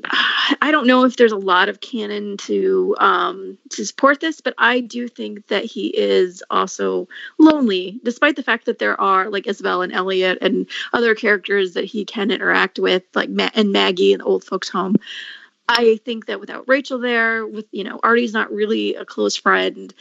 I 0.04 0.70
don't 0.70 0.86
know 0.86 1.04
if 1.04 1.16
there's 1.16 1.32
a 1.32 1.36
lot 1.36 1.68
of 1.68 1.80
canon 1.80 2.36
to 2.38 2.96
um, 2.98 3.58
to 3.70 3.86
support 3.86 4.20
this, 4.20 4.40
but 4.40 4.54
I 4.58 4.80
do 4.80 5.08
think 5.08 5.46
that 5.48 5.64
he 5.64 5.86
is 5.88 6.42
also 6.50 7.08
lonely, 7.38 8.00
despite 8.02 8.36
the 8.36 8.42
fact 8.42 8.66
that 8.66 8.78
there 8.78 9.00
are 9.00 9.30
like 9.30 9.46
Isabel 9.46 9.82
and 9.82 9.92
Elliot 9.92 10.38
and 10.40 10.66
other 10.92 11.14
characters 11.14 11.74
that 11.74 11.84
he 11.84 12.04
can 12.04 12.30
interact 12.30 12.78
with, 12.78 13.02
like 13.14 13.30
Ma- 13.30 13.50
and 13.54 13.72
Maggie 13.72 14.12
and 14.12 14.20
the 14.20 14.26
old 14.26 14.44
folks' 14.44 14.68
home. 14.68 14.96
I 15.68 15.98
think 16.04 16.26
that 16.26 16.40
without 16.40 16.68
Rachel 16.68 16.98
there, 16.98 17.46
with 17.46 17.66
you 17.70 17.84
know, 17.84 18.00
Artie's 18.02 18.34
not 18.34 18.52
really 18.52 18.94
a 18.96 19.04
close 19.04 19.36
friend. 19.36 19.94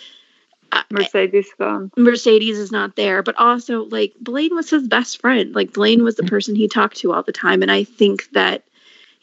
Mercedes 0.89 1.50
gone. 1.58 1.91
Mercedes 1.96 2.58
is 2.58 2.72
not 2.72 2.96
there, 2.96 3.22
but 3.22 3.36
also 3.38 3.84
like 3.86 4.14
Blaine 4.20 4.56
was 4.56 4.70
his 4.70 4.88
best 4.88 5.22
friend. 5.22 5.54
Like 5.54 5.72
Blaine 5.72 6.04
was 6.04 6.16
the 6.16 6.24
person 6.24 6.56
he 6.56 6.68
talked 6.68 6.98
to 6.98 7.14
all 7.14 7.24
the 7.24 7.32
time, 7.32 7.62
and 7.62 7.72
I 7.72 7.84
think 7.84 8.30
that 8.32 8.64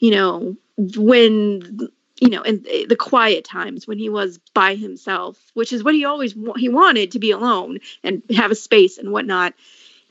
you 0.01 0.11
know 0.11 0.57
when 0.77 1.89
you 2.21 2.29
know 2.29 2.43
in 2.43 2.65
the 2.89 2.97
quiet 2.97 3.45
times 3.45 3.87
when 3.87 3.99
he 3.99 4.09
was 4.09 4.39
by 4.55 4.75
himself, 4.75 5.39
which 5.55 5.73
is 5.73 5.85
what 5.85 5.95
he 5.95 6.05
always 6.05 6.35
wa- 6.35 6.55
he 6.55 6.69
wanted 6.69 7.13
to 7.13 7.19
be 7.21 7.31
alone 7.31 7.79
and 8.03 8.23
have 8.35 8.51
a 8.51 8.57
space 8.57 8.99
and 8.99 9.13
whatnot. 9.13 9.55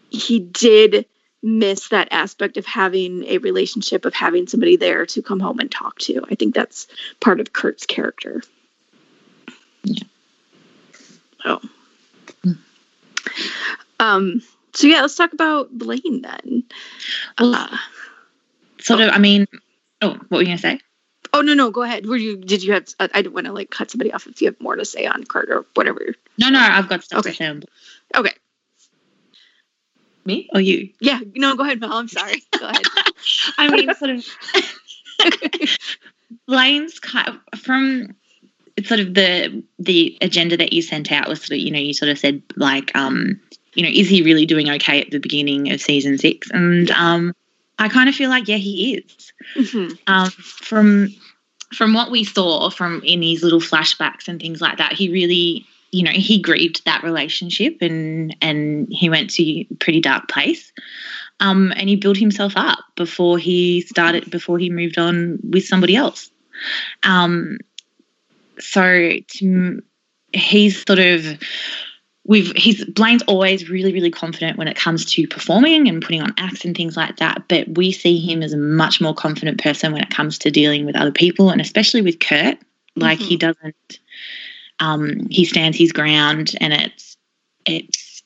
He 0.09 0.39
did 0.39 1.05
miss 1.43 1.89
that 1.89 2.07
aspect 2.11 2.57
of 2.57 2.65
having 2.65 3.23
a 3.25 3.37
relationship 3.37 4.05
of 4.05 4.13
having 4.13 4.47
somebody 4.47 4.75
there 4.75 5.05
to 5.05 5.21
come 5.21 5.39
home 5.39 5.59
and 5.59 5.71
talk 5.71 5.97
to. 5.99 6.23
I 6.29 6.35
think 6.35 6.55
that's 6.55 6.87
part 7.19 7.39
of 7.39 7.53
Kurt's 7.53 7.85
character. 7.85 8.41
Yeah. 9.83 10.03
Oh. 11.45 11.61
Um. 13.99 14.41
So 14.73 14.87
yeah, 14.87 15.01
let's 15.01 15.15
talk 15.15 15.33
about 15.33 15.69
Blaine 15.71 16.21
then. 16.21 16.63
Well, 17.39 17.53
Uh, 17.55 17.77
Sort 18.81 19.01
of. 19.01 19.09
I 19.09 19.17
mean, 19.17 19.47
oh, 20.01 20.09
what 20.09 20.31
were 20.31 20.39
you 20.41 20.45
gonna 20.47 20.57
say? 20.57 20.79
oh 21.33 21.41
no, 21.41 21.53
no, 21.53 21.69
go 21.69 21.83
ahead. 21.83 22.05
Were 22.05 22.17
you? 22.17 22.37
Did 22.37 22.63
you 22.63 22.73
have? 22.73 22.87
I 22.99 23.09
I 23.13 23.21
don't 23.21 23.33
want 23.33 23.47
to 23.47 23.53
like 23.53 23.69
cut 23.69 23.91
somebody 23.91 24.11
off 24.11 24.27
if 24.27 24.41
you 24.41 24.47
have 24.47 24.59
more 24.59 24.75
to 24.75 24.85
say 24.85 25.05
on 25.05 25.25
Kurt 25.25 25.49
or 25.49 25.65
whatever. 25.75 26.15
No, 26.37 26.49
no, 26.49 26.59
I've 26.59 26.89
got 26.89 27.03
stuff 27.03 27.19
Okay. 27.19 27.31
to 27.31 27.35
say. 27.35 27.61
Okay. 28.15 28.33
Me 30.25 30.49
or 30.53 30.61
you? 30.61 30.89
Yeah. 30.99 31.19
No, 31.35 31.55
go 31.55 31.63
ahead, 31.63 31.79
Mel. 31.79 31.93
I'm 31.93 32.07
sorry. 32.07 32.43
Go 32.59 32.67
ahead. 32.67 32.83
I 33.57 33.69
mean, 33.69 33.93
sort 33.95 34.11
of. 34.11 34.25
Blaine's 36.47 36.99
kind 36.99 37.29
of 37.53 37.59
from 37.59 38.15
it's 38.77 38.87
sort 38.87 38.99
of 38.99 39.13
the 39.13 39.63
the 39.79 40.17
agenda 40.21 40.57
that 40.57 40.73
you 40.73 40.81
sent 40.81 41.11
out 41.11 41.27
was 41.27 41.39
sort 41.41 41.51
of 41.51 41.57
you 41.57 41.71
know 41.71 41.79
you 41.79 41.93
sort 41.93 42.09
of 42.09 42.19
said 42.19 42.41
like 42.55 42.95
um 42.95 43.39
you 43.73 43.83
know 43.83 43.89
is 43.91 44.07
he 44.07 44.21
really 44.21 44.45
doing 44.45 44.69
okay 44.69 45.01
at 45.01 45.09
the 45.11 45.19
beginning 45.19 45.71
of 45.71 45.81
season 45.81 46.17
six 46.17 46.49
and 46.51 46.91
um 46.91 47.33
I 47.79 47.89
kind 47.89 48.09
of 48.09 48.15
feel 48.15 48.29
like 48.29 48.47
yeah 48.47 48.57
he 48.57 48.95
is. 48.95 49.33
Mhm. 49.55 49.97
um 50.07 50.29
from 50.29 51.09
from 51.73 51.93
what 51.93 52.11
we 52.11 52.23
saw 52.23 52.69
from 52.69 53.01
in 53.03 53.21
his 53.21 53.43
little 53.43 53.61
flashbacks 53.61 54.27
and 54.27 54.39
things 54.39 54.59
like 54.61 54.77
that 54.79 54.93
he 54.93 55.09
really 55.11 55.65
you 55.91 56.03
know 56.03 56.11
he 56.11 56.39
grieved 56.41 56.83
that 56.85 57.03
relationship 57.03 57.77
and 57.81 58.35
and 58.41 58.87
he 58.91 59.09
went 59.09 59.29
to 59.31 59.43
a 59.43 59.65
pretty 59.79 60.01
dark 60.01 60.27
place. 60.27 60.71
Um, 61.41 61.71
and 61.77 61.87
he 61.87 61.95
built 61.95 62.17
himself 62.17 62.53
up 62.57 62.79
before 62.97 63.37
he 63.37 63.81
started 63.81 64.29
before 64.29 64.59
he 64.59 64.69
moved 64.69 64.97
on 64.97 65.39
with 65.41 65.65
somebody 65.65 65.95
else. 65.95 66.29
Um, 67.03 67.59
so 68.59 69.11
to, 69.25 69.81
he's 70.33 70.83
sort 70.85 70.99
of 70.99 71.25
we've 72.29 72.51
he's 72.55 72.85
Blaine's 72.85 73.23
always 73.23 73.69
really 73.69 73.91
really 73.91 74.11
confident 74.11 74.57
when 74.57 74.67
it 74.67 74.77
comes 74.77 75.03
to 75.03 75.27
performing 75.27 75.89
and 75.89 76.01
putting 76.01 76.21
on 76.21 76.33
acts 76.37 76.63
and 76.63 76.77
things 76.77 76.95
like 76.95 77.17
that 77.17 77.43
but 77.49 77.67
we 77.75 77.91
see 77.91 78.19
him 78.19 78.43
as 78.43 78.53
a 78.53 78.57
much 78.57 79.01
more 79.01 79.15
confident 79.15 79.61
person 79.61 79.91
when 79.91 80.03
it 80.03 80.11
comes 80.11 80.37
to 80.37 80.51
dealing 80.51 80.85
with 80.85 80.95
other 80.95 81.11
people 81.11 81.49
and 81.49 81.59
especially 81.59 82.01
with 82.01 82.19
Kurt. 82.19 82.57
Like 82.95 83.19
he 83.19 83.35
doesn't 83.35 83.99
um, 84.79 85.27
he 85.29 85.43
stands 85.43 85.77
his 85.77 85.91
ground 85.91 86.53
and 86.61 86.71
it's 86.71 87.17
it's 87.65 88.23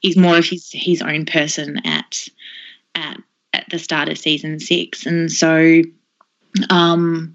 he's 0.00 0.16
more 0.16 0.36
of 0.36 0.44
his 0.44 0.70
his 0.72 1.00
own 1.00 1.24
person 1.24 1.80
at 1.86 2.28
at 2.94 3.18
at 3.52 3.66
the 3.70 3.78
start 3.78 4.08
of 4.08 4.18
season 4.18 4.60
six. 4.60 5.06
And 5.06 5.32
so 5.32 5.82
um 6.70 7.34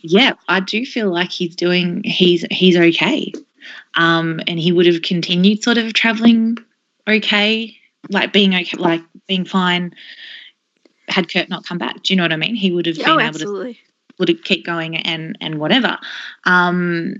yeah 0.00 0.32
i 0.48 0.58
do 0.58 0.86
feel 0.86 1.10
like 1.10 1.30
he's 1.30 1.54
doing 1.54 2.02
he's 2.02 2.46
he's 2.50 2.76
okay 2.76 3.32
um 3.96 4.40
and 4.46 4.58
he 4.58 4.72
would 4.72 4.86
have 4.86 5.02
continued 5.02 5.62
sort 5.62 5.78
of 5.78 5.92
traveling 5.92 6.56
okay 7.08 7.76
like 8.10 8.32
being 8.32 8.54
okay 8.54 8.76
like 8.76 9.02
being 9.26 9.44
fine 9.44 9.94
had 11.08 11.30
kurt 11.32 11.48
not 11.48 11.64
come 11.64 11.78
back 11.78 12.02
do 12.02 12.12
you 12.12 12.16
know 12.16 12.24
what 12.24 12.32
i 12.32 12.36
mean 12.36 12.54
he 12.54 12.70
would 12.70 12.86
have 12.86 12.98
oh, 13.00 13.16
been 13.16 13.26
able 13.26 13.38
to 13.38 13.74
would 14.18 14.44
keep 14.44 14.64
going 14.64 14.96
and 14.96 15.36
and 15.40 15.58
whatever. 15.58 15.98
Um, 16.44 17.16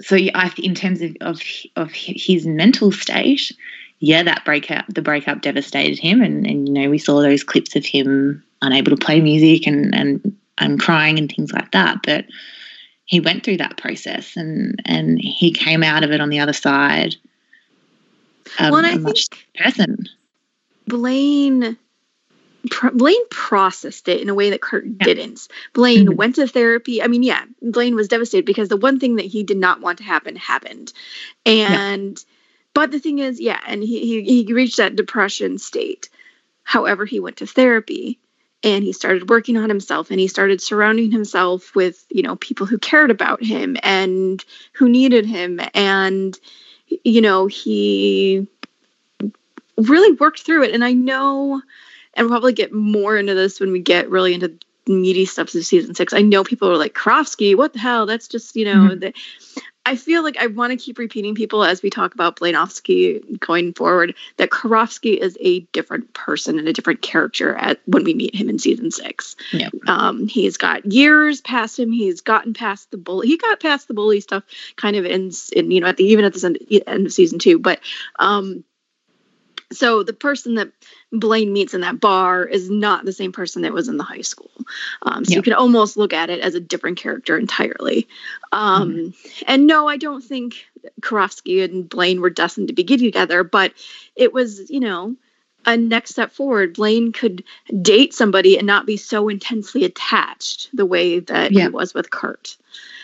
so 0.00 0.16
yeah, 0.16 0.32
I, 0.34 0.52
in 0.58 0.74
terms 0.74 1.00
of, 1.00 1.16
of 1.20 1.40
of 1.76 1.90
his 1.92 2.46
mental 2.46 2.92
state, 2.92 3.52
yeah, 4.00 4.22
that 4.22 4.44
breakup, 4.44 4.86
the 4.88 5.02
breakup 5.02 5.42
devastated 5.42 5.98
him, 5.98 6.20
and 6.22 6.46
and 6.46 6.68
you 6.68 6.74
know 6.74 6.90
we 6.90 6.98
saw 6.98 7.20
those 7.20 7.44
clips 7.44 7.76
of 7.76 7.84
him 7.84 8.44
unable 8.62 8.96
to 8.96 9.04
play 9.04 9.20
music 9.20 9.66
and 9.66 9.94
and 9.94 10.36
and 10.58 10.80
crying 10.80 11.18
and 11.18 11.30
things 11.30 11.52
like 11.52 11.70
that, 11.72 11.98
but. 12.04 12.24
He 13.06 13.20
went 13.20 13.44
through 13.44 13.58
that 13.58 13.76
process 13.76 14.36
and 14.36 14.80
and 14.84 15.18
he 15.20 15.52
came 15.52 15.82
out 15.82 16.04
of 16.04 16.10
it 16.10 16.20
on 16.20 16.30
the 16.30 16.40
other 16.40 16.52
side. 16.52 17.16
Um, 18.58 18.72
well, 18.72 18.84
I 18.84 18.90
a 18.90 18.92
think 18.92 19.02
much 19.02 19.28
person. 19.56 20.08
Blaine 20.86 21.76
Blaine 22.94 23.28
processed 23.30 24.08
it 24.08 24.22
in 24.22 24.28
a 24.30 24.34
way 24.34 24.50
that 24.50 24.62
Kurt 24.62 24.86
Yeah. 24.86 24.92
didn't. 25.04 25.48
Blaine 25.74 26.06
Mhm. 26.08 26.16
went 26.16 26.36
to 26.36 26.46
therapy. 26.46 27.02
I 27.02 27.08
mean, 27.08 27.22
yeah, 27.22 27.44
Blaine 27.60 27.94
was 27.94 28.08
devastated 28.08 28.46
because 28.46 28.68
the 28.68 28.76
one 28.76 28.98
thing 28.98 29.16
that 29.16 29.26
he 29.26 29.42
did 29.42 29.58
not 29.58 29.80
want 29.80 29.98
to 29.98 30.04
happen 30.04 30.36
happened. 30.36 30.92
And 31.44 32.22
but 32.72 32.90
the 32.90 32.98
thing 32.98 33.18
is, 33.18 33.40
yeah, 33.40 33.60
and 33.66 33.82
he, 33.82 34.00
he 34.00 34.44
he 34.44 34.52
reached 34.52 34.78
that 34.78 34.96
depression 34.96 35.58
state. 35.58 36.08
However, 36.62 37.04
he 37.04 37.20
went 37.20 37.36
to 37.36 37.46
therapy 37.46 38.18
and 38.64 38.82
he 38.82 38.92
started 38.92 39.28
working 39.28 39.56
on 39.58 39.68
himself 39.68 40.10
and 40.10 40.18
he 40.18 40.26
started 40.26 40.60
surrounding 40.60 41.12
himself 41.12 41.74
with, 41.76 42.04
you 42.08 42.22
know, 42.22 42.34
people 42.36 42.66
who 42.66 42.78
cared 42.78 43.10
about 43.10 43.44
him 43.44 43.76
and 43.82 44.44
who 44.72 44.88
needed 44.88 45.26
him 45.26 45.60
and 45.74 46.38
you 47.02 47.20
know, 47.20 47.46
he 47.46 48.46
really 49.76 50.12
worked 50.12 50.40
through 50.40 50.64
it 50.64 50.74
and 50.74 50.84
I 50.84 50.92
know 50.92 51.60
and 52.14 52.24
we'll 52.24 52.34
probably 52.34 52.52
get 52.52 52.72
more 52.72 53.16
into 53.16 53.34
this 53.34 53.60
when 53.60 53.72
we 53.72 53.80
get 53.80 54.08
really 54.08 54.34
into 54.34 54.48
the 54.86 54.92
meaty 54.92 55.24
stuff 55.24 55.54
of 55.54 55.64
season 55.64 55.94
six. 55.94 56.12
I 56.12 56.22
know 56.22 56.44
people 56.44 56.70
are 56.70 56.76
like 56.76 56.94
Karofsky, 56.94 57.56
what 57.56 57.72
the 57.72 57.78
hell? 57.78 58.06
That's 58.06 58.28
just 58.28 58.56
you 58.56 58.64
know. 58.64 58.88
Mm-hmm. 58.88 58.98
The, 59.00 59.14
I 59.86 59.96
feel 59.96 60.22
like 60.22 60.36
I 60.38 60.46
want 60.46 60.70
to 60.70 60.76
keep 60.76 60.98
repeating 60.98 61.34
people 61.34 61.62
as 61.62 61.82
we 61.82 61.90
talk 61.90 62.14
about 62.14 62.36
Blainowski 62.36 63.38
going 63.38 63.74
forward 63.74 64.14
that 64.38 64.50
Karofsky 64.50 65.16
is 65.16 65.36
a 65.40 65.60
different 65.72 66.12
person 66.14 66.58
and 66.58 66.66
a 66.66 66.72
different 66.72 67.02
character 67.02 67.54
at 67.54 67.80
when 67.86 68.04
we 68.04 68.14
meet 68.14 68.34
him 68.34 68.48
in 68.48 68.58
season 68.58 68.90
six. 68.90 69.36
Yeah. 69.52 69.68
Um, 69.86 70.26
he's 70.26 70.56
got 70.56 70.90
years 70.90 71.40
past 71.42 71.78
him. 71.78 71.92
He's 71.92 72.22
gotten 72.22 72.54
past 72.54 72.90
the 72.90 72.96
bully. 72.96 73.28
He 73.28 73.36
got 73.36 73.60
past 73.60 73.88
the 73.88 73.94
bully 73.94 74.20
stuff 74.20 74.44
kind 74.76 74.96
of 74.96 75.04
in, 75.04 75.30
in 75.52 75.70
you 75.70 75.80
know 75.80 75.88
at 75.88 75.98
the 75.98 76.04
even 76.04 76.24
at 76.24 76.32
the 76.32 76.46
end, 76.46 76.82
end 76.86 77.06
of 77.06 77.12
season 77.12 77.38
two, 77.38 77.58
but 77.58 77.80
um 78.18 78.64
so 79.76 80.02
the 80.02 80.12
person 80.12 80.54
that 80.56 80.70
Blaine 81.12 81.52
meets 81.52 81.74
in 81.74 81.82
that 81.82 82.00
bar 82.00 82.44
is 82.44 82.70
not 82.70 83.04
the 83.04 83.12
same 83.12 83.32
person 83.32 83.62
that 83.62 83.72
was 83.72 83.88
in 83.88 83.96
the 83.96 84.04
high 84.04 84.22
school. 84.22 84.50
Um, 85.02 85.24
so 85.24 85.32
Yeah. 85.32 85.36
you 85.36 85.42
can 85.42 85.52
almost 85.52 85.96
look 85.96 86.12
at 86.12 86.30
it 86.30 86.40
as 86.40 86.54
a 86.54 86.60
different 86.60 86.98
character 86.98 87.38
entirely. 87.38 88.08
Um, 88.52 89.14
And 89.46 89.66
no, 89.66 89.88
I 89.88 89.96
don't 89.96 90.22
think 90.22 90.66
Karofsky 91.00 91.64
and 91.64 91.88
Blaine 91.88 92.20
were 92.20 92.30
destined 92.30 92.68
to 92.68 92.74
be 92.74 92.84
getting 92.84 93.06
together, 93.06 93.44
but 93.44 93.72
it 94.16 94.32
was, 94.32 94.70
you 94.70 94.80
know, 94.80 95.16
a 95.66 95.76
next 95.76 96.10
step 96.10 96.30
forward. 96.32 96.74
Blaine 96.74 97.12
could 97.12 97.42
date 97.80 98.12
somebody 98.14 98.58
and 98.58 98.66
not 98.66 98.86
be 98.86 98.96
so 98.96 99.28
intensely 99.28 99.84
attached 99.84 100.68
the 100.76 100.84
way 100.86 101.20
that 101.20 101.52
Yeah. 101.52 101.62
he 101.64 101.68
was 101.68 101.94
with 101.94 102.10
Kurt. 102.10 102.56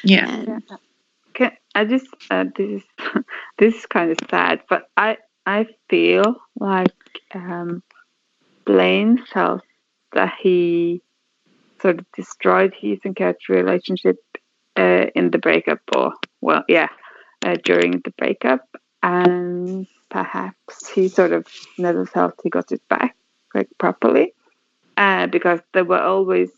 Yeah. 0.04 0.28
And, 0.28 0.62
Can 1.34 1.52
I 1.74 1.84
just 1.84 2.06
uh, 2.30 2.44
this 2.56 2.82
is 2.82 2.82
this 3.58 3.74
is 3.76 3.86
kind 3.86 4.10
of 4.10 4.18
sad, 4.28 4.60
but 4.68 4.90
I 4.96 5.18
I 5.50 5.66
feel 5.88 6.36
like 6.60 6.94
um, 7.34 7.82
Blaine 8.64 9.18
felt 9.32 9.62
that 10.12 10.34
he 10.40 11.02
sort 11.82 11.98
of 11.98 12.06
destroyed 12.16 12.72
his 12.78 13.00
and 13.04 13.16
Kurt's 13.16 13.48
relationship 13.48 14.18
uh, 14.76 15.06
in 15.16 15.32
the 15.32 15.38
breakup, 15.38 15.80
or 15.96 16.12
well, 16.40 16.62
yeah, 16.68 16.86
uh, 17.44 17.56
during 17.64 18.00
the 18.04 18.12
breakup, 18.16 18.64
and 19.02 19.88
perhaps 20.08 20.88
he 20.88 21.08
sort 21.08 21.32
of 21.32 21.48
never 21.76 22.06
felt 22.06 22.34
he 22.44 22.48
got 22.48 22.70
it 22.70 22.82
back 22.88 23.16
like 23.52 23.68
properly, 23.76 24.32
uh, 24.96 25.26
because 25.26 25.58
there 25.74 25.84
were 25.84 26.00
always 26.00 26.50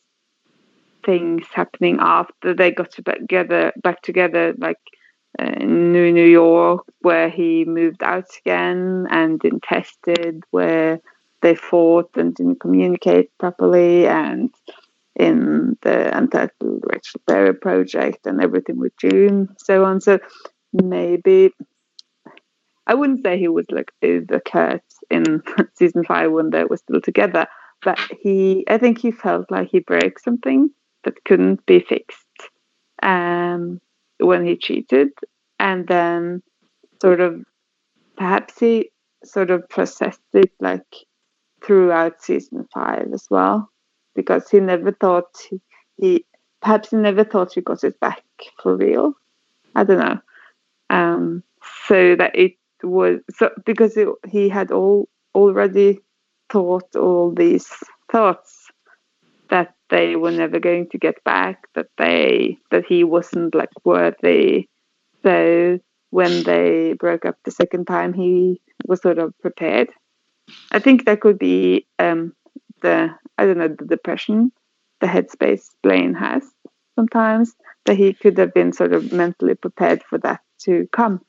things 1.02 1.46
happening 1.50 1.96
after 1.98 2.52
they 2.52 2.70
got 2.70 2.90
to 2.90 3.02
together 3.02 3.72
back 3.82 4.02
together 4.02 4.52
like 4.58 4.76
in 5.38 5.92
New 5.92 6.12
New 6.12 6.26
York 6.26 6.84
where 7.00 7.28
he 7.28 7.64
moved 7.64 8.02
out 8.02 8.28
again 8.44 9.06
and 9.10 9.40
didn't 9.40 9.62
tested 9.62 10.42
where 10.50 11.00
they 11.40 11.54
fought 11.54 12.10
and 12.16 12.34
didn't 12.34 12.60
communicate 12.60 13.30
properly 13.38 14.06
and 14.06 14.50
in 15.16 15.76
the 15.82 16.16
Untitled 16.16 16.84
Rachel 16.84 17.20
Berry 17.26 17.54
project 17.54 18.26
and 18.26 18.42
everything 18.42 18.78
with 18.78 18.92
June 18.98 19.48
so 19.58 19.84
on. 19.84 20.00
So 20.00 20.18
maybe 20.72 21.50
I 22.86 22.94
wouldn't 22.94 23.24
say 23.24 23.38
he 23.38 23.48
was 23.48 23.66
like 23.70 23.90
over 24.02 24.40
Kurt 24.40 24.82
in 25.10 25.42
season 25.78 26.04
five 26.04 26.30
when 26.32 26.50
they 26.50 26.64
were 26.64 26.76
still 26.76 27.00
together 27.00 27.46
but 27.82 27.98
he 28.20 28.64
I 28.68 28.78
think 28.78 28.98
he 28.98 29.10
felt 29.10 29.50
like 29.50 29.68
he 29.70 29.80
broke 29.80 30.18
something 30.18 30.70
that 31.04 31.24
couldn't 31.24 31.66
be 31.66 31.80
fixed. 31.80 32.18
Um, 33.02 33.80
when 34.18 34.44
he 34.44 34.56
cheated, 34.56 35.08
and 35.58 35.86
then 35.86 36.42
sort 37.00 37.20
of 37.20 37.42
perhaps 38.16 38.58
he 38.58 38.90
sort 39.24 39.50
of 39.50 39.68
processed 39.68 40.20
it 40.32 40.50
like 40.60 40.84
throughout 41.64 42.22
season 42.22 42.66
five 42.72 43.08
as 43.12 43.26
well, 43.30 43.70
because 44.14 44.48
he 44.50 44.60
never 44.60 44.92
thought 44.92 45.26
he, 45.48 45.60
he 45.96 46.24
perhaps 46.60 46.90
he 46.90 46.96
never 46.96 47.24
thought 47.24 47.54
he 47.54 47.60
got 47.60 47.84
it 47.84 47.98
back 48.00 48.22
for 48.62 48.76
real. 48.76 49.14
I 49.74 49.84
don't 49.84 49.98
know. 49.98 50.18
Um, 50.90 51.42
so 51.86 52.16
that 52.16 52.36
it 52.36 52.54
was 52.82 53.20
so 53.36 53.50
because 53.64 53.96
it, 53.96 54.08
he 54.28 54.48
had 54.48 54.70
all 54.70 55.08
already 55.34 56.00
thought 56.50 56.94
all 56.96 57.32
these 57.32 57.68
thoughts 58.10 58.70
that 59.48 59.74
they 59.92 60.16
were 60.16 60.30
never 60.30 60.58
going 60.58 60.88
to 60.88 60.98
get 60.98 61.22
back, 61.22 61.68
that 61.74 61.88
they 61.98 62.58
that 62.70 62.84
he 62.88 63.04
wasn't 63.04 63.54
like 63.54 63.68
worthy. 63.84 64.66
So 65.22 65.78
when 66.08 66.42
they 66.44 66.94
broke 66.98 67.26
up 67.26 67.36
the 67.44 67.50
second 67.50 67.84
time, 67.86 68.14
he 68.14 68.60
was 68.86 69.02
sort 69.02 69.18
of 69.18 69.38
prepared. 69.40 69.90
I 70.72 70.78
think 70.78 71.04
that 71.04 71.20
could 71.20 71.38
be 71.38 71.86
um, 71.98 72.32
the 72.80 73.10
I 73.36 73.44
don't 73.44 73.58
know 73.58 73.68
the 73.68 73.84
depression, 73.84 74.50
the 75.02 75.06
headspace 75.06 75.66
Blaine 75.82 76.14
has 76.14 76.42
sometimes 76.96 77.54
that 77.84 77.96
he 77.96 78.14
could 78.14 78.38
have 78.38 78.54
been 78.54 78.72
sort 78.72 78.94
of 78.94 79.12
mentally 79.12 79.54
prepared 79.54 80.02
for 80.08 80.18
that 80.18 80.40
to 80.60 80.88
come, 80.92 81.20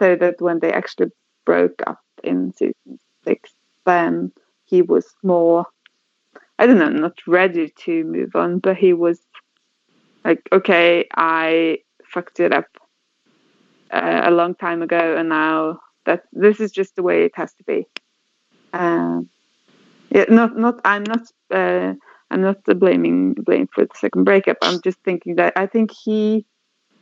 so 0.00 0.16
that 0.16 0.40
when 0.40 0.58
they 0.58 0.72
actually 0.72 1.12
broke 1.44 1.80
up 1.86 2.00
in 2.24 2.52
season 2.54 2.98
six, 3.24 3.52
then 3.86 4.32
he 4.64 4.82
was 4.82 5.06
more 5.22 5.66
I 6.62 6.66
don't 6.66 6.78
know, 6.78 6.90
not 6.90 7.18
ready 7.26 7.72
to 7.86 8.04
move 8.04 8.36
on, 8.36 8.60
but 8.60 8.76
he 8.76 8.92
was 8.92 9.20
like, 10.24 10.48
okay, 10.52 11.08
I 11.12 11.78
fucked 12.04 12.38
it 12.38 12.52
up 12.52 12.66
uh, 13.92 14.20
a 14.22 14.30
long 14.30 14.54
time 14.54 14.80
ago, 14.80 15.16
and 15.18 15.28
now 15.28 15.80
that 16.06 16.22
this 16.30 16.60
is 16.60 16.70
just 16.70 16.94
the 16.94 17.02
way 17.02 17.24
it 17.24 17.32
has 17.34 17.52
to 17.54 17.64
be. 17.64 17.84
Um, 18.72 19.28
yeah, 20.10 20.26
not 20.28 20.56
not 20.56 20.80
I'm 20.84 21.02
not 21.02 21.22
uh, 21.52 21.94
I'm 22.30 22.42
not 22.42 22.62
blaming 22.78 23.34
Blaine 23.34 23.66
for 23.74 23.84
the 23.84 23.98
second 23.98 24.22
breakup. 24.22 24.58
I'm 24.62 24.80
just 24.82 24.98
thinking 25.04 25.34
that 25.36 25.54
I 25.56 25.66
think 25.66 25.90
he, 26.04 26.46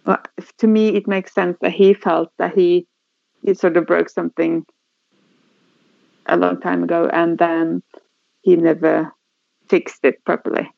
well, 0.07 0.23
to 0.57 0.67
me, 0.67 0.89
it 0.97 1.07
makes 1.07 1.35
sense 1.35 1.59
that 1.61 1.73
he 1.73 1.93
felt 1.93 2.31
that 2.39 2.55
he 2.55 2.87
he 3.45 3.53
sort 3.53 3.77
of 3.77 3.85
broke 3.85 4.09
something 4.09 4.65
a 6.25 6.39
long 6.39 6.59
time 6.63 6.83
ago, 6.83 7.11
and 7.13 7.37
then 7.37 7.83
he 8.41 8.57
never 8.57 9.13
fixed 9.71 10.05
it 10.05 10.25
properly. 10.25 10.69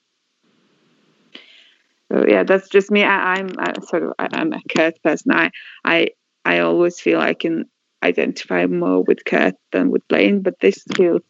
So 2.12 2.26
yeah, 2.28 2.44
that's 2.44 2.68
just 2.68 2.90
me. 2.90 3.02
I, 3.02 3.34
I'm 3.34 3.48
I 3.58 3.72
sort 3.88 4.02
of 4.02 4.12
I, 4.18 4.28
I'm 4.32 4.52
a 4.52 4.60
Kurt 4.68 5.02
person. 5.02 5.32
I 5.32 5.50
I 5.84 6.08
I 6.44 6.58
always 6.58 7.00
feel 7.00 7.18
I 7.18 7.32
can 7.32 7.64
identify 8.04 8.66
more 8.66 9.02
with 9.02 9.24
Kurt 9.24 9.54
than 9.72 9.90
with 9.90 10.06
Blaine, 10.08 10.42
but 10.42 10.60
this 10.60 10.84
feels 10.94 11.22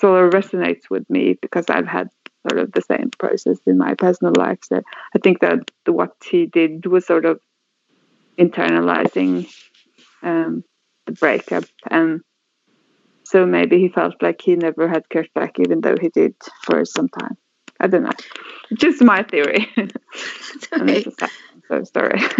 sort 0.00 0.24
of 0.24 0.32
resonates 0.32 0.90
with 0.90 1.08
me 1.08 1.38
because 1.40 1.66
I've 1.68 1.86
had 1.86 2.08
sort 2.48 2.60
of 2.60 2.72
the 2.72 2.82
same 2.82 3.10
process 3.18 3.58
in 3.66 3.78
my 3.78 3.94
personal 3.94 4.32
life. 4.36 4.58
So 4.62 4.80
I 5.14 5.18
think 5.18 5.40
that 5.40 5.70
what 5.86 6.16
he 6.28 6.46
did 6.46 6.86
was 6.86 7.06
sort 7.06 7.26
of 7.26 7.38
internalizing 8.38 9.48
um, 10.22 10.64
the 11.06 11.12
breakup, 11.12 11.64
and 11.88 12.22
so 13.30 13.46
maybe 13.46 13.78
he 13.78 13.88
felt 13.88 14.20
like 14.20 14.40
he 14.42 14.56
never 14.56 14.88
had 14.88 15.08
Kurt 15.08 15.32
back, 15.34 15.60
even 15.60 15.80
though 15.80 15.96
he 16.00 16.08
did 16.08 16.34
for 16.64 16.84
some 16.84 17.08
time. 17.08 17.36
I 17.78 17.86
don't 17.86 18.02
know. 18.02 18.10
Just 18.74 19.00
my 19.02 19.22
theory. 19.22 19.68
a 20.72 21.04
so 21.68 21.84
story. 21.84 22.20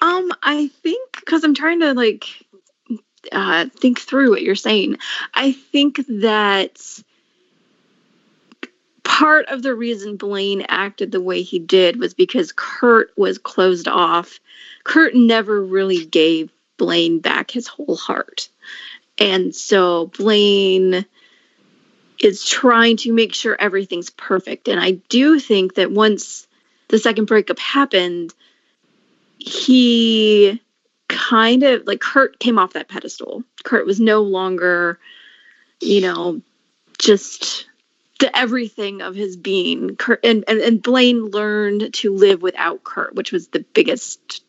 Um, 0.00 0.32
I 0.42 0.66
think 0.82 1.12
because 1.12 1.44
I'm 1.44 1.54
trying 1.54 1.78
to 1.78 1.94
like 1.94 2.26
uh, 3.30 3.66
think 3.68 4.00
through 4.00 4.30
what 4.30 4.42
you're 4.42 4.56
saying. 4.56 4.96
I 5.32 5.52
think 5.52 6.04
that 6.08 6.80
part 9.04 9.46
of 9.46 9.62
the 9.62 9.76
reason 9.76 10.16
Blaine 10.16 10.62
acted 10.68 11.12
the 11.12 11.20
way 11.20 11.42
he 11.42 11.60
did 11.60 12.00
was 12.00 12.14
because 12.14 12.52
Kurt 12.56 13.12
was 13.16 13.38
closed 13.38 13.86
off. 13.86 14.40
Kurt 14.82 15.14
never 15.14 15.62
really 15.62 16.04
gave 16.04 16.50
Blaine 16.78 17.20
back 17.20 17.52
his 17.52 17.68
whole 17.68 17.96
heart. 17.96 18.48
And 19.22 19.54
so 19.54 20.06
Blaine 20.18 21.06
is 22.20 22.44
trying 22.44 22.96
to 22.98 23.12
make 23.12 23.34
sure 23.34 23.56
everything's 23.58 24.10
perfect. 24.10 24.66
And 24.68 24.80
I 24.80 24.92
do 25.08 25.38
think 25.38 25.74
that 25.74 25.92
once 25.92 26.48
the 26.88 26.98
second 26.98 27.26
breakup 27.26 27.58
happened, 27.60 28.34
he 29.38 30.60
kind 31.08 31.62
of 31.62 31.86
like 31.86 32.00
Kurt 32.00 32.38
came 32.40 32.58
off 32.58 32.72
that 32.72 32.88
pedestal. 32.88 33.44
Kurt 33.64 33.86
was 33.86 34.00
no 34.00 34.22
longer, 34.22 34.98
you 35.80 36.00
know, 36.00 36.42
just 36.98 37.66
the 38.18 38.36
everything 38.36 39.02
of 39.02 39.14
his 39.14 39.36
being. 39.36 39.96
Kurt 39.96 40.20
and, 40.24 40.44
and, 40.48 40.58
and 40.60 40.82
Blaine 40.82 41.26
learned 41.26 41.94
to 41.94 42.12
live 42.14 42.42
without 42.42 42.82
Kurt, 42.82 43.14
which 43.14 43.30
was 43.30 43.48
the 43.48 43.64
biggest, 43.72 44.42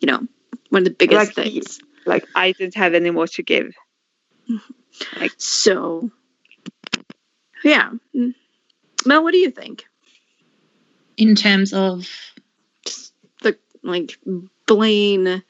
you 0.00 0.06
know, 0.06 0.26
one 0.68 0.82
of 0.82 0.84
the 0.84 0.90
biggest 0.90 1.36
Like 1.36 1.46
he- 1.46 1.60
things. 1.60 1.80
like 2.06 2.26
I 2.34 2.52
didn't 2.52 2.76
have 2.76 2.94
any 2.94 3.10
more 3.10 3.26
to 3.26 3.42
give. 3.42 3.74
Like 5.18 5.32
So, 5.38 6.10
yeah. 7.64 7.90
Mel, 9.06 9.22
what 9.22 9.32
do 9.32 9.38
you 9.38 9.50
think? 9.50 9.86
in 11.16 11.34
terms 11.34 11.74
of 11.74 12.08
Just 12.86 13.12
the 13.42 13.58
like 13.82 14.18
Blaine 14.66 15.42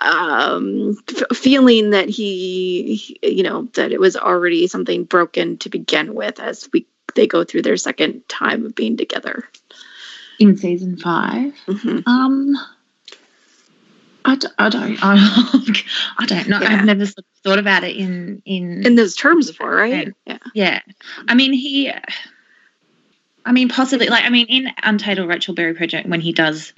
um 0.00 0.96
f- 1.08 1.36
feeling 1.36 1.90
that 1.90 2.08
he 2.08 3.18
you 3.22 3.42
know 3.42 3.62
that 3.74 3.90
it 3.90 3.98
was 3.98 4.16
already 4.16 4.68
something 4.68 5.02
broken 5.02 5.58
to 5.58 5.68
begin 5.70 6.14
with 6.14 6.38
as 6.38 6.68
we 6.72 6.86
they 7.16 7.26
go 7.26 7.42
through 7.42 7.62
their 7.62 7.76
second 7.76 8.22
time 8.28 8.64
of 8.64 8.76
being 8.76 8.96
together 8.96 9.48
in 10.38 10.56
season 10.56 10.96
five. 10.98 11.52
Mhm. 11.66 12.06
Um, 12.06 12.54
I, 14.28 14.36
d- 14.36 14.48
I 14.58 14.68
don't 14.68 14.98
I, 15.02 15.82
I 16.18 16.26
don't 16.26 16.48
know. 16.48 16.60
Yeah. 16.60 16.68
I've 16.68 16.84
never 16.84 17.06
sort 17.06 17.18
of 17.18 17.24
thought 17.42 17.58
about 17.58 17.82
it 17.82 17.96
in 17.96 18.42
in 18.44 18.86
in 18.86 18.94
those 18.94 19.16
terms 19.16 19.50
before 19.50 19.74
right 19.74 20.12
yeah 20.26 20.38
yeah. 20.54 20.80
I 21.28 21.34
mean 21.34 21.52
he. 21.52 21.90
I 23.46 23.52
mean 23.52 23.70
possibly 23.70 24.08
like 24.08 24.24
I 24.24 24.28
mean 24.28 24.46
in 24.48 24.68
Untitled 24.82 25.28
Rachel 25.28 25.54
Berry 25.54 25.72
Project 25.74 26.06
when 26.08 26.20
he 26.20 26.32
does 26.32 26.74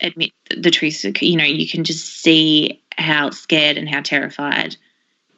admit 0.00 0.32
the 0.56 0.70
truth, 0.70 1.04
you 1.22 1.36
know, 1.36 1.44
you 1.44 1.68
can 1.68 1.84
just 1.84 2.22
see 2.22 2.82
how 2.96 3.30
scared 3.30 3.76
and 3.76 3.88
how 3.88 4.00
terrified 4.00 4.76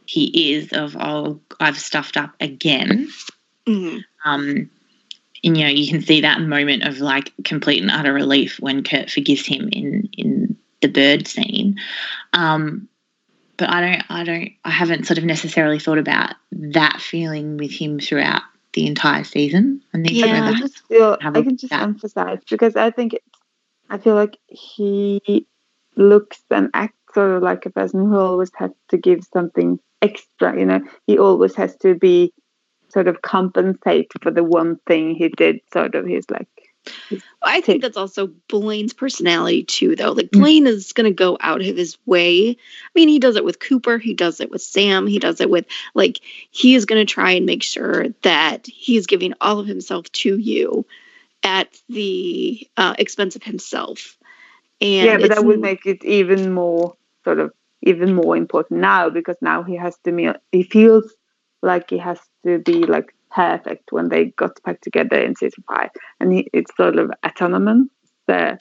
he 0.06 0.54
is 0.54 0.72
of 0.72 0.96
oh 0.98 1.40
I've 1.58 1.78
stuffed 1.78 2.16
up 2.16 2.34
again. 2.40 3.08
Mhm. 3.66 4.04
um, 4.24 4.70
and 5.42 5.56
you 5.56 5.64
know 5.64 5.70
you 5.70 5.88
can 5.88 6.02
see 6.02 6.20
that 6.20 6.40
moment 6.40 6.84
of 6.84 6.98
like 6.98 7.32
complete 7.44 7.82
and 7.82 7.90
utter 7.90 8.12
relief 8.12 8.60
when 8.60 8.84
Kurt 8.84 9.10
forgives 9.10 9.46
him 9.46 9.68
in 9.72 10.08
in 10.16 10.56
the 10.84 10.92
bird 10.92 11.26
scene. 11.26 11.80
Um, 12.32 12.88
but 13.56 13.70
I 13.70 13.80
don't, 13.80 14.02
I 14.10 14.24
don't, 14.24 14.50
I 14.64 14.70
haven't 14.70 15.06
sort 15.06 15.18
of 15.18 15.24
necessarily 15.24 15.78
thought 15.78 15.98
about 15.98 16.34
that 16.52 17.00
feeling 17.00 17.56
with 17.56 17.70
him 17.72 17.98
throughout 18.00 18.42
the 18.74 18.86
entire 18.86 19.24
season. 19.24 19.80
I 19.94 19.98
need 19.98 20.12
Yeah. 20.12 20.44
I 20.44 20.58
just 20.58 20.86
feel 20.88 21.16
I 21.20 21.30
can 21.30 21.56
just 21.56 21.72
chat. 21.72 21.82
emphasize 21.82 22.40
because 22.50 22.76
I 22.76 22.90
think 22.90 23.14
it's, 23.14 23.24
I 23.88 23.98
feel 23.98 24.14
like 24.14 24.36
he 24.48 25.46
looks 25.96 26.42
and 26.50 26.70
acts 26.74 27.14
sort 27.14 27.36
of 27.36 27.42
like 27.42 27.64
a 27.64 27.70
person 27.70 28.00
who 28.00 28.18
always 28.18 28.50
has 28.56 28.72
to 28.88 28.96
give 28.96 29.24
something 29.32 29.78
extra. 30.02 30.58
You 30.58 30.66
know, 30.66 30.80
he 31.06 31.18
always 31.18 31.54
has 31.54 31.76
to 31.78 31.94
be 31.94 32.32
sort 32.88 33.06
of 33.06 33.22
compensate 33.22 34.10
for 34.20 34.32
the 34.32 34.42
one 34.42 34.78
thing 34.88 35.14
he 35.14 35.28
did. 35.28 35.60
Sort 35.72 35.94
of, 35.94 36.06
he's 36.06 36.28
like, 36.28 36.48
I 37.42 37.60
think 37.60 37.82
that's 37.82 37.96
also 37.96 38.28
Blaine's 38.48 38.92
personality 38.92 39.64
too, 39.64 39.96
though. 39.96 40.12
Like 40.12 40.30
Mm. 40.30 40.40
Blaine 40.40 40.66
is 40.66 40.92
going 40.92 41.10
to 41.10 41.14
go 41.14 41.36
out 41.40 41.60
of 41.60 41.76
his 41.76 41.96
way. 42.06 42.50
I 42.50 42.90
mean, 42.94 43.08
he 43.08 43.18
does 43.18 43.36
it 43.36 43.44
with 43.44 43.60
Cooper. 43.60 43.98
He 43.98 44.14
does 44.14 44.40
it 44.40 44.50
with 44.50 44.62
Sam. 44.62 45.06
He 45.06 45.18
does 45.18 45.40
it 45.40 45.50
with 45.50 45.66
like 45.94 46.20
he 46.50 46.74
is 46.74 46.86
going 46.86 47.04
to 47.04 47.12
try 47.12 47.32
and 47.32 47.46
make 47.46 47.62
sure 47.62 48.08
that 48.22 48.66
he's 48.66 49.06
giving 49.06 49.34
all 49.40 49.58
of 49.58 49.66
himself 49.66 50.10
to 50.12 50.38
you 50.38 50.86
at 51.42 51.68
the 51.88 52.66
uh, 52.76 52.94
expense 52.98 53.36
of 53.36 53.42
himself. 53.42 54.16
And 54.80 55.06
yeah, 55.06 55.18
but 55.18 55.30
that 55.30 55.44
would 55.44 55.60
make 55.60 55.86
it 55.86 56.04
even 56.04 56.52
more 56.52 56.96
sort 57.24 57.38
of 57.38 57.52
even 57.82 58.14
more 58.14 58.36
important 58.36 58.80
now 58.80 59.10
because 59.10 59.36
now 59.40 59.62
he 59.62 59.76
has 59.76 59.96
to 60.04 60.12
be. 60.12 60.30
He 60.52 60.62
feels 60.62 61.14
like 61.62 61.90
he 61.90 61.98
has 61.98 62.18
to 62.44 62.58
be 62.58 62.84
like 62.84 63.13
perfect 63.34 63.92
when 63.92 64.08
they 64.08 64.26
got 64.26 64.62
back 64.62 64.80
together 64.80 65.18
in 65.18 65.34
season 65.34 65.64
five, 65.66 65.90
and 66.20 66.48
it's 66.52 66.74
sort 66.76 66.98
of 66.98 67.10
autonomous. 67.26 67.88
So 68.26 68.56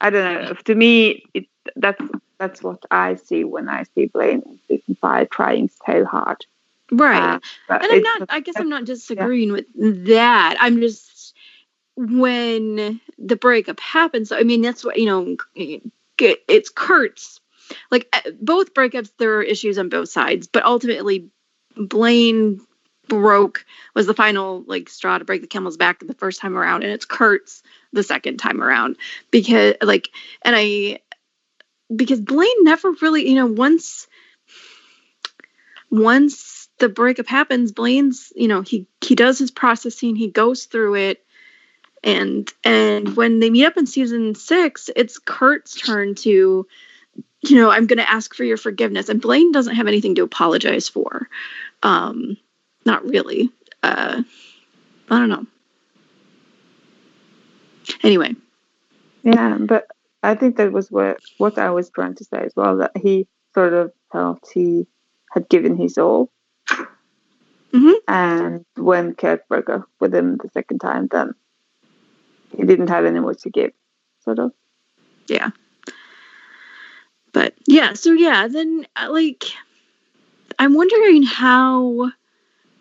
I 0.00 0.10
don't 0.10 0.44
know. 0.44 0.54
To 0.54 0.74
me, 0.74 1.24
it 1.34 1.46
that's 1.76 2.02
that's 2.38 2.62
what 2.62 2.82
I 2.90 3.14
see 3.14 3.44
when 3.44 3.68
I 3.68 3.84
see 3.94 4.06
Blaine 4.06 4.42
in 4.44 4.58
season 4.68 4.96
five 5.00 5.30
trying 5.30 5.70
so 5.86 6.04
hard. 6.04 6.44
right. 6.90 7.40
Uh, 7.68 7.78
and 7.80 7.92
I'm 7.92 8.02
not. 8.02 8.22
I 8.28 8.40
guess 8.40 8.56
I'm 8.58 8.68
not 8.68 8.84
disagreeing 8.84 9.52
with 9.52 9.66
that. 10.06 10.56
I'm 10.60 10.80
just 10.80 11.34
when 11.96 13.00
the 13.18 13.36
breakup 13.36 13.80
happens. 13.80 14.32
I 14.32 14.42
mean, 14.42 14.62
that's 14.62 14.84
what 14.84 14.98
you 14.98 15.06
know. 15.06 15.36
It's 16.18 16.70
Kurt's. 16.70 17.40
Like 17.90 18.08
uh, 18.12 18.30
both 18.40 18.74
breakups, 18.74 19.10
there 19.18 19.38
are 19.38 19.42
issues 19.42 19.78
on 19.78 19.88
both 19.88 20.10
sides, 20.10 20.46
but 20.46 20.64
ultimately, 20.64 21.30
Blaine 21.76 22.60
broke 23.08 23.64
was 23.94 24.06
the 24.06 24.14
final 24.14 24.64
like 24.66 24.88
straw 24.88 25.18
to 25.18 25.24
break 25.24 25.40
the 25.40 25.46
camel's 25.46 25.76
back 25.76 26.00
the 26.00 26.14
first 26.14 26.40
time 26.40 26.56
around, 26.56 26.82
and 26.82 26.92
it's 26.92 27.04
Kurt's 27.04 27.62
the 27.92 28.02
second 28.02 28.38
time 28.38 28.62
around 28.62 28.96
because 29.30 29.74
like, 29.82 30.10
and 30.44 30.54
I 30.56 31.00
because 31.94 32.20
Blaine 32.20 32.64
never 32.64 32.92
really, 33.02 33.28
you 33.28 33.34
know, 33.34 33.46
once 33.46 34.06
once 35.90 36.68
the 36.78 36.88
breakup 36.88 37.26
happens, 37.26 37.72
Blaine's, 37.72 38.32
you 38.34 38.48
know, 38.48 38.62
he 38.62 38.86
he 39.04 39.14
does 39.14 39.38
his 39.38 39.50
processing, 39.50 40.16
he 40.16 40.28
goes 40.28 40.64
through 40.64 40.94
it, 40.96 41.24
and 42.02 42.50
and 42.64 43.14
when 43.16 43.40
they 43.40 43.50
meet 43.50 43.66
up 43.66 43.76
in 43.76 43.86
season 43.86 44.34
six, 44.34 44.88
it's 44.96 45.18
Kurt's 45.18 45.74
turn 45.74 46.14
to, 46.16 46.66
you 47.42 47.56
know, 47.56 47.70
I'm 47.70 47.86
gonna 47.86 48.02
ask 48.02 48.34
for 48.34 48.44
your 48.44 48.56
forgiveness. 48.56 49.08
And 49.08 49.20
Blaine 49.20 49.52
doesn't 49.52 49.76
have 49.76 49.86
anything 49.86 50.14
to 50.14 50.22
apologize 50.22 50.88
for. 50.88 51.28
Um, 51.82 52.36
not 52.84 53.04
really. 53.04 53.50
Uh 53.82 54.22
I 55.10 55.18
don't 55.18 55.28
know. 55.28 55.46
Anyway, 58.02 58.34
Yeah, 59.24 59.58
but 59.58 59.86
I 60.22 60.34
think 60.34 60.56
that 60.56 60.72
was 60.72 60.90
what 60.90 61.18
what 61.38 61.58
I 61.58 61.70
was 61.70 61.90
trying 61.90 62.14
to 62.16 62.24
say 62.24 62.38
as 62.44 62.52
well. 62.56 62.78
That 62.78 62.92
he 62.96 63.26
sort 63.54 63.72
of 63.74 63.92
felt 64.12 64.48
he 64.54 64.86
had 65.32 65.48
given 65.48 65.76
his 65.76 65.98
all, 65.98 66.30
Mhm. 67.72 67.94
and 68.08 68.64
when 68.76 69.14
Kurt 69.14 69.46
broke 69.48 69.68
up 69.70 69.88
with 70.00 70.14
him 70.14 70.36
the 70.38 70.48
second 70.50 70.78
time, 70.80 71.08
then 71.10 71.34
he 72.56 72.64
didn't 72.64 72.88
have 72.88 73.04
any 73.04 73.20
more 73.20 73.34
to 73.34 73.50
give. 73.50 73.72
Sort 74.24 74.38
of. 74.38 74.52
yeah. 75.28 75.50
But 77.32 77.54
yeah, 77.66 77.94
so 77.94 78.12
yeah, 78.12 78.46
then 78.48 78.86
uh, 78.94 79.08
like 79.10 79.44
I'm 80.58 80.74
wondering 80.74 81.22
how 81.22 82.10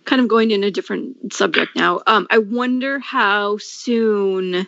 kind 0.06 0.22
of 0.22 0.28
going 0.28 0.52
in 0.52 0.64
a 0.64 0.72
different 0.72 1.34
subject 1.34 1.76
now. 1.76 2.02
Um 2.08 2.28
I 2.30 2.39
wonder 2.39 2.99
how 2.99 3.58
soon 3.58 4.68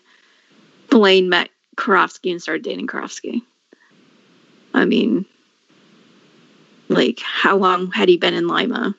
Blaine 0.90 1.30
met 1.30 1.50
Karofsky 1.76 2.32
and 2.32 2.42
started 2.42 2.64
dating 2.64 2.88
Karofsky. 2.88 3.42
I 4.74 4.86
mean 4.86 5.26
like 6.90 7.20
how 7.20 7.58
long 7.58 7.92
had 7.92 8.10
he 8.10 8.18
been 8.18 8.34
in 8.34 8.48
Lima? 8.48 8.96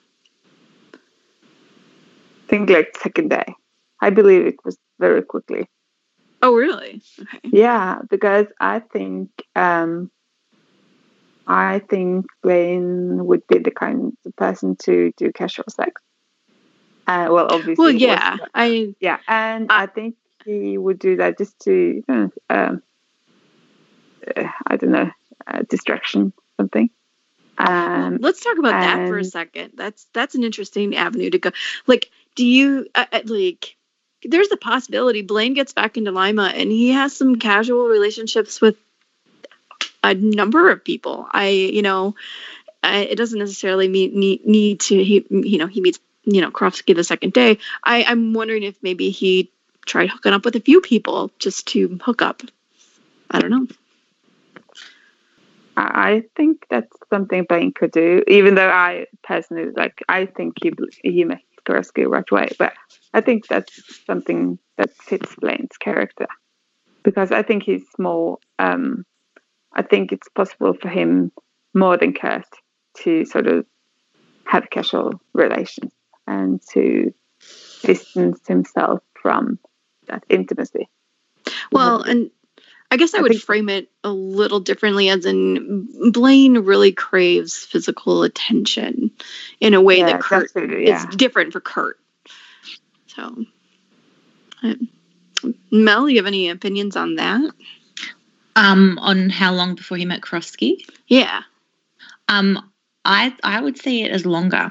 I 0.94 2.46
think 2.48 2.70
like 2.70 2.96
second 3.00 3.30
day. 3.30 3.54
I 4.00 4.10
believe 4.10 4.46
it 4.46 4.56
was 4.64 4.76
very 4.98 5.22
quickly. 5.22 5.68
Oh 6.42 6.54
really? 6.54 7.00
Okay. 7.18 7.38
Yeah, 7.44 8.00
because 8.10 8.46
I 8.60 8.80
think 8.80 9.30
um, 9.56 10.10
I 11.46 11.80
think 11.88 12.26
Blaine 12.42 13.24
would 13.24 13.46
be 13.46 13.58
the 13.60 13.70
kind 13.70 14.12
of 14.26 14.36
person 14.36 14.76
to 14.84 15.12
do 15.16 15.32
casual 15.32 15.64
sex. 15.70 16.02
Uh, 17.06 17.28
well, 17.30 17.46
obviously. 17.50 17.74
Well 17.76 17.88
it 17.88 17.94
was- 17.94 18.02
yeah, 18.02 18.36
I 18.54 18.94
yeah, 19.00 19.18
and 19.28 19.70
I- 19.70 19.82
I 19.82 19.86
think 19.86 20.16
he 20.44 20.76
would 20.78 20.98
do 20.98 21.16
that 21.16 21.38
just 21.38 21.58
to, 21.60 22.02
um, 22.08 22.32
uh, 22.50 22.76
I 24.66 24.76
don't 24.76 24.90
know, 24.90 25.10
uh, 25.46 25.62
distraction, 25.68 26.32
something. 26.56 26.90
Um, 27.56 28.18
Let's 28.20 28.40
talk 28.40 28.58
about 28.58 28.72
that 28.72 29.08
for 29.08 29.18
a 29.18 29.24
second. 29.24 29.72
That's 29.74 30.06
that's 30.12 30.34
an 30.34 30.42
interesting 30.44 30.96
avenue 30.96 31.30
to 31.30 31.38
go. 31.38 31.50
Like, 31.86 32.10
do 32.34 32.44
you 32.44 32.88
uh, 32.94 33.06
like? 33.26 33.76
There's 34.26 34.50
a 34.50 34.56
possibility 34.56 35.20
Blaine 35.22 35.52
gets 35.54 35.74
back 35.74 35.96
into 35.98 36.10
Lima 36.10 36.44
and 36.54 36.70
he 36.72 36.90
has 36.92 37.14
some 37.14 37.36
casual 37.36 37.86
relationships 37.88 38.58
with 38.60 38.76
a 40.02 40.14
number 40.14 40.70
of 40.70 40.82
people. 40.82 41.28
I, 41.30 41.48
you 41.48 41.82
know, 41.82 42.14
I, 42.82 43.00
it 43.00 43.16
doesn't 43.16 43.38
necessarily 43.38 43.86
mean 43.86 44.18
need, 44.18 44.46
need 44.46 44.80
to. 44.80 45.04
He, 45.04 45.26
you 45.30 45.58
know, 45.58 45.66
he 45.66 45.82
meets 45.82 45.98
you 46.24 46.40
know 46.40 46.50
Karofsky 46.50 46.94
the 46.94 47.04
second 47.04 47.32
day. 47.32 47.58
I, 47.82 48.04
I'm 48.04 48.32
wondering 48.32 48.62
if 48.62 48.76
maybe 48.82 49.10
he 49.10 49.50
tried 49.86 50.10
hooking 50.10 50.32
up 50.32 50.44
with 50.44 50.56
a 50.56 50.60
few 50.60 50.80
people 50.80 51.30
just 51.38 51.66
to 51.68 51.98
hook 52.02 52.22
up. 52.22 52.42
I 53.30 53.40
don't 53.40 53.50
know. 53.50 53.66
I 55.76 56.22
think 56.36 56.66
that's 56.70 56.96
something 57.10 57.44
Blaine 57.48 57.72
could 57.72 57.90
do, 57.90 58.22
even 58.28 58.54
though 58.54 58.70
I 58.70 59.06
personally 59.22 59.72
like. 59.76 60.02
I 60.08 60.26
think 60.26 60.54
he 60.62 60.72
he 61.02 61.24
met 61.24 61.42
Karofsky 61.66 62.08
right 62.08 62.24
away, 62.30 62.48
but 62.58 62.74
I 63.12 63.20
think 63.20 63.48
that's 63.48 64.04
something 64.04 64.58
that 64.76 64.90
fits 64.96 65.34
Blaine's 65.36 65.76
character 65.78 66.26
because 67.02 67.32
I 67.32 67.42
think 67.42 67.64
he's 67.64 67.84
more. 67.98 68.38
Um, 68.58 69.04
I 69.72 69.82
think 69.82 70.12
it's 70.12 70.28
possible 70.28 70.74
for 70.74 70.88
him 70.88 71.32
more 71.74 71.96
than 71.96 72.14
Kurt 72.14 72.46
to 72.98 73.24
sort 73.24 73.48
of 73.48 73.66
have 74.46 74.70
casual 74.70 75.20
relations 75.32 75.92
and 76.26 76.60
to 76.72 77.12
distance 77.82 78.40
himself 78.46 79.02
from 79.20 79.58
that 80.06 80.24
intimacy. 80.28 80.88
Well, 81.72 82.02
and 82.02 82.30
I 82.90 82.96
guess 82.96 83.14
I, 83.14 83.18
I 83.18 83.22
would 83.22 83.32
think- 83.32 83.42
frame 83.42 83.68
it 83.68 83.90
a 84.02 84.10
little 84.10 84.60
differently, 84.60 85.08
as 85.08 85.26
in 85.26 85.88
Blaine 86.12 86.58
really 86.58 86.92
craves 86.92 87.56
physical 87.64 88.22
attention 88.22 89.10
in 89.60 89.74
a 89.74 89.80
way 89.80 89.98
Yeah, 89.98 90.06
that 90.06 90.20
Kurt 90.20 90.44
absolutely, 90.44 90.86
yeah. 90.86 91.08
is 91.08 91.16
different 91.16 91.52
for 91.52 91.60
Kurt. 91.60 91.98
So, 93.08 93.44
uh, 94.62 94.74
Mel, 95.70 96.08
you 96.08 96.16
have 96.16 96.26
any 96.26 96.48
opinions 96.50 96.96
on 96.96 97.16
that? 97.16 97.50
Um, 98.56 98.98
on 99.00 99.30
how 99.30 99.52
long 99.52 99.74
before 99.74 99.96
he 99.96 100.04
met 100.04 100.20
Karofsky? 100.20 100.84
Yeah. 101.08 101.42
Um, 102.28 102.70
I 103.04 103.34
I 103.42 103.60
would 103.60 103.78
see 103.78 104.02
it 104.04 104.10
as 104.12 104.24
longer. 104.24 104.70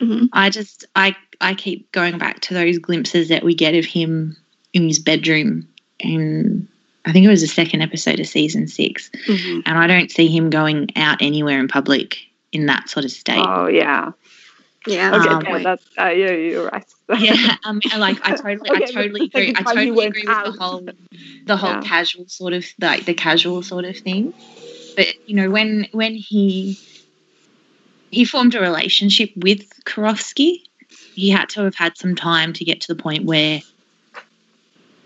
Mhm. 0.00 0.28
I 0.32 0.50
just 0.50 0.84
I 0.94 1.16
I 1.40 1.54
keep 1.54 1.90
going 1.92 2.18
back 2.18 2.40
to 2.40 2.54
those 2.54 2.78
glimpses 2.78 3.28
that 3.28 3.42
we 3.44 3.54
get 3.54 3.74
of 3.74 3.84
him 3.84 4.36
in 4.72 4.86
his 4.88 4.98
bedroom 4.98 5.68
and 6.00 6.68
I 7.06 7.12
think 7.12 7.24
it 7.24 7.28
was 7.28 7.40
the 7.40 7.46
second 7.46 7.82
episode 7.82 8.18
of 8.20 8.26
season 8.26 8.66
six, 8.66 9.10
Mhm. 9.26 9.62
and 9.64 9.78
I 9.78 9.86
don't 9.86 10.10
see 10.10 10.26
him 10.26 10.50
going 10.50 10.90
out 10.96 11.22
anywhere 11.22 11.60
in 11.60 11.68
public 11.68 12.18
in 12.52 12.66
that 12.66 12.88
sort 12.90 13.04
of 13.04 13.10
state. 13.12 13.44
Oh 13.46 13.68
yeah. 13.68 14.10
Yeah. 14.88 15.16
Okay, 15.16 15.28
Um, 15.28 15.42
yeah, 15.44 15.58
that's 15.62 15.84
uh, 15.98 16.08
yeah, 16.08 16.30
you're 16.32 16.66
right. 16.66 16.84
yeah, 17.18 17.56
um, 17.64 17.80
like 17.98 18.18
I 18.26 18.36
totally, 18.36 18.70
I 18.70 18.74
Okay, 18.74 18.84
but 18.84 18.92
totally 18.92 19.24
agree. 19.26 19.54
I 19.56 19.62
totally 19.62 20.06
agree 20.06 20.22
with 20.22 20.28
out. 20.30 20.44
the 20.52 20.62
whole, 20.62 20.88
the 21.46 21.56
whole 21.56 21.70
Yeah. 21.70 21.80
casual 21.82 22.28
sort 22.28 22.52
of 22.52 22.64
like 22.80 23.04
the 23.04 23.14
casual 23.14 23.62
sort 23.62 23.84
of 23.84 23.96
thing. 23.96 24.32
But 24.96 25.08
you 25.26 25.34
know, 25.36 25.50
when 25.50 25.88
when 25.92 26.14
he 26.14 26.78
he 28.10 28.24
formed 28.24 28.54
a 28.54 28.60
relationship 28.60 29.30
with 29.36 29.68
Karofsky, 29.84 30.62
he 31.14 31.30
had 31.30 31.48
to 31.50 31.62
have 31.62 31.74
had 31.74 31.96
some 31.96 32.14
time 32.14 32.52
to 32.54 32.64
get 32.64 32.80
to 32.82 32.88
the 32.94 33.00
point 33.00 33.24
where 33.24 33.60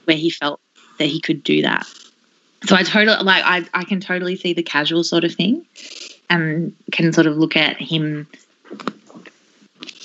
where 0.05 0.17
he 0.17 0.31
felt 0.31 0.61
that 0.99 1.07
he 1.07 1.21
could 1.21 1.43
do 1.43 1.63
that. 1.63 1.87
So 2.65 2.77
I 2.77 2.83
totally 2.83 3.23
like 3.23 3.45
I 3.45 3.67
I 3.75 3.85
can 3.85 4.01
totally 4.01 4.37
see 4.37 4.53
the 4.53 4.63
casual 4.63 5.05
sort 5.05 5.25
of 5.25 5.35
thing, 5.35 5.65
and 6.29 6.75
can 6.93 7.13
sort 7.13 7.27
of 7.27 7.37
look 7.37 7.57
at 7.57 7.77
him 7.77 8.27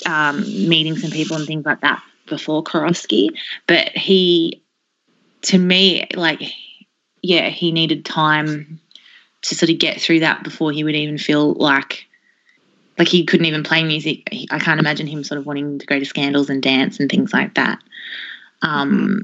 um, 0.06 0.41
meeting 0.68 0.98
some 0.98 1.12
people 1.12 1.36
and 1.36 1.46
things 1.46 1.66
like 1.66 1.82
that 1.82 2.02
before 2.28 2.64
Karofsky. 2.64 3.30
But 3.68 3.89
he, 3.89 4.62
to 5.43 5.58
me, 5.58 6.08
like, 6.16 6.41
yeah, 7.22 7.50
he 7.50 7.72
needed 7.72 8.06
time 8.06 8.80
to 9.43 9.56
sort 9.56 9.70
of 9.70 9.80
get 9.80 10.02
through 10.02 10.22
that 10.22 10.43
before 10.43 10.72
he 10.72 10.84
would 10.84 10.96
even 10.96 11.18
feel 11.18 11.54
like, 11.54 12.06
like 12.98 13.08
he 13.08 13.26
couldn't 13.26 13.46
even 13.46 13.64
play 13.64 13.84
music. 13.84 14.28
I 14.52 14.60
can't 14.60 14.80
imagine 14.80 15.08
him 15.08 15.24
sort 15.24 15.39
of 15.39 15.46
wanting 15.46 15.80
to 15.80 15.86
go 15.86 16.00
to 16.00 16.06
scandals 16.06 16.50
and 16.50 16.62
dance 16.62 17.00
and 17.00 17.10
things 17.10 17.34
like 17.34 17.56
that. 17.56 17.82
Um, 18.62 19.24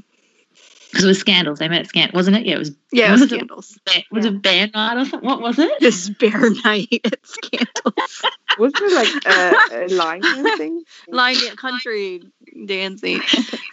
because 0.92 1.04
it 1.04 1.08
was 1.08 1.18
scandals. 1.18 1.58
They 1.58 1.68
met 1.68 1.80
at 1.80 1.88
scandals, 1.88 2.14
wasn't 2.14 2.36
it? 2.36 2.46
Yeah, 2.46 2.54
it 2.56 2.58
was. 2.58 2.70
Yeah, 2.92 3.08
it 3.08 3.12
Was 3.12 3.22
it- 3.22 3.30
scandals. 3.30 3.78
It 3.88 4.04
was 4.12 4.24
a 4.26 4.30
band 4.30 4.72
night 4.74 4.96
or 5.00 5.04
something. 5.06 5.26
What 5.28 5.40
was 5.40 5.58
it? 5.58 5.72
This 5.80 6.08
bear 6.10 6.50
night 6.64 7.00
at 7.04 7.26
scandals. 7.26 8.22
Was 8.58 8.70
there 8.74 8.90
like 8.94 9.08
a, 9.24 9.86
a 9.86 9.88
line 9.94 10.20
thing? 10.58 10.82
Line 11.08 11.36
dan- 11.36 11.56
country 11.56 12.22
dancing. 12.66 13.22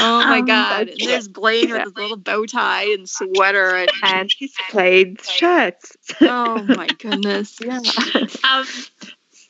oh 0.00 0.24
my 0.26 0.38
Um, 0.40 0.44
god. 0.44 0.80
And 0.80 0.90
okay. 0.90 1.06
there's 1.06 1.28
Blaine 1.28 1.70
with 1.70 1.78
Yeah. 1.78 1.84
his 1.84 1.96
little 1.96 2.16
bow 2.16 2.44
tie 2.46 2.90
and 2.92 3.08
sweater 3.08 3.76
and 3.76 3.90
And 4.02 4.30
his 4.36 4.52
plaid 4.70 5.20
shirts. 5.22 5.96
oh 6.20 6.62
my 6.64 6.88
goodness. 6.98 7.56
yeah. 7.60 7.80
um, 8.50 8.66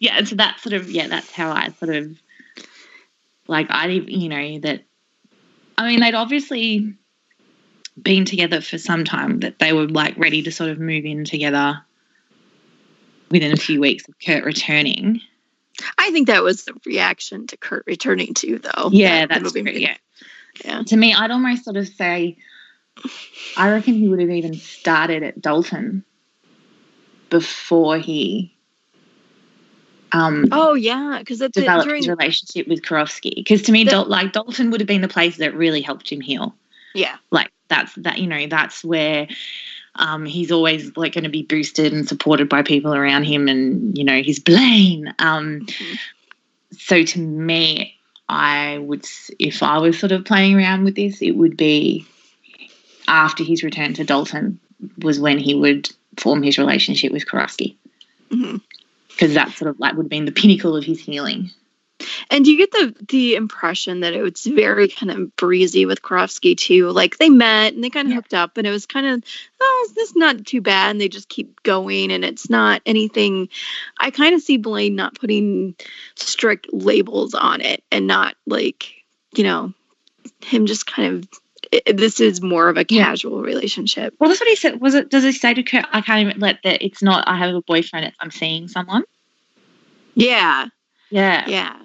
yeah, 0.00 0.22
so 0.24 0.36
that's 0.36 0.62
sort 0.62 0.74
of 0.74 0.90
yeah, 0.90 1.08
that's 1.08 1.30
how 1.32 1.50
I 1.50 1.70
sort 1.80 1.94
of 1.96 2.18
like 3.46 3.68
I 3.70 3.86
you 3.86 4.28
know 4.28 4.58
that 4.60 4.84
I 5.78 5.86
mean 5.86 6.00
they'd 6.00 6.14
obviously 6.14 6.94
been 8.00 8.24
together 8.24 8.60
for 8.60 8.78
some 8.78 9.04
time 9.04 9.40
that 9.40 9.58
they 9.58 9.72
were 9.72 9.88
like 9.88 10.18
ready 10.18 10.42
to 10.42 10.52
sort 10.52 10.70
of 10.70 10.78
move 10.78 11.04
in 11.04 11.24
together 11.24 11.80
within 13.30 13.52
a 13.52 13.56
few 13.56 13.80
weeks 13.80 14.06
of 14.08 14.14
Kurt 14.24 14.44
returning. 14.44 15.20
I 15.96 16.10
think 16.10 16.26
that 16.26 16.42
was 16.42 16.64
the 16.64 16.74
reaction 16.84 17.46
to 17.46 17.56
Kurt 17.56 17.84
returning 17.86 18.34
too, 18.34 18.58
though. 18.58 18.90
Yeah, 18.90 19.26
that 19.26 19.42
that's 19.42 19.52
true, 19.52 19.62
yeah. 19.62 19.96
Yeah. 20.64 20.82
To 20.82 20.96
me, 20.96 21.14
I'd 21.14 21.30
almost 21.30 21.64
sort 21.64 21.76
of 21.76 21.86
say 21.86 22.36
I 23.56 23.70
reckon 23.70 23.94
he 23.94 24.08
would 24.08 24.20
have 24.20 24.30
even 24.30 24.54
started 24.54 25.22
at 25.22 25.40
Dalton 25.40 26.04
before 27.30 27.98
he 27.98 28.57
um 30.12 30.46
Oh 30.52 30.74
yeah, 30.74 31.16
because 31.18 31.40
it's 31.40 31.54
developed 31.54 31.86
during 31.88 32.00
his 32.02 32.08
relationship 32.08 32.66
with 32.68 32.82
Karofsky. 32.82 33.34
Because 33.34 33.62
to 33.62 33.72
me, 33.72 33.84
The- 33.84 33.90
Dal- 33.90 34.06
like 34.08 34.32
Dalton 34.32 34.70
would 34.70 34.80
have 34.80 34.86
been 34.88 35.00
the 35.02 35.08
place 35.08 35.36
that 35.38 35.54
really 35.54 35.80
helped 35.82 36.10
him 36.10 36.20
heal. 36.20 36.54
yeah 36.94 37.16
Like 37.30 37.50
that's 37.68 37.94
that 37.96 38.18
you 38.18 38.26
know 38.26 38.46
that's 38.46 38.84
where 38.84 39.28
Um, 40.00 40.24
he's 40.26 40.52
always 40.52 40.96
like 40.96 41.14
going 41.14 41.24
to 41.24 41.30
be 41.30 41.42
boosted 41.42 41.92
and 41.92 42.06
supported 42.06 42.48
by 42.48 42.62
people 42.62 42.94
around 42.94 43.24
him, 43.24 43.48
and 43.48 43.98
you 43.98 44.04
know 44.04 44.22
he's 44.22 44.38
Blaine. 44.38 45.12
Um, 45.18 45.66
Mhm. 45.66 45.98
so 46.78 47.02
to 47.02 47.18
me, 47.18 47.96
I 48.28 48.78
would, 48.78 49.04
if 49.40 49.60
I 49.62 49.78
was 49.78 49.98
sort 49.98 50.12
of 50.12 50.24
playing 50.24 50.54
around 50.54 50.84
with 50.84 50.94
this, 50.94 51.20
it 51.20 51.32
would 51.32 51.56
be 51.56 52.06
after 53.08 53.42
his 53.42 53.64
return 53.64 53.94
to 53.94 54.04
Dalton 54.04 54.60
was 55.02 55.18
when 55.18 55.38
he 55.38 55.54
would 55.54 55.88
form 56.16 56.42
his 56.44 56.58
relationship 56.58 57.10
with 57.10 57.26
Karofsky 57.26 57.74
Mhm. 58.30 58.60
Because 59.18 59.34
that 59.34 59.50
sort 59.56 59.68
of 59.68 59.80
like 59.80 59.94
would 59.94 60.04
have 60.04 60.10
been 60.10 60.26
the 60.26 60.32
pinnacle 60.32 60.76
of 60.76 60.84
his 60.84 61.00
healing. 61.00 61.50
And 62.30 62.44
do 62.44 62.52
you 62.52 62.56
get 62.58 62.70
the 62.70 62.94
the 63.08 63.34
impression 63.34 64.00
that 64.00 64.14
it 64.14 64.22
was 64.22 64.44
very 64.44 64.86
kind 64.86 65.10
of 65.10 65.34
breezy 65.34 65.84
with 65.84 66.02
Karofsky 66.02 66.56
too? 66.56 66.90
Like 66.92 67.18
they 67.18 67.28
met 67.28 67.74
and 67.74 67.82
they 67.82 67.90
kind 67.90 68.06
of 68.06 68.10
Yeah. 68.10 68.16
hooked 68.16 68.34
up, 68.34 68.56
and 68.56 68.66
it 68.68 68.70
was 68.70 68.86
kind 68.86 69.06
of, 69.06 69.24
oh, 69.60 69.90
this 69.96 70.10
is 70.10 70.16
not 70.16 70.46
too 70.46 70.60
bad, 70.60 70.90
and 70.90 71.00
they 71.00 71.08
just 71.08 71.28
keep 71.28 71.60
going, 71.64 72.12
and 72.12 72.24
it's 72.24 72.48
not 72.48 72.82
anything. 72.86 73.48
I 73.98 74.12
kind 74.12 74.32
of 74.34 74.40
see 74.40 74.58
Blaine 74.58 74.94
not 74.94 75.18
putting 75.18 75.74
strict 76.14 76.68
labels 76.72 77.34
on 77.34 77.60
it, 77.60 77.82
and 77.90 78.06
not 78.06 78.36
like 78.46 78.92
you 79.34 79.42
know 79.42 79.74
him 80.44 80.66
just 80.66 80.86
kind 80.86 81.16
of. 81.16 81.28
I- 81.72 81.92
This 81.92 82.20
is 82.20 82.40
more 82.40 82.68
of 82.68 82.76
a 82.76 82.84
Yeah. 82.88 83.04
casual 83.04 83.42
relationship. 83.42 84.14
Well, 84.18 84.28
that's 84.28 84.40
what 84.40 84.48
he 84.48 84.56
said. 84.56 84.80
Was 84.80 84.94
it? 84.94 85.10
Does 85.10 85.24
he 85.24 85.32
say 85.32 85.54
to 85.54 85.62
Kurt? 85.62 85.84
I 85.92 86.00
can't 86.00 86.28
even 86.28 86.40
let 86.40 86.58
that. 86.64 86.84
It's 86.84 87.02
not. 87.02 87.26
I 87.28 87.36
have 87.36 87.54
a 87.54 87.62
boyfriend. 87.62 88.06
It's 88.06 88.16
I'm 88.20 88.30
seeing 88.30 88.68
someone. 88.68 89.04
Yeah, 90.14 90.66
Yeah. 91.10 91.44
yeah, 91.48 91.76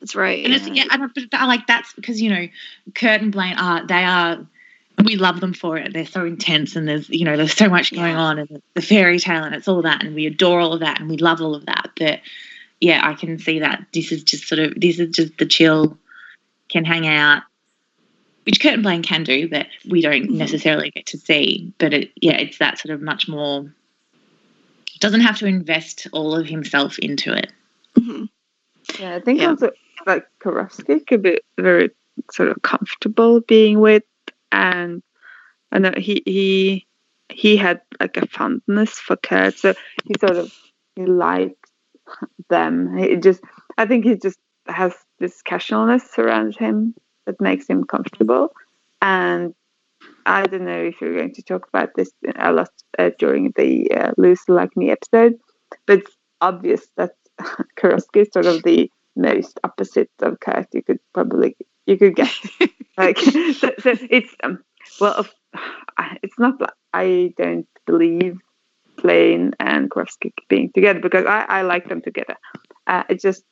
that's 0.00 0.14
right. 0.14 0.44
And 0.44 0.54
it's 0.54 0.68
yeah, 0.68 0.84
I 0.90 0.96
but 0.98 1.12
I 1.32 1.46
like 1.46 1.66
that's 1.66 1.92
because 1.94 2.20
you 2.20 2.30
know, 2.30 2.46
Kurt 2.94 3.20
and 3.22 3.32
Blaine 3.32 3.56
are 3.58 3.86
they 3.86 4.04
are. 4.04 4.46
We 5.04 5.16
love 5.16 5.40
them 5.40 5.52
for 5.52 5.76
it. 5.76 5.92
They're 5.92 6.06
so 6.06 6.24
intense, 6.24 6.74
and 6.74 6.88
there's 6.88 7.08
you 7.10 7.24
know 7.24 7.36
there's 7.36 7.54
so 7.54 7.68
much 7.68 7.92
going 7.92 8.12
Yeah. 8.14 8.20
on, 8.20 8.38
and 8.38 8.62
the 8.74 8.82
fairy 8.82 9.18
tale, 9.18 9.44
and 9.44 9.54
it's 9.54 9.68
all 9.68 9.82
that, 9.82 10.02
and 10.04 10.14
we 10.14 10.26
adore 10.26 10.60
all 10.60 10.72
of 10.72 10.80
that, 10.80 11.00
and 11.00 11.10
we 11.10 11.16
love 11.18 11.40
all 11.42 11.54
of 11.54 11.66
that. 11.66 11.90
But 11.98 12.20
yeah, 12.80 13.00
I 13.06 13.14
can 13.14 13.38
see 13.38 13.58
that 13.60 13.84
this 13.92 14.12
is 14.12 14.22
just 14.22 14.46
sort 14.48 14.58
of 14.60 14.74
this 14.80 14.98
is 14.98 15.14
just 15.14 15.36
the 15.38 15.44
chill, 15.46 15.98
can 16.70 16.84
hang 16.84 17.06
out, 17.06 17.42
which 18.46 18.60
Kurt 18.60 18.74
and 18.74 18.82
Blaine 18.84 19.02
can 19.02 19.24
do, 19.24 19.48
but 19.48 19.66
we 19.88 20.00
don't 20.00 20.30
Mhm. 20.30 20.36
necessarily 20.36 20.90
get 20.90 21.06
to 21.06 21.18
see. 21.18 21.72
But 21.78 21.92
it 21.92 22.12
yeah, 22.22 22.36
it's 22.38 22.58
that 22.58 22.78
sort 22.78 22.94
of 22.94 23.02
much 23.02 23.28
more. 23.28 23.74
Doesn't 25.00 25.20
have 25.20 25.38
to 25.38 25.46
invest 25.46 26.06
all 26.12 26.34
of 26.34 26.46
himself 26.46 26.98
into 27.00 27.36
it. 27.36 27.52
Mhm. 27.98 28.28
Yeah, 29.00 29.16
I 29.16 29.20
think 29.20 29.40
Yeah. 29.40 29.50
also 29.50 29.72
like 30.06 30.26
Karofsky 30.40 31.04
could 31.06 31.22
be 31.22 31.40
very 31.58 31.90
sort 32.30 32.48
of 32.50 32.62
comfortable 32.62 33.40
being 33.40 33.80
with, 33.80 34.04
and 34.52 35.02
I 35.72 35.80
know 35.80 35.92
he 35.96 36.22
he 36.24 36.86
he 37.28 37.56
had 37.56 37.80
like 37.98 38.16
a 38.16 38.26
fondness 38.28 38.92
for 39.00 39.16
Kurt, 39.16 39.58
so 39.58 39.74
he 40.04 40.14
sort 40.20 40.36
of 40.36 40.54
he 40.94 41.04
liked 41.04 41.68
them. 42.48 42.96
He 42.96 43.16
just 43.16 43.42
I 43.76 43.86
think 43.86 44.04
he 44.04 44.14
just 44.14 44.38
has 44.68 44.94
this 45.18 45.42
casualness 45.42 46.16
around 46.18 46.56
him 46.56 46.94
that 47.26 47.40
makes 47.40 47.66
him 47.66 47.84
comfortable, 47.84 48.52
and 49.02 49.54
I 50.24 50.44
don't 50.46 50.64
know 50.64 50.82
if 50.82 51.00
you're 51.00 51.14
going 51.14 51.34
to 51.34 51.42
talk 51.42 51.68
about 51.68 51.94
this 51.94 52.10
a 52.36 52.52
lot 52.52 52.70
uh, 52.98 53.10
during 53.18 53.52
the 53.56 53.90
uh, 53.90 54.12
"Loser 54.16 54.52
Like 54.52 54.76
Me" 54.76 54.90
episode, 54.90 55.38
but 55.86 56.00
it's 56.00 56.16
obvious 56.40 56.86
that 56.96 57.12
Karofsky 57.78 58.22
is 58.22 58.28
sort 58.32 58.46
of 58.46 58.62
the 58.62 58.90
most 59.14 59.58
opposite 59.64 60.10
of 60.20 60.40
Kurt 60.40 60.68
you 60.72 60.82
could 60.82 61.00
probably 61.12 61.56
you 61.86 61.96
could 61.96 62.16
get. 62.16 62.32
like 62.98 63.18
so, 63.18 63.72
so 63.78 63.94
it's 64.10 64.34
um, 64.42 64.62
well, 65.00 65.26
it's 66.22 66.38
not. 66.38 66.60
like 66.60 66.70
I 66.92 67.34
don't 67.36 67.68
believe 67.86 68.38
Blaine 69.02 69.52
and 69.60 69.90
Karofsky 69.90 70.32
being 70.48 70.72
together 70.72 71.00
because 71.00 71.26
I, 71.26 71.42
I 71.42 71.62
like 71.62 71.88
them 71.88 72.00
together. 72.00 72.36
Uh, 72.86 73.04
it 73.08 73.20
just 73.20 73.44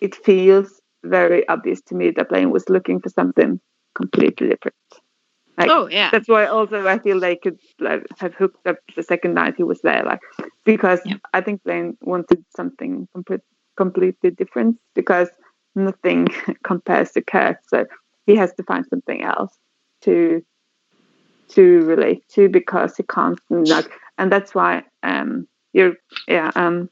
it 0.00 0.14
feels 0.14 0.79
very 1.04 1.48
obvious 1.48 1.80
to 1.82 1.94
me 1.94 2.10
that 2.10 2.28
Blaine 2.28 2.50
was 2.50 2.68
looking 2.68 3.00
for 3.00 3.08
something 3.08 3.60
completely 3.94 4.48
different. 4.48 4.76
Like, 5.58 5.68
oh 5.70 5.88
yeah, 5.88 6.10
that's 6.10 6.28
why 6.28 6.46
also 6.46 6.86
I 6.86 6.98
feel 6.98 7.20
they 7.20 7.36
could 7.36 7.58
like, 7.80 8.06
have 8.18 8.34
hooked 8.34 8.66
up 8.66 8.76
the 8.96 9.02
second 9.02 9.34
night 9.34 9.54
he 9.56 9.62
was 9.62 9.80
there, 9.82 10.02
like 10.04 10.20
because 10.64 11.00
Yeah. 11.04 11.16
I 11.34 11.40
think 11.40 11.62
Blaine 11.64 11.98
wanted 12.00 12.44
something 12.56 13.08
complete, 13.14 13.40
completely 13.76 14.30
different 14.30 14.78
because 14.94 15.28
nothing 15.74 16.28
compares 16.64 17.12
to 17.12 17.22
Kurt, 17.22 17.58
so 17.68 17.84
he 18.26 18.36
has 18.36 18.54
to 18.54 18.62
find 18.62 18.86
something 18.86 19.22
else 19.22 19.58
to 20.02 20.42
to 21.50 21.80
relate 21.80 22.26
to 22.30 22.48
because 22.48 22.96
he 22.96 23.02
can't 23.02 23.38
like, 23.50 23.90
and 24.18 24.30
that's 24.32 24.54
why 24.54 24.84
um 25.02 25.46
you're 25.72 25.94
yeah 26.28 26.50
um 26.54 26.88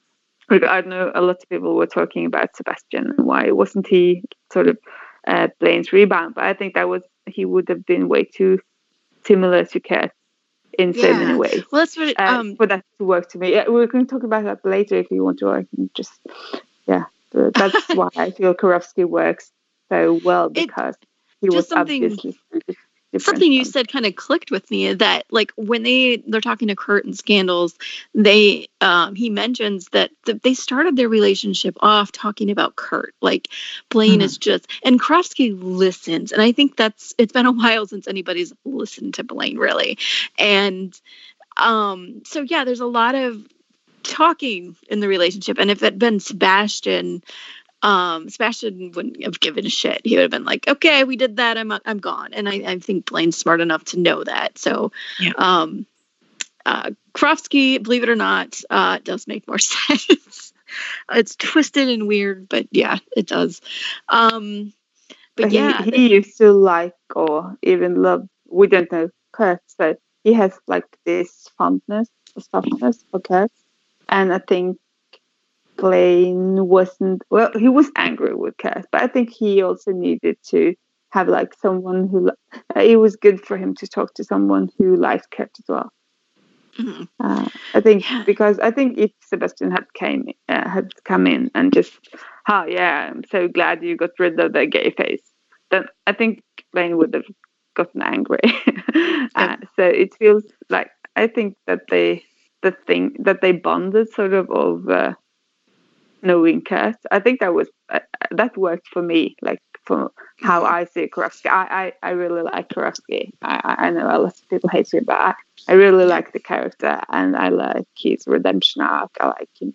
I 0.50 0.80
know 0.82 1.12
a 1.14 1.20
lot 1.20 1.36
of 1.42 1.48
people 1.48 1.76
were 1.76 1.86
talking 1.86 2.26
about 2.26 2.56
Sebastian 2.56 3.12
and 3.16 3.26
why 3.26 3.50
wasn't 3.50 3.86
he 3.86 4.22
sort 4.52 4.68
of 4.68 4.78
uh, 5.26 5.48
Blaine's 5.60 5.92
rebound, 5.92 6.34
but 6.34 6.44
I 6.44 6.54
think 6.54 6.74
that 6.74 6.88
was 6.88 7.02
he 7.26 7.44
would 7.44 7.68
have 7.68 7.84
been 7.84 8.08
way 8.08 8.24
too 8.24 8.58
similar 9.26 9.64
to 9.66 9.80
Kurt 9.80 10.10
in 10.78 10.94
so 10.94 11.12
many 11.12 11.34
ways. 11.36 11.64
well 11.72 11.80
that's 11.82 11.96
what 11.96 12.08
it, 12.08 12.18
Uh, 12.20 12.38
um 12.40 12.56
for 12.56 12.66
that 12.66 12.84
to 12.98 13.04
work 13.04 13.28
to 13.30 13.38
me. 13.38 13.52
Yeah, 13.52 13.68
we 13.68 13.86
can 13.88 14.06
talk 14.06 14.22
about 14.22 14.44
that 14.44 14.64
later 14.64 14.96
if 14.96 15.10
you 15.10 15.22
want 15.24 15.38
to. 15.40 15.50
I 15.50 15.64
can 15.74 15.90
just 15.94 16.12
yeah. 16.86 17.04
That's 17.32 17.88
why 17.94 18.08
I 18.16 18.30
feel 18.30 18.54
Karofsky 18.54 19.04
works 19.04 19.50
so 19.90 20.18
well 20.24 20.48
because 20.48 20.94
he 21.40 21.48
was 21.50 21.68
something- 21.68 22.04
obviously 22.04 22.36
something 23.16 23.50
you 23.52 23.64
said 23.64 23.88
kind 23.88 24.06
of 24.06 24.14
clicked 24.16 24.50
with 24.50 24.70
me 24.70 24.92
that 24.94 25.24
like 25.30 25.52
when 25.56 25.82
they 25.82 26.22
they're 26.26 26.40
talking 26.40 26.68
to 26.68 26.76
Kurt 26.76 27.04
and 27.04 27.16
Scandals, 27.16 27.74
they 28.14 28.68
um 28.80 29.14
he 29.14 29.30
mentions 29.30 29.88
that 29.92 30.10
th- 30.26 30.42
they 30.42 30.54
started 30.54 30.96
their 30.96 31.08
relationship 31.08 31.76
off 31.80 32.12
talking 32.12 32.50
about 32.50 32.76
Kurt. 32.76 33.14
Like 33.20 33.48
Blaine 33.88 34.20
Mhm. 34.20 34.24
is 34.24 34.38
just 34.38 34.66
and 34.84 35.00
Karofsky 35.00 35.56
listens, 35.60 36.32
and 36.32 36.42
I 36.42 36.52
think 36.52 36.76
that's 36.76 37.14
it's 37.18 37.32
been 37.32 37.46
a 37.46 37.52
while 37.52 37.86
since 37.86 38.06
anybody's 38.08 38.52
listened 38.64 39.14
to 39.14 39.24
Blaine 39.24 39.56
really, 39.58 39.98
and 40.38 40.98
um 41.56 42.22
so 42.24 42.42
yeah, 42.42 42.64
there's 42.64 42.80
a 42.80 42.86
lot 42.86 43.14
of 43.14 43.46
talking 44.02 44.76
in 44.88 45.00
the 45.00 45.08
relationship, 45.08 45.58
and 45.58 45.70
if 45.70 45.82
it 45.82 45.86
had 45.86 45.98
been 45.98 46.20
Sebastian. 46.20 47.22
Um, 47.82 48.28
Sebastian 48.28 48.92
wouldn't 48.92 49.22
have 49.22 49.38
given 49.40 49.64
a 49.64 49.70
shit. 49.70 50.02
He 50.04 50.16
would 50.16 50.22
have 50.22 50.30
been 50.30 50.44
like, 50.44 50.66
"Okay, 50.66 51.04
we 51.04 51.16
did 51.16 51.36
that. 51.36 51.56
I'm 51.56 51.70
I'm 51.72 51.98
gone." 51.98 52.34
And 52.34 52.48
I, 52.48 52.54
I 52.66 52.78
think 52.78 53.06
Blaine's 53.06 53.36
smart 53.38 53.60
enough 53.60 53.84
to 53.86 53.98
know 54.00 54.24
that. 54.24 54.58
So, 54.58 54.90
Yeah. 55.20 55.32
um, 55.36 55.86
uh, 56.66 56.90
Karofsky, 57.14 57.82
believe 57.82 58.02
it 58.02 58.08
or 58.08 58.16
not, 58.16 58.60
uh, 58.68 58.98
does 59.02 59.26
make 59.26 59.46
more 59.46 59.58
sense. 59.58 60.52
it's 61.12 61.36
twisted 61.36 61.88
and 61.88 62.06
weird, 62.08 62.48
but 62.48 62.66
yeah, 62.70 62.98
it 63.16 63.26
does. 63.26 63.60
Um, 64.08 64.72
but 65.36 65.50
he, 65.50 65.56
yeah, 65.56 65.82
he 65.82 66.14
used 66.14 66.36
to 66.38 66.52
like 66.52 66.94
or 67.14 67.56
even 67.62 68.02
love. 68.02 68.28
We 68.50 68.66
don't 68.66 68.90
know 68.90 69.10
Kurt, 69.32 69.62
but 69.78 69.98
he 70.24 70.32
has 70.32 70.52
like 70.66 70.84
this 71.04 71.48
fondness, 71.56 72.08
or 72.36 72.42
softness 72.42 73.04
for 73.10 73.20
Kurt, 73.20 73.50
and 74.08 74.32
I 74.32 74.38
think 74.38 74.78
Blaine 75.78 76.68
wasn't. 76.68 77.22
Well, 77.30 77.50
he 77.58 77.68
was 77.68 77.90
angry 77.96 78.34
with 78.34 78.56
Kurt, 78.58 78.86
but 78.92 79.02
I 79.02 79.06
think 79.08 79.30
he 79.30 79.62
also 79.62 79.92
needed 79.92 80.38
to 80.50 80.74
have 81.10 81.28
like 81.28 81.54
someone 81.54 82.08
who. 82.08 82.30
Uh, 82.76 82.80
it 82.80 82.96
was 82.96 83.16
good 83.16 83.40
for 83.46 83.56
him 83.56 83.74
to 83.76 83.88
talk 83.88 84.14
to 84.14 84.24
someone 84.24 84.70
who 84.78 84.96
liked 84.96 85.30
Kurt 85.30 85.50
as 85.58 85.66
well. 85.68 85.92
mhm. 86.78 87.08
Uh, 87.20 87.48
I 87.74 87.80
think 87.80 88.04
Yeah. 88.10 88.22
because 88.24 88.58
I 88.60 88.70
think 88.70 88.98
if 88.98 89.10
Sebastian 89.20 89.70
had 89.70 89.86
came 89.94 90.26
uh, 90.48 90.68
had 90.68 90.92
come 91.04 91.26
in 91.26 91.50
and 91.54 91.72
just, 91.72 91.98
oh 92.48 92.64
yeah, 92.66 93.10
I'm 93.10 93.24
so 93.30 93.48
glad 93.48 93.82
you 93.82 93.96
got 93.96 94.10
rid 94.18 94.38
of 94.40 94.52
the 94.52 94.66
gay 94.66 94.90
face, 94.90 95.22
then 95.70 95.86
I 96.06 96.12
think 96.12 96.42
Blaine 96.72 96.96
would 96.96 97.14
have 97.14 97.26
gotten 97.74 98.02
angry. 98.02 98.40
uh, 99.34 99.56
so 99.76 99.82
it 99.84 100.14
feels 100.16 100.44
like 100.70 100.90
I 101.16 101.26
think 101.26 101.56
that 101.66 101.82
they 101.90 102.24
the 102.62 102.72
thing 102.86 103.16
that 103.20 103.40
they 103.40 103.52
bonded 103.52 104.10
sort 104.12 104.34
of 104.34 104.50
over 104.50 104.92
uh, 104.92 105.14
knowing 106.22 106.62
Kurt. 106.62 106.96
I 107.10 107.20
think 107.20 107.40
that 107.40 107.54
was 107.54 107.68
uh, 107.88 108.00
that 108.30 108.56
worked 108.56 108.88
for 108.88 109.02
me, 109.02 109.36
like 109.42 109.60
for 109.88 110.12
how 110.40 110.64
I 110.64 110.84
see 110.84 111.08
Karofsky. 111.08 111.46
I, 111.50 111.92
I, 112.02 112.08
I 112.08 112.10
really 112.10 112.42
like 112.42 112.68
Karofsky. 112.68 113.30
I, 113.42 113.76
I 113.78 113.90
know 113.90 114.06
a 114.06 114.18
lot 114.18 114.38
of 114.38 114.48
people 114.50 114.68
hate 114.68 114.92
him, 114.92 115.04
but 115.04 115.16
I, 115.16 115.34
I 115.66 115.72
really 115.72 116.04
like 116.04 116.32
the 116.32 116.40
character 116.40 117.00
and 117.08 117.34
I 117.34 117.48
like 117.48 117.86
his 117.96 118.24
redemption 118.26 118.82
arc. 118.82 119.10
I 119.18 119.28
like 119.28 119.48
him. 119.58 119.74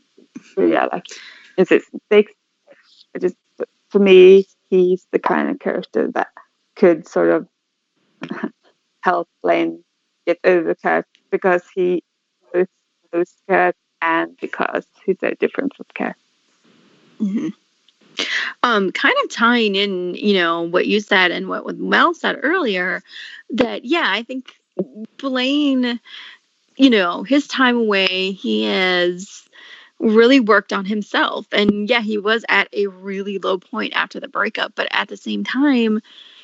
I 0.57 0.85
like 0.85 1.07
his 1.57 1.69
mistakes. 1.69 2.31
I 3.15 3.19
just, 3.19 3.35
for 3.89 3.99
me, 3.99 4.45
he's 4.69 5.07
the 5.11 5.19
kind 5.19 5.49
of 5.49 5.59
character 5.59 6.11
that 6.13 6.29
could 6.75 7.07
sort 7.07 7.29
of 7.31 7.47
help 9.01 9.27
Blaine 9.41 9.83
get 10.27 10.37
over 10.43 10.75
Kurt 10.75 11.07
because 11.31 11.63
he 11.73 12.03
both 12.53 12.67
knows 13.11 13.33
Kurt 13.49 13.75
and 14.01 14.37
because 14.39 14.85
he's 15.05 15.17
so 15.19 15.31
different 15.39 15.73
from 15.75 15.85
Kurt. 15.95 16.15
Mhm. 17.23 17.53
Um, 18.63 18.91
kind 18.91 19.15
of 19.23 19.29
tying 19.29 19.75
in, 19.75 20.15
you 20.15 20.33
know, 20.35 20.61
what 20.61 20.87
you 20.87 20.99
said 20.99 21.31
and 21.31 21.47
what, 21.49 21.65
what 21.65 21.77
Mel 21.77 22.13
said 22.13 22.39
earlier, 22.43 23.01
that 23.51 23.85
yeah, 23.85 24.05
I 24.07 24.23
think 24.23 24.55
Blaine 25.17 25.99
you 26.77 26.89
know, 26.89 27.23
his 27.23 27.47
time 27.47 27.77
away, 27.77 28.31
he 28.31 28.63
has 28.65 29.43
really 29.99 30.39
worked 30.39 30.73
on 30.73 30.85
himself. 30.85 31.47
And 31.51 31.89
yeah, 31.89 32.01
he 32.01 32.17
was 32.17 32.45
at 32.49 32.67
a 32.73 32.87
really 32.87 33.39
low 33.39 33.59
point 33.59 33.93
after 33.95 34.19
the 34.19 34.27
breakup, 34.27 34.73
but 34.75 34.87
at 34.91 35.07
the 35.09 35.17
same 35.17 35.43
time, 35.43 36.01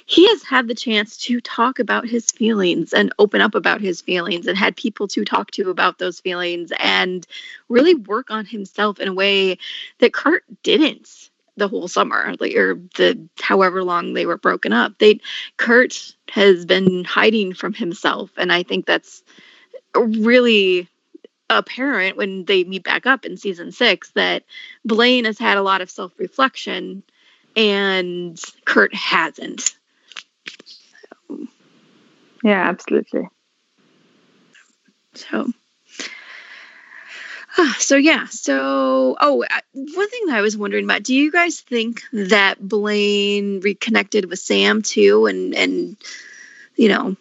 he 0.10 0.28
has 0.28 0.42
had 0.42 0.68
the 0.68 0.74
chance 0.74 1.18
to 1.18 1.40
talk 1.40 1.78
about 1.78 2.08
his 2.08 2.32
feelings 2.32 2.94
and 2.94 3.14
open 3.20 3.42
up 3.42 3.54
about 3.54 3.80
his 3.80 4.02
feelings 4.02 4.48
and 4.48 4.58
had 4.58 4.76
people 4.76 5.08
to 5.08 5.24
talk 5.24 5.52
to 5.52 5.70
about 5.70 6.00
those 6.00 6.20
feelings 6.20 6.72
and 6.80 7.28
really 7.70 7.94
work 7.94 8.32
on 8.32 8.44
himself 8.44 9.00
in 9.00 9.08
a 9.08 9.14
way 9.14 9.60
that 10.00 10.12
Kurt 10.12 10.44
didn't 10.64 11.30
the 11.58 11.68
whole 11.68 11.88
summer 11.88 12.26
or 12.26 12.36
the 12.38 13.30
however 13.40 13.84
long 13.84 14.14
they 14.14 14.26
were 14.26 14.40
broken 14.40 14.74
up. 14.74 14.98
They 14.98 15.20
Kurt 15.58 16.16
has 16.30 16.66
been 16.66 17.04
hiding 17.04 17.54
from 17.54 17.76
himself 17.76 18.32
and 18.36 18.52
I 18.52 18.64
think 18.64 18.88
that's 18.88 19.22
really 19.94 20.90
apparent 21.52 22.18
when 22.18 22.46
they 22.46 22.64
meet 22.64 22.84
back 22.84 23.06
up 23.06 23.26
in 23.26 23.38
season 23.38 23.72
6 23.72 24.10
that 24.16 24.44
Blaine 24.84 25.26
has 25.26 25.38
had 25.38 25.60
a 25.60 25.64
lot 25.64 25.82
of 25.82 25.92
self-reflection 25.92 27.04
and 27.56 28.42
Kurt 28.66 28.96
hasn't 28.96 29.76
Yeah, 32.44 32.70
absolutely. 32.70 33.28
So, 35.14 35.52
Ah, 37.58 37.76
so 37.80 37.98
yeah. 37.98 38.26
So, 38.26 39.18
oh, 39.20 39.44
uh, 39.44 39.60
one 39.74 40.10
thing 40.10 40.28
that 40.28 40.38
I 40.38 40.42
was 40.42 40.56
wondering 40.56 40.86
about: 40.86 41.04
Do 41.04 41.16
you 41.16 41.32
guys 41.32 41.60
think 41.60 42.04
that 42.14 42.56
Blaine 42.60 43.60
reconnected 43.62 44.30
with 44.30 44.40
Sam 44.40 44.82
too, 44.82 45.26
and 45.26 45.56
and 45.56 45.98
you 46.76 46.90
know, 46.90 47.16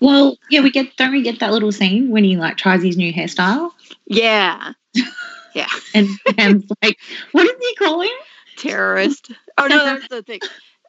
Well, 0.00 0.38
yeah, 0.50 0.60
we 0.60 0.70
get 0.70 0.96
don't 0.96 1.12
we 1.12 1.22
get 1.22 1.40
that 1.40 1.52
little 1.52 1.72
scene 1.72 2.10
when 2.10 2.24
he 2.24 2.36
like 2.36 2.56
tries 2.56 2.82
his 2.82 2.96
new 2.96 3.12
hairstyle 3.12 3.70
yeah, 4.06 4.72
yeah, 5.54 5.68
and 5.94 6.08
Sam's 6.38 6.64
like, 6.82 6.98
what 7.32 7.44
did 7.44 7.56
he 7.60 7.74
call 7.76 8.00
him? 8.00 8.10
terrorist. 8.56 9.32
Oh 9.58 9.66
no, 9.66 9.84
that's 9.84 10.08
the 10.08 10.22
thing. 10.22 10.40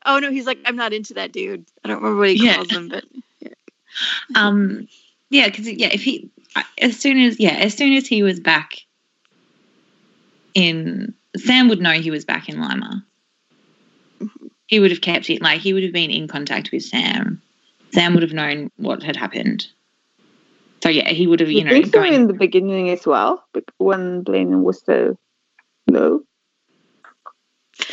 Oh 0.05 0.19
no, 0.19 0.31
he's 0.31 0.45
like, 0.45 0.59
I'm 0.65 0.75
not 0.75 0.93
into 0.93 1.15
that 1.15 1.31
dude. 1.31 1.65
I 1.83 1.87
don't 1.87 1.97
remember 1.97 2.19
what 2.19 2.29
he 2.29 2.45
Yeah. 2.45 2.55
calls 2.55 2.69
him, 2.71 2.89
but 2.89 3.05
Um, 4.35 4.87
yeah, 5.29 5.47
because 5.47 5.67
yeah, 5.69 5.89
if 5.91 6.03
he 6.03 6.29
as 6.79 6.97
soon 6.97 7.17
as 7.19 7.39
yeah, 7.39 7.53
as 7.53 7.73
soon 7.73 7.93
as 7.93 8.05
he 8.07 8.23
was 8.23 8.39
back 8.39 8.81
in 10.53 11.13
Sam 11.37 11.67
would 11.69 11.81
know 11.81 11.91
he 11.91 12.11
was 12.11 12.25
back 12.25 12.47
in 12.49 12.61
Lima. 12.61 13.05
He 14.67 14.79
would 14.79 14.91
have 14.91 15.01
kept 15.01 15.29
it 15.29 15.41
like 15.41 15.61
he 15.61 15.73
would 15.73 15.83
have 15.83 15.93
been 15.93 16.09
in 16.11 16.27
contact 16.27 16.71
with 16.71 16.83
Sam. 16.83 17.41
Sam 17.93 18.13
would 18.13 18.23
have 18.23 18.33
known 18.33 18.71
what 18.77 19.03
had 19.03 19.15
happened. 19.15 19.67
So 20.83 20.89
yeah, 20.89 21.09
he 21.09 21.27
would 21.27 21.39
have 21.39 21.49
you 21.51 21.59
You 21.59 21.63
know 21.65 21.71
think 21.71 21.85
so 21.87 21.91
going- 22.01 22.13
in 22.13 22.27
the 22.27 22.33
beginning 22.33 22.89
as 22.89 23.05
well, 23.05 23.43
bec- 23.53 23.63
when 23.77 24.21
Blaine 24.23 24.63
was 24.63 24.81
so 24.83 25.17
low. 25.87 26.21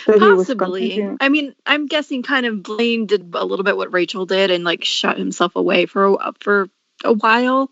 So 0.05 0.19
possibly. 0.19 1.09
I 1.21 1.29
mean, 1.29 1.55
I'm 1.67 1.87
guessing 1.87 2.23
kind 2.23 2.47
of 2.47 2.63
Blaine 2.63 3.07
did 3.07 3.35
a 3.35 3.45
little 3.45 3.65
bit 3.65 3.77
what 3.77 3.93
Rachel 3.93 4.27
did 4.27 4.51
and 4.51 4.65
like 4.65 4.85
shut 4.85 5.19
himself 5.19 5.57
away 5.57 5.87
for 5.87 6.17
a, 6.21 6.33
for 6.41 6.69
a 7.05 7.13
while. 7.13 7.71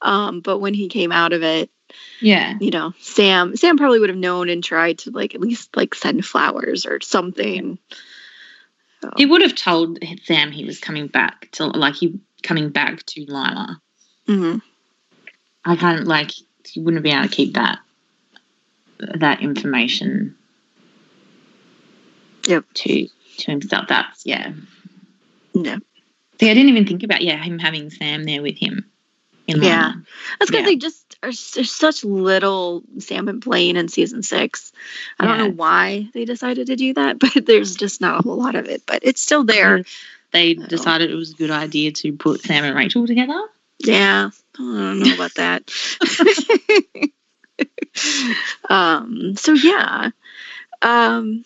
Um, 0.00 0.40
but 0.40 0.58
when 0.58 0.74
he 0.74 0.88
came 0.88 1.12
out 1.12 1.32
of 1.32 1.42
it, 1.42 1.70
yeah. 2.20 2.56
you 2.60 2.70
know, 2.70 2.94
Sam 3.00 3.56
Sam 3.56 3.76
probably 3.76 3.98
would 3.98 4.10
have 4.10 4.18
known 4.18 4.48
and 4.48 4.62
tried 4.62 4.98
to 5.00 5.10
like 5.10 5.34
at 5.34 5.40
least 5.40 5.76
like 5.76 5.94
send 5.94 6.24
flowers 6.24 6.86
or 6.86 7.00
something. 7.00 7.78
So, 9.02 9.10
He 9.16 9.26
would 9.26 9.42
have 9.42 9.54
told 9.54 9.98
Sam 10.24 10.50
he 10.50 10.64
was 10.64 10.80
coming 10.80 11.06
back 11.06 11.50
to 11.52 11.66
like 11.66 11.94
he 11.94 12.20
coming 12.42 12.70
back 12.70 13.04
to 13.06 13.24
Lima. 13.26 13.80
mhm. 14.26 14.62
I 15.64 15.76
can't 15.76 16.06
like 16.06 16.30
he 16.66 16.80
wouldn't 16.80 17.02
be 17.02 17.10
able 17.10 17.24
to 17.24 17.28
keep 17.28 17.54
that 17.54 17.80
that 18.98 19.42
information. 19.42 20.37
Yep. 22.46 22.64
To 22.74 23.08
to 23.38 23.50
himself. 23.50 23.86
That's 23.88 24.24
yeah. 24.26 24.52
Yeah. 25.54 25.78
See, 26.40 26.50
I 26.50 26.54
didn't 26.54 26.68
even 26.70 26.86
think 26.86 27.02
about 27.02 27.22
yeah 27.22 27.36
him 27.42 27.58
having 27.58 27.90
Sam 27.90 28.24
there 28.24 28.42
with 28.42 28.56
him. 28.58 28.88
In 29.46 29.62
Yeah. 29.62 29.94
That's 30.38 30.50
because 30.50 30.62
Yeah. 30.62 30.66
they 30.66 30.76
just 30.76 31.16
are 31.22 31.30
there's 31.54 31.70
such 31.72 32.04
little 32.04 32.82
Sam 32.98 33.28
and 33.28 33.40
Blaine 33.40 33.76
in 33.76 33.88
season 33.88 34.22
six. 34.22 34.72
I 35.18 35.26
don't 35.26 35.38
know 35.38 35.50
why 35.50 36.08
they 36.14 36.24
decided 36.24 36.66
to 36.68 36.76
do 36.76 36.94
that, 36.94 37.18
but 37.34 37.46
there's 37.46 37.74
just 37.76 38.00
not 38.00 38.20
a 38.20 38.22
whole 38.22 38.36
lot 38.36 38.54
of 38.54 38.66
it. 38.66 38.82
But 38.86 39.00
it's 39.02 39.20
still 39.22 39.44
there. 39.44 39.84
They 40.32 40.54
So- 40.56 40.66
decided 40.66 41.10
it 41.10 41.14
was 41.14 41.32
a 41.32 41.36
good 41.36 41.50
idea 41.50 41.92
to 41.92 42.12
put 42.12 42.42
Sam 42.42 42.64
and 42.64 42.76
Rachel 42.76 43.06
together. 43.06 43.40
Yeah, 43.80 44.30
I 44.30 44.58
don't 44.58 44.98
know 45.00 45.14
about 45.14 45.34
that. 45.34 45.70
um, 48.68 49.34
so 49.36 49.52
yeah, 49.54 50.10
um, 50.82 51.44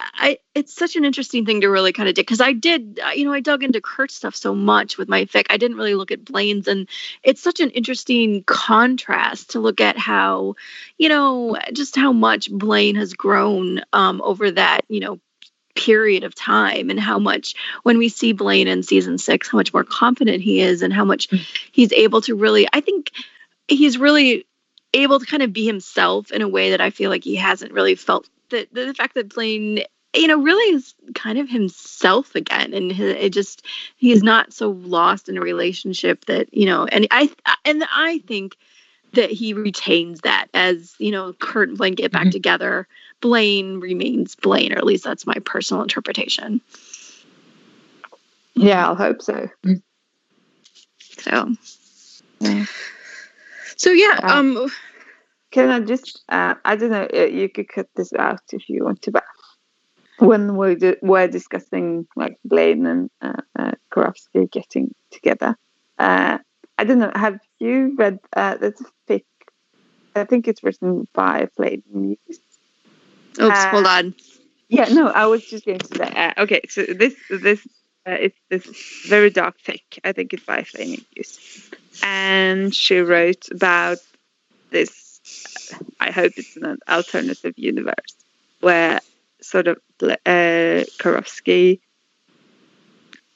I 0.00 0.38
it's 0.54 0.74
such 0.74 0.96
an 0.96 1.04
interesting 1.04 1.44
thing 1.44 1.60
to 1.60 1.68
really 1.68 1.92
kind 1.92 2.08
of 2.08 2.14
dig 2.14 2.26
because 2.26 2.40
I 2.40 2.52
did 2.52 3.00
uh, 3.04 3.10
you 3.10 3.24
know 3.24 3.32
I 3.32 3.40
dug 3.40 3.62
into 3.62 3.80
Kurt's 3.80 4.14
stuff 4.14 4.34
so 4.36 4.54
much 4.54 4.98
with 4.98 5.08
my 5.08 5.24
fic. 5.24 5.46
I 5.50 5.56
didn't 5.56 5.76
really 5.76 5.94
look 5.94 6.10
at 6.10 6.24
Blaine's, 6.24 6.68
and 6.68 6.88
it's 7.22 7.42
such 7.42 7.60
an 7.60 7.70
interesting 7.70 8.44
contrast 8.44 9.50
to 9.50 9.60
look 9.60 9.80
at 9.80 9.98
how 9.98 10.54
you 10.98 11.08
know 11.08 11.56
just 11.72 11.96
how 11.96 12.12
much 12.12 12.50
Blaine 12.50 12.96
has 12.96 13.14
grown 13.14 13.82
um, 13.92 14.20
over 14.22 14.50
that 14.50 14.82
you 14.88 15.00
know 15.00 15.20
period 15.78 16.24
of 16.24 16.34
time 16.34 16.90
and 16.90 16.98
how 16.98 17.18
much 17.18 17.54
when 17.84 17.98
we 17.98 18.08
see 18.08 18.32
Blaine 18.32 18.66
in 18.66 18.82
season 18.82 19.16
six, 19.16 19.48
how 19.48 19.58
much 19.58 19.72
more 19.72 19.84
confident 19.84 20.42
he 20.42 20.60
is 20.60 20.82
and 20.82 20.92
how 20.92 21.04
much 21.04 21.28
he's 21.70 21.92
able 21.92 22.20
to 22.22 22.34
really, 22.34 22.66
I 22.72 22.80
think 22.80 23.12
he's 23.68 23.96
really 23.96 24.44
able 24.92 25.20
to 25.20 25.26
kind 25.26 25.42
of 25.42 25.52
be 25.52 25.64
himself 25.64 26.32
in 26.32 26.42
a 26.42 26.48
way 26.48 26.70
that 26.70 26.80
I 26.80 26.90
feel 26.90 27.10
like 27.10 27.22
he 27.22 27.36
hasn't 27.36 27.72
really 27.72 27.94
felt 27.94 28.28
the, 28.50 28.68
the 28.72 28.94
fact 28.94 29.14
that 29.14 29.34
Blaine, 29.34 29.82
you 30.14 30.26
know, 30.26 30.40
really 30.42 30.74
is 30.74 30.94
kind 31.14 31.38
of 31.38 31.48
himself 31.48 32.34
again. 32.34 32.72
And 32.74 32.90
he- 32.92 33.04
it 33.04 33.30
just, 33.30 33.64
he's 33.96 34.22
not 34.22 34.52
so 34.52 34.70
lost 34.70 35.28
in 35.28 35.36
a 35.36 35.40
relationship 35.40 36.24
that, 36.26 36.52
you 36.52 36.66
know, 36.66 36.86
and 36.86 37.06
I, 37.10 37.30
and 37.64 37.84
I 37.94 38.18
think 38.26 38.56
that 39.14 39.30
he 39.30 39.54
retains 39.54 40.20
that 40.20 40.48
as, 40.54 40.94
you 40.98 41.10
know, 41.10 41.32
Kurt 41.34 41.70
and 41.70 41.78
Blaine 41.78 41.94
get 41.94 42.12
back 42.12 42.26
Mhm. 42.26 42.32
together. 42.32 42.86
Blaine 43.20 43.80
remains 43.80 44.34
Blaine, 44.34 44.72
or 44.72 44.76
at 44.78 44.84
least 44.84 45.04
that's 45.04 45.26
my 45.26 45.36
personal 45.44 45.82
interpretation. 45.82 46.60
Yeah, 48.54 48.88
I'll 48.88 48.94
hope 48.94 49.22
so. 49.22 49.48
So, 51.18 51.54
Yeah. 52.40 52.64
so 53.76 53.90
yeah, 53.90 54.20
um, 54.24 54.70
Can 55.50 55.70
I 55.70 55.80
just, 55.80 56.22
uh, 56.28 56.54
I 56.64 56.76
don't 56.76 56.90
know, 56.90 57.08
uh, 57.12 57.24
you 57.24 57.48
could 57.48 57.68
cut 57.68 57.88
this 57.96 58.12
out 58.12 58.40
if 58.52 58.68
you 58.68 58.84
want 58.84 59.02
to, 59.02 59.10
but 59.12 59.24
when 60.18 60.56
we're, 60.56 60.74
di- 60.74 60.96
we're 61.02 61.28
discussing 61.28 62.06
like 62.16 62.36
Blaine 62.44 62.86
and 62.86 63.10
uh, 63.22 63.32
uh, 63.58 63.72
Karofsky 63.92 64.50
getting 64.50 64.94
together, 65.10 65.56
uh, 65.98 66.38
I 66.76 66.84
don't 66.84 66.98
know, 66.98 67.12
have 67.14 67.38
you 67.58 67.94
read, 67.98 68.18
uh, 68.36 68.56
there's 68.56 68.80
a 68.80 69.12
fic, 69.12 69.24
I 70.14 70.24
think 70.24 70.48
it's 70.48 70.62
written 70.62 71.08
by 71.14 71.48
Blaine 71.56 71.82
Muse. 71.92 72.18
oops, 73.40 73.64
uh, 73.64 73.70
hold 73.70 73.86
on. 73.86 74.14
Yeah, 74.68 74.88
no, 74.92 75.08
I 75.08 75.26
was 75.26 75.44
just 75.44 75.64
going 75.64 75.78
to 75.78 75.96
say. 75.96 76.04
Uh, 76.04 76.42
okay, 76.42 76.60
so 76.68 76.82
this 76.84 77.14
this 77.30 77.66
uh, 78.06 78.16
it's 78.20 78.38
this 78.50 79.06
very 79.08 79.30
dark 79.30 79.56
fic. 79.66 79.80
I 80.04 80.12
think 80.12 80.34
it's 80.34 80.44
by 80.44 80.62
Flaming 80.62 81.04
Youth, 81.16 81.72
and 82.02 82.74
she 82.74 82.98
wrote 82.98 83.48
about 83.50 83.98
this. 84.70 85.07
I 86.00 86.10
hope 86.10 86.32
it's 86.36 86.56
an 86.56 86.78
alternative 86.88 87.54
universe 87.56 88.16
where 88.60 89.00
sort 89.40 89.68
of 89.68 89.78
uh, 90.02 90.84
Karofsky 90.98 91.80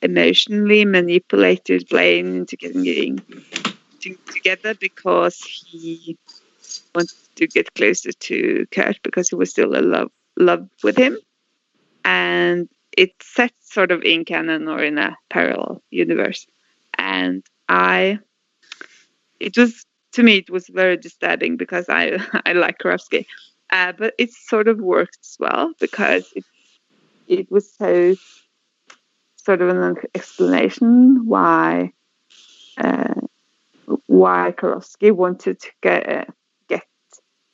emotionally 0.01 0.85
manipulated 0.85 1.89
Blaine 1.89 2.35
into 2.35 2.57
getting 2.57 3.23
to- 4.01 4.19
together 4.33 4.75
because 4.75 5.39
he 5.39 6.19
wanted 6.95 7.15
to 7.37 7.47
get 7.47 7.73
closer 7.75 8.13
to 8.13 8.67
Kurt 8.71 9.03
because 9.03 9.29
he 9.29 9.37
was 9.37 9.51
still 9.51 9.75
in 9.75 9.91
love 9.91 10.11
love 10.37 10.69
with 10.83 10.97
him. 10.97 11.19
And 12.05 12.69
it's 12.97 13.35
set 13.35 13.53
sort 13.61 13.91
of 13.91 14.03
in 14.03 14.25
canon 14.25 14.69
or 14.69 14.83
in 14.83 14.99
a 14.99 15.17
parallel 15.31 15.83
universe. 15.91 16.47
And 16.99 17.45
I, 17.69 18.19
it 19.41 19.57
was, 19.57 19.85
to 20.13 20.23
me, 20.23 20.37
it 20.37 20.51
was 20.51 20.67
very 20.69 20.97
disturbing 20.97 21.57
because 21.57 21.89
I, 21.89 22.19
I 22.47 22.53
like 22.53 22.79
Karofsky. 22.79 23.27
Uh, 23.71 23.93
but 23.93 24.15
it 24.19 24.31
sort 24.33 24.69
of 24.69 24.79
worked 24.79 25.19
as 25.23 25.37
well 25.41 25.73
because 25.81 26.31
it, 26.37 26.45
it 27.27 27.51
was 27.51 27.73
so 27.75 28.15
sort 29.37 29.63
of 29.63 29.69
an 29.71 29.97
explanation 30.15 31.27
why 31.27 31.91
uh, 32.77 33.15
why 34.07 34.55
Karofsky 34.57 35.11
wanted 35.11 35.59
to 35.61 35.71
get, 35.83 36.09
uh, 36.09 36.25
get 36.69 36.85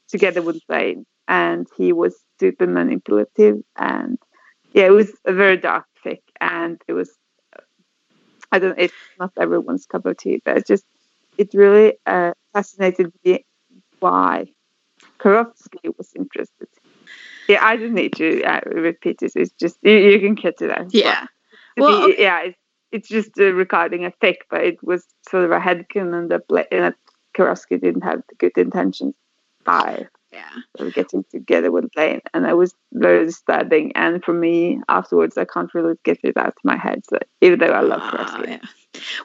together 0.08 0.42
with 0.42 0.60
Blaine 0.66 1.06
and 1.28 1.66
he 1.76 1.92
was 1.92 2.16
super 2.40 2.66
manipulative 2.66 3.58
and 3.76 4.18
yeah 4.74 4.86
it 4.86 4.92
was 4.92 5.12
a 5.24 5.32
very 5.32 5.56
dark 5.56 5.86
fic 6.04 6.20
and 6.40 6.80
it 6.88 6.92
was 6.92 7.10
I 8.50 8.58
don't. 8.58 8.78
It's 8.78 8.94
not 9.18 9.32
everyone's 9.38 9.86
cup 9.86 10.06
of 10.06 10.16
tea, 10.16 10.40
but 10.44 10.66
just 10.66 10.84
it 11.36 11.52
really 11.54 11.94
uh, 12.06 12.32
fascinated 12.58 13.12
why 14.00 14.46
Karofsky 15.20 15.96
was 15.96 16.12
interested. 16.16 16.68
Yeah, 17.48 17.64
I 17.64 17.76
don't 17.76 17.94
need 17.94 18.14
to 18.14 18.42
uh, 18.42 18.60
repeat 18.66 19.18
this. 19.20 19.36
It's 19.36 19.52
just 19.52 19.78
you, 19.82 19.92
you 19.92 20.20
can 20.20 20.34
get 20.34 20.58
to 20.58 20.66
that. 20.68 20.92
Yeah. 20.92 21.26
Well, 21.76 22.06
be- 22.06 22.12
okay. 22.14 22.22
yeah, 22.22 22.40
it's, 22.42 22.58
it's 22.90 23.08
just 23.08 23.30
uh, 23.38 23.52
regarding 23.52 24.04
a 24.04 24.10
fic, 24.22 24.38
but 24.50 24.62
it 24.64 24.82
was 24.82 25.04
sort 25.30 25.44
of 25.44 25.52
a 25.52 25.60
headcanon 25.60 26.28
that, 26.30 26.48
Bla- 26.48 26.64
that 26.70 26.96
Karofsky 27.36 27.80
didn't 27.80 28.02
have 28.02 28.22
the 28.28 28.34
good 28.34 28.56
intentions 28.58 29.14
by 29.64 30.06
Yeah. 30.32 30.50
of 30.78 30.92
getting 30.94 31.24
together 31.30 31.70
with 31.70 31.90
Blaine, 31.94 32.22
and 32.34 32.46
I 32.46 32.54
was 32.54 32.74
very 32.92 33.26
disturbing. 33.26 33.92
And 33.94 34.22
for 34.24 34.32
me, 34.32 34.80
afterwards, 34.88 35.36
I 35.36 35.44
can't 35.44 35.72
really 35.74 35.94
get 36.04 36.18
it 36.22 36.36
out 36.36 36.48
of 36.48 36.64
my 36.64 36.76
head. 36.76 37.02
So 37.08 37.18
even 37.40 37.58
though 37.58 37.66
I 37.66 37.80
love 37.80 38.00
Oh, 38.02 38.44
yeah. 38.46 38.58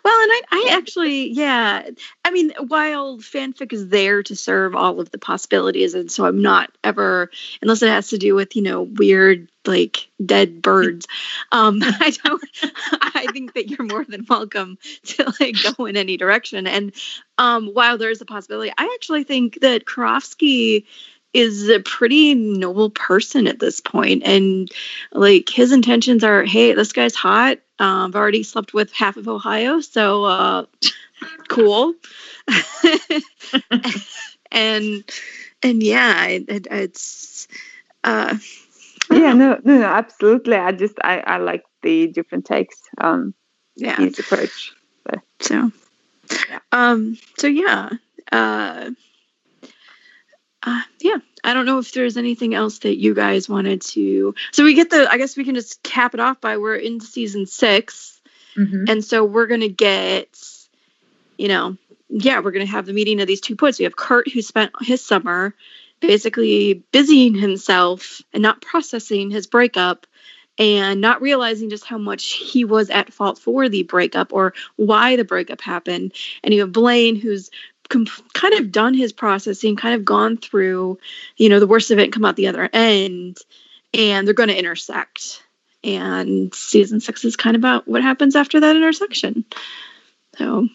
Well, 0.04 0.22
and 0.22 0.32
I, 0.32 0.42
I 0.52 0.78
actually, 0.78 1.30
yeah. 1.30 1.90
I 2.26 2.32
mean, 2.32 2.54
while 2.68 3.18
fanfic 3.20 3.72
is 3.74 3.88
there 3.88 4.22
to 4.24 4.36
serve 4.36 4.76
all 4.76 5.00
of 5.00 5.10
the 5.12 5.18
possibilities, 5.18 5.94
and 5.94 6.12
so 6.12 6.26
I'm 6.26 6.42
not 6.42 6.72
ever, 6.84 7.32
unless 7.62 7.82
it 7.82 7.90
has 7.90 8.10
to 8.10 8.18
do 8.18 8.36
with, 8.36 8.56
you 8.56 8.62
know, 8.62 8.84
weird, 8.84 9.50
like 9.66 10.10
dead 10.24 10.62
birds. 10.62 11.08
Um, 11.52 11.80
I 11.84 12.14
don't, 12.24 12.44
I 12.92 13.28
think 13.32 13.54
that 13.54 13.70
you're 13.70 13.88
more 13.88 14.04
than 14.04 14.26
welcome 14.30 14.78
to 15.06 15.34
like 15.40 15.56
go 15.78 15.86
in 15.86 15.96
any 15.96 16.18
direction. 16.18 16.68
And 16.68 16.94
um, 17.38 17.68
while 17.68 17.98
there's 17.98 18.22
a 18.22 18.26
possibility, 18.26 18.72
I 18.78 18.92
actually 18.96 19.24
think 19.24 19.60
that 19.62 19.86
Karofsky 19.86 20.86
is 21.34 21.70
a 21.70 21.80
pretty 21.80 22.36
noble 22.36 22.90
person 22.90 23.48
at 23.48 23.60
this 23.60 23.80
point 23.80 24.24
and 24.24 24.72
like 25.12 25.50
his 25.50 25.72
intentions 25.72 26.24
are 26.24 26.44
hey 26.44 26.74
this 26.74 26.94
guy's 26.94 27.16
hot 27.16 27.58
uh, 27.80 28.06
i've 28.06 28.16
already 28.16 28.44
slept 28.44 28.74
with 28.74 28.92
half 28.94 29.18
of 29.18 29.28
ohio 29.28 29.82
so 29.82 30.26
uh 30.26 30.66
cool 31.48 31.94
and 34.52 35.04
and 35.64 35.84
yeah 35.84 36.26
it, 36.28 36.46
it, 36.50 36.68
it's 36.70 37.48
uh 38.04 38.38
yeah, 39.12 39.34
no, 39.34 39.60
no, 39.64 39.80
no, 39.80 39.86
absolutely. 39.86 40.56
I 40.56 40.72
just 40.72 40.96
I, 41.04 41.20
I 41.20 41.38
like 41.38 41.64
the 41.82 42.08
different 42.08 42.46
takes 42.46 42.82
on 43.00 43.34
yeah 43.76 43.98
his 43.98 44.20
approach. 44.20 44.74
so 45.40 45.72
um 46.72 47.18
so 47.38 47.48
yeah 47.48 47.90
uh 48.32 48.92
uh, 50.64 50.82
yeah, 51.00 51.18
I 51.44 51.54
don't 51.54 51.66
know 51.66 51.80
if 51.80 51.92
there's 51.92 52.18
anything 52.18 52.54
else 52.54 52.80
that 52.80 52.98
you 52.98 53.14
guys 53.14 53.50
wanted 53.50 53.82
to. 53.82 54.34
So 54.52 54.64
we 54.64 54.74
get 54.74 54.90
the. 54.90 55.08
I 55.12 55.18
guess 55.18 55.36
we 55.36 55.44
can 55.44 55.56
just 55.56 55.84
cap 55.84 56.14
it 56.14 56.20
off 56.20 56.40
by 56.40 56.58
we're 56.58 56.76
in 56.76 57.02
season 57.02 57.46
six. 57.46 58.22
Mhm. 58.56 58.90
And 58.90 59.04
so 59.04 59.26
we're 59.26 59.48
going 59.48 59.62
to 59.62 59.70
get, 59.70 60.28
you 61.38 61.48
know, 61.48 61.78
yeah, 62.10 62.40
we're 62.40 62.52
going 62.52 62.66
to 62.66 62.72
have 62.72 62.86
the 62.86 62.94
meeting 62.94 63.20
of 63.20 63.28
these 63.28 63.42
two 63.42 63.56
poets. 63.56 63.80
We 63.80 63.84
have 63.84 63.96
Kurt, 63.96 64.32
who 64.32 64.42
spent 64.42 64.72
his 64.82 65.04
summer 65.04 65.56
basically 66.00 66.84
busying 66.92 67.36
himself 67.36 68.22
and 68.34 68.44
not 68.44 68.62
processing 68.62 69.32
his 69.32 69.48
breakup 69.48 70.06
and 70.60 71.02
not 71.02 71.22
realizing 71.22 71.70
just 71.70 71.86
how 71.86 71.98
much 71.98 72.34
he 72.34 72.64
was 72.64 72.90
at 72.90 73.12
fault 73.12 73.40
for 73.40 73.70
the 73.70 73.84
breakup 73.84 74.34
or 74.34 74.54
why 74.76 75.16
the 75.16 75.24
breakup 75.24 75.62
happened. 75.62 76.14
And 76.44 76.54
you 76.54 76.60
have 76.62 76.72
Blaine, 76.72 77.16
who's 77.16 77.50
com- 77.94 78.08
kind 78.34 78.54
of 78.56 78.72
done 78.72 78.94
his 78.94 79.14
processing, 79.14 79.78
kind 79.78 79.96
of 79.96 80.04
gone 80.04 80.36
through, 80.36 81.00
you 81.38 81.48
know, 81.48 81.62
the 81.62 81.68
worst 81.68 81.92
of 81.92 82.00
it 82.00 82.04
and 82.04 82.14
come 82.14 82.26
out 82.26 82.36
the 82.36 82.48
other 82.48 82.70
end. 82.74 83.38
And 83.94 84.28
they're 84.28 84.34
going 84.34 84.50
to 84.50 84.58
intersect 84.58 85.44
and 85.84 86.54
season 86.54 87.00
six 87.00 87.26
is 87.26 87.36
kind 87.36 87.56
of 87.56 87.62
about 87.62 87.88
what 87.88 88.02
happens 88.02 88.36
after 88.36 88.60
that 88.60 88.76
intersection. 88.76 89.44
So 90.38 90.68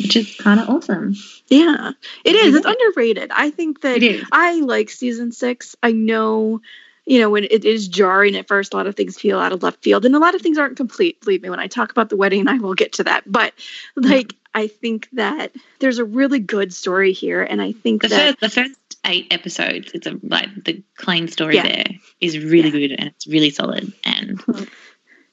Which 0.00 0.16
is 0.16 0.36
kind 0.36 0.60
of 0.60 0.68
awesome. 0.68 1.14
yeah, 1.48 1.92
it 2.24 2.34
is. 2.34 2.54
It's 2.54 2.66
underrated. 2.66 3.30
I 3.30 3.50
think 3.50 3.82
that 3.82 4.26
I 4.32 4.60
like 4.60 4.90
season 4.90 5.32
six. 5.32 5.76
I 5.82 5.92
know, 5.92 6.60
you 7.06 7.20
know, 7.20 7.30
when 7.30 7.44
it 7.44 7.64
is 7.64 7.88
jarring 7.88 8.36
at 8.36 8.48
first, 8.48 8.74
a 8.74 8.76
lot 8.76 8.86
of 8.86 8.96
things 8.96 9.18
feel 9.18 9.38
out 9.38 9.52
of 9.52 9.62
left 9.62 9.82
field, 9.82 10.04
and 10.04 10.14
a 10.14 10.18
lot 10.18 10.34
of 10.34 10.42
things 10.42 10.58
aren't 10.58 10.76
complete. 10.76 11.20
Believe 11.20 11.42
me, 11.42 11.50
when 11.50 11.60
I 11.60 11.66
talk 11.66 11.92
about 11.92 12.08
the 12.08 12.16
wedding, 12.16 12.48
I 12.48 12.58
will 12.58 12.74
get 12.74 12.92
to 12.94 13.04
that. 13.04 13.30
But 13.30 13.54
like, 13.96 14.34
I 14.54 14.66
think 14.66 15.08
that 15.12 15.52
there's 15.78 15.98
a 15.98 16.04
really 16.04 16.40
good 16.40 16.72
story 16.72 17.12
here, 17.12 17.42
and 17.42 17.60
I 17.62 17.72
think 17.72 18.02
The 18.02 18.08
that 18.08 18.38
first, 18.38 18.40
the 18.40 18.48
first 18.62 18.80
eight 19.06 19.28
episodes, 19.32 19.92
it's 19.94 20.06
a 20.06 20.18
like 20.22 20.48
the 20.64 20.82
Klaine 20.98 21.30
story 21.30 21.56
Yeah. 21.56 21.62
there 21.62 21.86
is 22.20 22.38
really 22.38 22.68
Yeah. 22.70 22.88
good 22.88 22.92
and 22.98 23.08
it's 23.08 23.26
really 23.26 23.50
solid. 23.50 23.92
And 24.04 24.42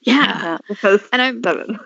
yeah, 0.02 0.54
Uh, 0.54 0.58
the 0.68 0.76
first 0.76 1.06
and 1.12 1.20
I'm 1.22 1.42
seven, 1.44 1.78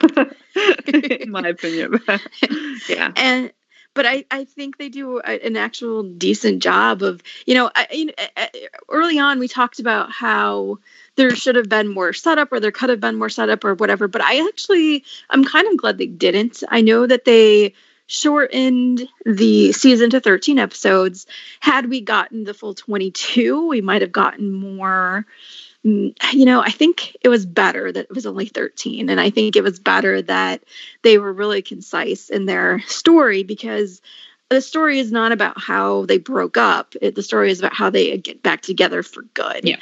in 1.23 1.31
my 1.31 1.49
opinion. 1.49 2.01
yeah, 2.89 3.13
and 3.17 3.53
but 3.95 4.07
I, 4.07 4.25
I 4.31 4.45
think 4.45 4.79
they 4.79 4.89
do 4.89 5.19
a, 5.19 5.45
an 5.45 5.57
actual 5.57 6.03
decent 6.03 6.63
job 6.63 7.03
of 7.03 7.23
you 7.47 7.55
know, 7.55 7.71
I, 7.75 7.87
you 7.93 8.07
know 8.07 8.13
uh, 8.19 8.27
uh, 8.37 8.47
early 8.89 9.19
on 9.19 9.39
we 9.39 9.49
talked 9.49 9.81
about 9.81 10.11
how 10.11 10.79
there 11.17 11.35
should 11.35 11.57
have 11.57 11.69
been 11.69 11.89
more 11.89 12.13
setup 12.13 12.53
or 12.53 12.61
there 12.61 12.71
could 12.71 12.91
have 12.91 13.01
been 13.01 13.17
more 13.17 13.29
setup 13.29 13.65
or 13.65 13.75
whatever 13.75 14.09
but 14.09 14.23
i 14.23 14.47
actually 14.49 15.05
i'm 15.31 15.45
kind 15.45 15.67
of 15.69 15.77
glad 15.77 15.99
they 15.99 16.07
didn't. 16.07 16.63
I 16.69 16.81
know 16.81 17.07
that 17.07 17.25
they 17.25 17.75
shortened 18.07 19.09
the 19.25 19.73
season 19.73 20.11
to 20.11 20.21
13 20.21 20.59
episodes. 20.59 21.27
Had 21.61 21.89
we 21.89 22.01
gotten 22.01 22.45
the 22.45 22.55
full 22.55 22.75
22 22.75 23.69
we 23.69 23.81
might 23.81 24.03
have 24.03 24.13
gotten 24.13 24.53
more. 24.53 25.27
Mm, 25.85 26.15
you 26.33 26.45
know 26.45 26.61
i 26.61 26.71
think 26.71 27.17
it 27.23 27.29
was 27.29 27.45
better 27.45 27.91
that 27.91 28.05
it 28.05 28.15
was 28.15 28.25
only 28.25 28.47
13 28.47 29.11
and 29.11 29.21
i 29.21 29.31
think 29.31 29.57
it 29.57 29.65
was 29.65 29.81
better 29.81 30.23
that 30.23 30.63
they 31.03 31.19
were 31.19 31.33
really 31.33 31.61
concise 31.61 32.31
in 32.31 32.47
their 32.47 32.79
story 32.87 33.43
because 33.43 34.01
the 34.53 34.61
story 34.61 34.99
is 34.99 35.11
not 35.11 35.33
about 35.33 35.59
how 35.59 36.05
they 36.07 36.19
broke 36.19 36.57
up. 36.57 36.95
It, 37.01 37.15
the 37.15 37.23
story 37.23 37.51
is 37.51 37.59
about 37.59 37.75
how 37.75 37.89
they 37.89 38.19
get 38.19 38.43
back 38.43 38.61
together 38.61 39.03
for 39.03 39.23
good. 39.35 39.63
Yeah. 39.65 39.77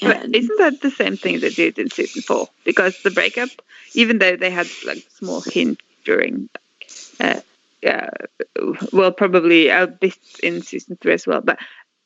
But 0.00 0.22
and 0.22 0.34
isn't 0.34 0.58
that 0.58 0.80
the 0.80 0.90
same 0.90 1.16
thing 1.16 1.40
they 1.40 1.50
did 1.50 1.78
in 1.78 1.90
season 1.90 2.22
four? 2.22 2.48
Because 2.64 3.00
the 3.02 3.10
breakup, 3.10 3.50
even 3.94 4.18
though 4.18 4.36
they 4.36 4.50
had 4.50 4.66
like 4.84 5.04
small 5.10 5.40
hint 5.40 5.80
during, 6.04 6.48
uh, 7.20 7.40
uh, 7.86 8.06
well, 8.92 9.12
probably 9.12 9.68
a 9.68 9.86
bit 9.86 10.18
in 10.42 10.62
season 10.62 10.96
three 11.00 11.14
as 11.14 11.26
well, 11.26 11.40
but 11.40 11.58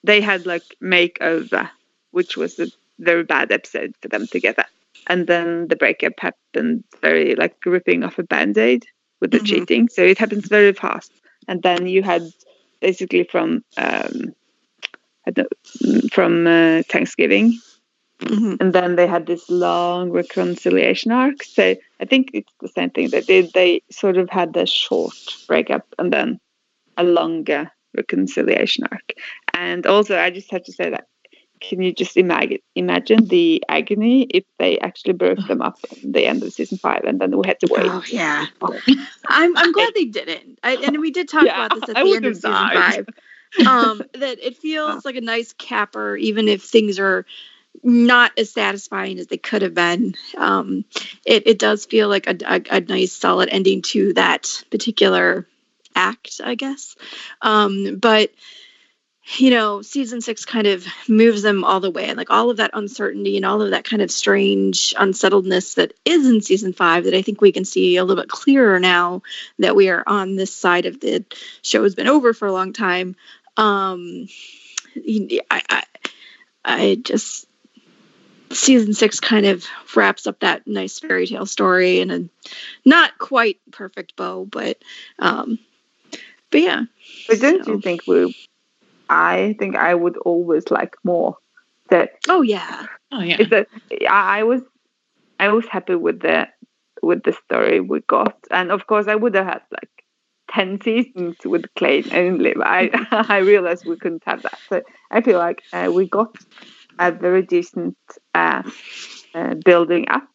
they 0.04 0.20
had 0.20 0.46
like 0.46 0.62
makeover, 0.82 1.70
which 2.10 2.36
was 2.36 2.58
a 2.58 2.68
very 2.98 3.24
bad 3.24 3.52
episode 3.52 3.94
for 4.00 4.08
them 4.08 4.26
together. 4.26 4.64
And 5.06 5.26
then 5.26 5.68
the 5.68 5.76
breakup 5.76 6.14
happened 6.18 6.84
very 7.00 7.34
like 7.34 7.56
ripping 7.64 8.04
off 8.04 8.18
a 8.18 8.22
band-aid 8.22 8.84
with 9.20 9.30
the 9.30 9.38
Mhm. 9.38 9.46
cheating. 9.46 9.88
So 9.88 10.02
it 10.02 10.18
happens 10.18 10.48
very 10.48 10.72
fast. 10.72 11.12
And 11.46 11.62
then 11.62 11.86
you 11.86 12.02
had 12.02 12.22
basically 12.80 13.24
from 13.24 13.64
um, 13.76 14.34
I 15.26 15.30
don't, 15.30 15.52
from 16.12 16.46
uh, 16.46 16.82
Thanksgiving 16.88 17.58
Mhm. 18.20 18.60
and 18.60 18.72
then 18.72 18.96
they 18.96 19.06
had 19.06 19.26
this 19.26 19.48
long 19.48 20.10
reconciliation 20.10 21.12
arc. 21.12 21.42
So 21.42 21.76
I 22.00 22.04
think 22.04 22.30
it's 22.34 22.52
the 22.60 22.68
same 22.68 22.90
thing 22.90 23.10
they 23.10 23.20
did. 23.20 23.52
They 23.52 23.82
sort 23.90 24.16
of 24.16 24.28
had 24.28 24.56
a 24.56 24.66
short 24.66 25.14
breakup 25.46 25.86
and 25.98 26.12
then 26.12 26.40
a 26.96 27.04
longer 27.04 27.70
reconciliation 27.96 28.84
arc. 28.90 29.12
And 29.54 29.86
also, 29.86 30.18
I 30.18 30.30
just 30.30 30.50
have 30.50 30.64
to 30.64 30.72
say 30.72 30.90
that 30.90 31.06
can 31.60 31.82
you 31.82 31.92
just 31.92 32.16
imagine 32.16 32.58
imagine 32.76 33.26
the 33.26 33.62
agony 33.68 34.22
if 34.30 34.44
they 34.58 34.78
actually 34.78 35.14
broke 35.14 35.44
them 35.48 35.60
up 35.62 35.76
at 35.90 35.98
the 36.02 36.26
end 36.26 36.42
of 36.42 36.52
season 36.52 36.78
five 36.78 37.02
and 37.04 37.20
then 37.20 37.36
we 37.36 37.46
had 37.46 37.58
to 37.60 37.68
wait? 37.70 37.82
Oh 37.84 38.02
yeah, 38.08 38.46
I'm 39.28 39.56
I'm 39.56 39.72
glad 39.72 39.92
they 39.94 40.04
didn't. 40.04 40.58
I, 40.62 40.76
and 40.76 41.00
we 41.00 41.10
did 41.10 41.28
talk 41.28 41.46
Yeah, 41.46 41.66
about 41.66 41.74
this 41.74 41.88
at 41.88 41.96
I 41.96 42.04
the 42.04 42.14
end 42.14 42.26
of 42.26 42.36
season 42.36 42.50
died. 42.52 42.74
five. 42.74 43.08
Um, 43.66 43.98
that 44.14 44.38
it 44.40 44.56
feels 44.56 45.04
like 45.04 45.16
a 45.16 45.20
nice 45.20 45.52
capper, 45.52 46.16
even 46.16 46.48
if 46.48 46.62
things 46.62 46.98
are 46.98 47.24
not 47.82 48.32
as 48.38 48.50
satisfying 48.50 49.18
as 49.18 49.26
they 49.26 49.36
could 49.36 49.62
have 49.62 49.74
been. 49.74 50.14
Um, 50.36 50.84
it 51.24 51.46
it 51.46 51.58
does 51.58 51.86
feel 51.86 52.08
like 52.08 52.26
a, 52.26 52.36
a, 52.46 52.76
a 52.76 52.80
nice 52.80 53.12
solid 53.12 53.48
ending 53.50 53.82
to 53.82 54.12
that 54.14 54.64
particular 54.70 55.46
act, 55.94 56.40
I 56.42 56.54
guess. 56.54 56.96
Um, 57.42 57.96
but 57.96 58.30
you 59.36 59.50
know, 59.50 59.82
season 59.82 60.22
six 60.22 60.46
kind 60.46 60.66
of 60.66 60.86
moves 61.06 61.42
them 61.42 61.62
all 61.62 61.80
the 61.80 61.90
way, 61.90 62.06
and 62.06 62.16
like 62.16 62.30
all 62.30 62.48
of 62.48 62.56
that 62.56 62.70
uncertainty 62.72 63.36
and 63.36 63.44
all 63.44 63.60
of 63.60 63.70
that 63.70 63.84
kind 63.84 64.00
of 64.00 64.10
strange 64.10 64.94
unsettledness 64.96 65.74
that 65.74 65.92
is 66.04 66.26
in 66.26 66.40
season 66.40 66.72
five, 66.72 67.04
that 67.04 67.14
I 67.14 67.20
think 67.20 67.40
we 67.40 67.52
can 67.52 67.66
see 67.66 67.96
a 67.96 68.04
little 68.04 68.22
bit 68.22 68.30
clearer 68.30 68.80
now 68.80 69.22
that 69.58 69.76
we 69.76 69.90
are 69.90 70.02
on 70.06 70.36
this 70.36 70.54
side 70.54 70.86
of 70.86 71.00
the 71.00 71.24
show 71.62 71.82
has 71.82 71.94
been 71.94 72.08
over 72.08 72.32
for 72.32 72.48
a 72.48 72.52
long 72.52 72.72
time. 72.72 73.16
Um, 73.58 74.28
I, 74.96 75.40
I, 75.50 75.82
I 76.64 76.94
just 77.02 77.47
season 78.50 78.94
six 78.94 79.20
kind 79.20 79.46
of 79.46 79.64
wraps 79.94 80.26
up 80.26 80.40
that 80.40 80.66
nice 80.66 80.98
fairy 80.98 81.26
tale 81.26 81.46
story 81.46 82.00
in 82.00 82.10
a 82.10 82.28
not 82.84 83.18
quite 83.18 83.58
perfect 83.70 84.16
bow, 84.16 84.44
but 84.44 84.78
um, 85.18 85.58
but 86.50 86.60
yeah, 86.60 86.82
But 87.28 87.40
don't 87.40 87.64
So- 87.64 87.72
you 87.72 87.80
think 87.80 88.02
we? 88.06 88.34
I 89.10 89.56
think 89.58 89.74
I 89.76 89.94
would 89.94 90.16
always 90.18 90.70
like 90.70 90.96
more. 91.04 91.36
That 91.90 92.16
oh 92.28 92.42
yeah, 92.42 92.86
oh 93.12 93.20
yeah, 93.20 93.38
is 93.40 93.48
that 93.48 93.68
I 94.10 94.40
I 94.40 94.42
was 94.42 94.60
I 95.40 95.48
was 95.48 95.64
happy 95.66 95.94
with 95.94 96.20
the 96.20 96.48
with 97.02 97.22
the 97.22 97.32
story 97.46 97.80
we 97.80 98.00
got. 98.00 98.36
And 98.50 98.70
of 98.70 98.86
course, 98.86 99.06
I 99.08 99.14
would 99.14 99.34
have 99.34 99.46
had 99.46 99.62
like 99.70 100.04
10 100.50 100.80
seasons 100.82 101.36
with 101.44 101.64
Klaine 101.76 102.12
only, 102.12 102.52
but 102.54 102.66
I, 102.66 102.90
I 103.10 103.38
realized 103.38 103.86
we 103.86 103.96
couldn't 103.96 104.24
have 104.26 104.42
that. 104.42 104.58
So 104.68 104.82
I 105.10 105.20
feel 105.22 105.38
like 105.38 105.62
uh, 105.72 105.90
we 105.94 106.06
got 106.08 106.34
a 106.98 107.12
very 107.12 107.42
decent 107.42 107.96
uh, 108.34 108.62
uh, 109.34 109.54
building 109.64 110.06
up. 110.08 110.28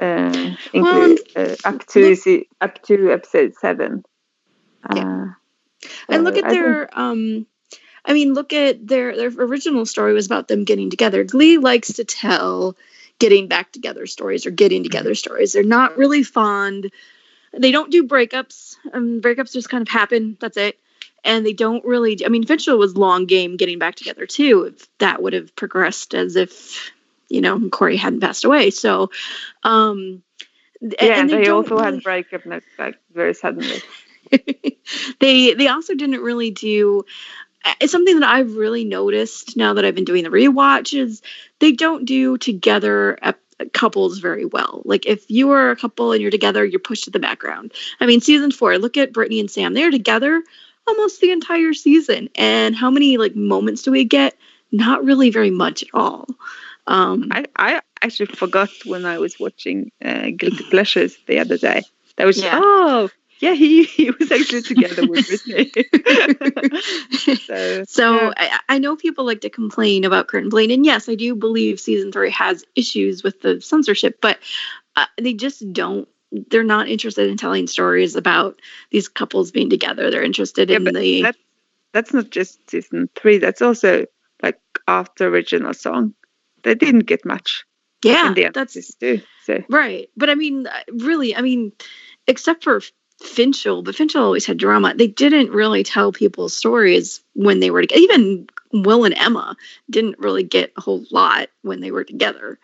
Uh, 0.00 0.56
include, 0.72 1.20
uh, 1.36 1.54
up 1.64 1.86
to 1.86 2.44
up 2.62 2.82
to 2.82 3.12
episode 3.12 3.52
seven. 3.60 4.02
Uh, 4.88 5.26
and 6.08 6.24
look 6.24 6.38
at 6.38 6.44
I 6.46 6.48
think- 6.48 6.62
their 6.62 6.98
um 6.98 7.46
i 8.06 8.14
mean 8.14 8.32
look 8.32 8.52
at 8.54 8.84
their 8.86 9.14
their 9.14 9.28
original 9.28 9.84
story 9.84 10.14
was 10.14 10.26
about 10.26 10.48
them 10.48 10.64
getting 10.64 10.88
together. 10.88 11.22
Glee 11.24 11.58
likes 11.58 11.92
to 11.92 12.04
tell 12.04 12.74
getting 13.18 13.48
back 13.48 13.70
together 13.70 14.06
stories 14.06 14.46
or 14.46 14.50
getting 14.50 14.82
together 14.82 15.14
stories. 15.14 15.52
They're 15.52 15.62
not 15.62 15.98
really 15.98 16.22
fond. 16.22 16.90
They 17.52 17.70
don't 17.70 17.92
do 17.92 18.02
breakups. 18.08 18.76
Um, 18.94 19.20
breakups 19.20 19.52
just 19.52 19.68
kind 19.68 19.82
of 19.82 19.88
happen. 19.88 20.38
That's 20.40 20.56
it 20.56 20.80
and 21.24 21.44
they 21.44 21.52
don't 21.52 21.84
really 21.84 22.24
i 22.24 22.28
mean 22.28 22.44
finchel 22.44 22.78
was 22.78 22.96
long 22.96 23.26
game 23.26 23.56
getting 23.56 23.78
back 23.78 23.94
together 23.94 24.26
too 24.26 24.64
if 24.64 24.98
that 24.98 25.22
would 25.22 25.32
have 25.32 25.54
progressed 25.56 26.14
as 26.14 26.36
if 26.36 26.92
you 27.28 27.40
know 27.40 27.68
Cory 27.70 27.96
hadn't 27.96 28.20
passed 28.20 28.44
away 28.44 28.70
so 28.70 29.10
um 29.62 30.22
yeah, 30.80 31.20
and 31.20 31.28
they, 31.28 31.44
don't 31.44 31.64
also 31.64 31.76
really- 31.76 31.96
had 31.96 32.02
breakup 32.02 32.46
like, 32.46 32.64
like 32.78 32.96
very 33.12 33.34
suddenly. 33.34 33.82
they 35.18 35.54
they 35.54 35.66
also 35.66 35.94
didn't 35.94 36.20
really 36.20 36.50
do 36.50 37.04
it's 37.80 37.92
something 37.92 38.20
that 38.20 38.28
I've 38.28 38.56
really 38.56 38.84
noticed 38.84 39.56
now 39.56 39.74
that 39.74 39.84
I've 39.84 39.94
been 39.94 40.04
doing 40.04 40.24
the 40.24 40.30
rewatches. 40.30 41.20
They 41.58 41.72
don't 41.72 42.04
do 42.04 42.38
together 42.38 43.18
ep- 43.22 43.40
couples 43.72 44.18
very 44.18 44.44
well. 44.44 44.82
Like 44.84 45.04
if 45.04 45.30
you 45.30 45.50
are 45.50 45.70
a 45.70 45.76
couple 45.76 46.12
and 46.12 46.22
you're 46.22 46.30
together, 46.30 46.64
you're 46.64 46.80
pushed 46.80 47.04
to 47.04 47.10
the 47.10 47.18
background. 47.18 47.72
I 48.00 48.06
mean, 48.06 48.20
season 48.20 48.50
four, 48.50 48.78
look 48.78 48.96
at 48.96 49.12
Brittany 49.12 49.40
and 49.40 49.50
Sam. 49.50 49.74
They're 49.74 49.90
together 49.90 50.42
almost 50.90 51.20
the 51.20 51.32
entire 51.32 51.72
season. 51.72 52.28
And 52.34 52.74
how 52.76 52.90
many 52.90 53.16
like 53.16 53.36
moments 53.36 53.82
do 53.82 53.90
we 53.90 54.04
get? 54.04 54.36
Not 54.72 55.04
really 55.04 55.30
very 55.30 55.50
much 55.50 55.82
at 55.82 55.88
all. 55.94 56.26
Um, 56.86 57.28
I, 57.30 57.44
I 57.56 57.80
actually 58.02 58.26
forgot 58.26 58.70
when 58.84 59.04
I 59.04 59.18
was 59.18 59.38
watching 59.38 59.92
uh, 60.04 60.30
Guilty 60.36 60.64
Pleasures 60.70 61.16
the 61.26 61.38
other 61.38 61.58
day. 61.58 61.82
That 62.16 62.26
was 62.26 62.42
Yeah. 62.42 62.60
oh 62.62 63.10
yeah 63.40 63.54
he, 63.54 63.84
he 63.98 64.10
was 64.10 64.30
actually 64.30 64.62
together 64.62 65.06
with 65.06 65.26
Brittany. 65.26 65.72
so 67.36 67.84
So 67.84 68.14
yeah. 68.14 68.32
I, 68.36 68.58
I 68.68 68.78
know 68.78 68.96
people 68.96 69.24
like 69.24 69.40
to 69.42 69.50
complain 69.50 70.04
about 70.04 70.28
Kurt 70.28 70.42
and 70.42 70.50
Blaine, 70.50 70.70
and 70.70 70.84
yes, 70.84 71.08
I 71.08 71.14
do 71.14 71.34
believe 71.34 71.80
season 71.80 72.12
three 72.12 72.30
has 72.30 72.64
issues 72.76 73.22
with 73.22 73.40
the 73.40 73.60
censorship, 73.60 74.18
but 74.20 74.38
uh, 74.96 75.06
they 75.20 75.34
just 75.34 75.72
don't. 75.72 76.08
They're 76.32 76.62
not 76.62 76.88
interested 76.88 77.28
in 77.28 77.36
telling 77.36 77.66
stories 77.66 78.14
about 78.16 78.60
these 78.90 79.08
couples 79.08 79.50
being 79.50 79.70
together. 79.70 80.10
They're 80.10 80.22
interested 80.22 80.70
Yeah, 80.70 80.76
in 80.76 80.84
the 80.84 81.22
that- 81.22 81.36
that's 81.92 82.12
not 82.12 82.30
just 82.30 82.70
season 82.70 83.08
three. 83.16 83.38
That's 83.38 83.62
also 83.62 84.06
like 84.42 84.60
after 84.86 85.26
original 85.26 85.74
song. 85.74 86.14
They 86.62 86.74
didn't 86.74 87.06
get 87.06 87.24
much 87.24 87.64
yeah. 88.04 88.28
in 88.28 88.34
the 88.34 88.50
That's 88.54 88.94
too. 88.94 89.20
So 89.44 89.62
right. 89.68 90.08
But 90.16 90.30
I 90.30 90.34
mean, 90.34 90.66
uh, 90.66 90.80
really, 90.92 91.34
I 91.34 91.40
mean, 91.40 91.72
except 92.26 92.62
for 92.64 92.80
Finchel, 93.22 93.82
but 93.82 93.94
Finchel 93.94 94.22
always 94.22 94.46
had 94.46 94.56
drama. 94.56 94.94
They 94.94 95.06
didn't 95.06 95.50
really 95.50 95.82
tell 95.82 96.12
people's 96.12 96.56
stories 96.56 97.20
when 97.34 97.60
they 97.60 97.70
were 97.70 97.82
together. 97.82 98.00
Even 98.00 98.46
Will 98.72 99.04
and 99.04 99.14
Emma 99.14 99.56
didn't 99.90 100.18
really 100.18 100.42
get 100.42 100.72
a 100.76 100.80
whole 100.80 101.04
lot 101.10 101.48
when 101.62 101.80
they 101.80 101.90
were 101.90 102.04
together. 102.04 102.58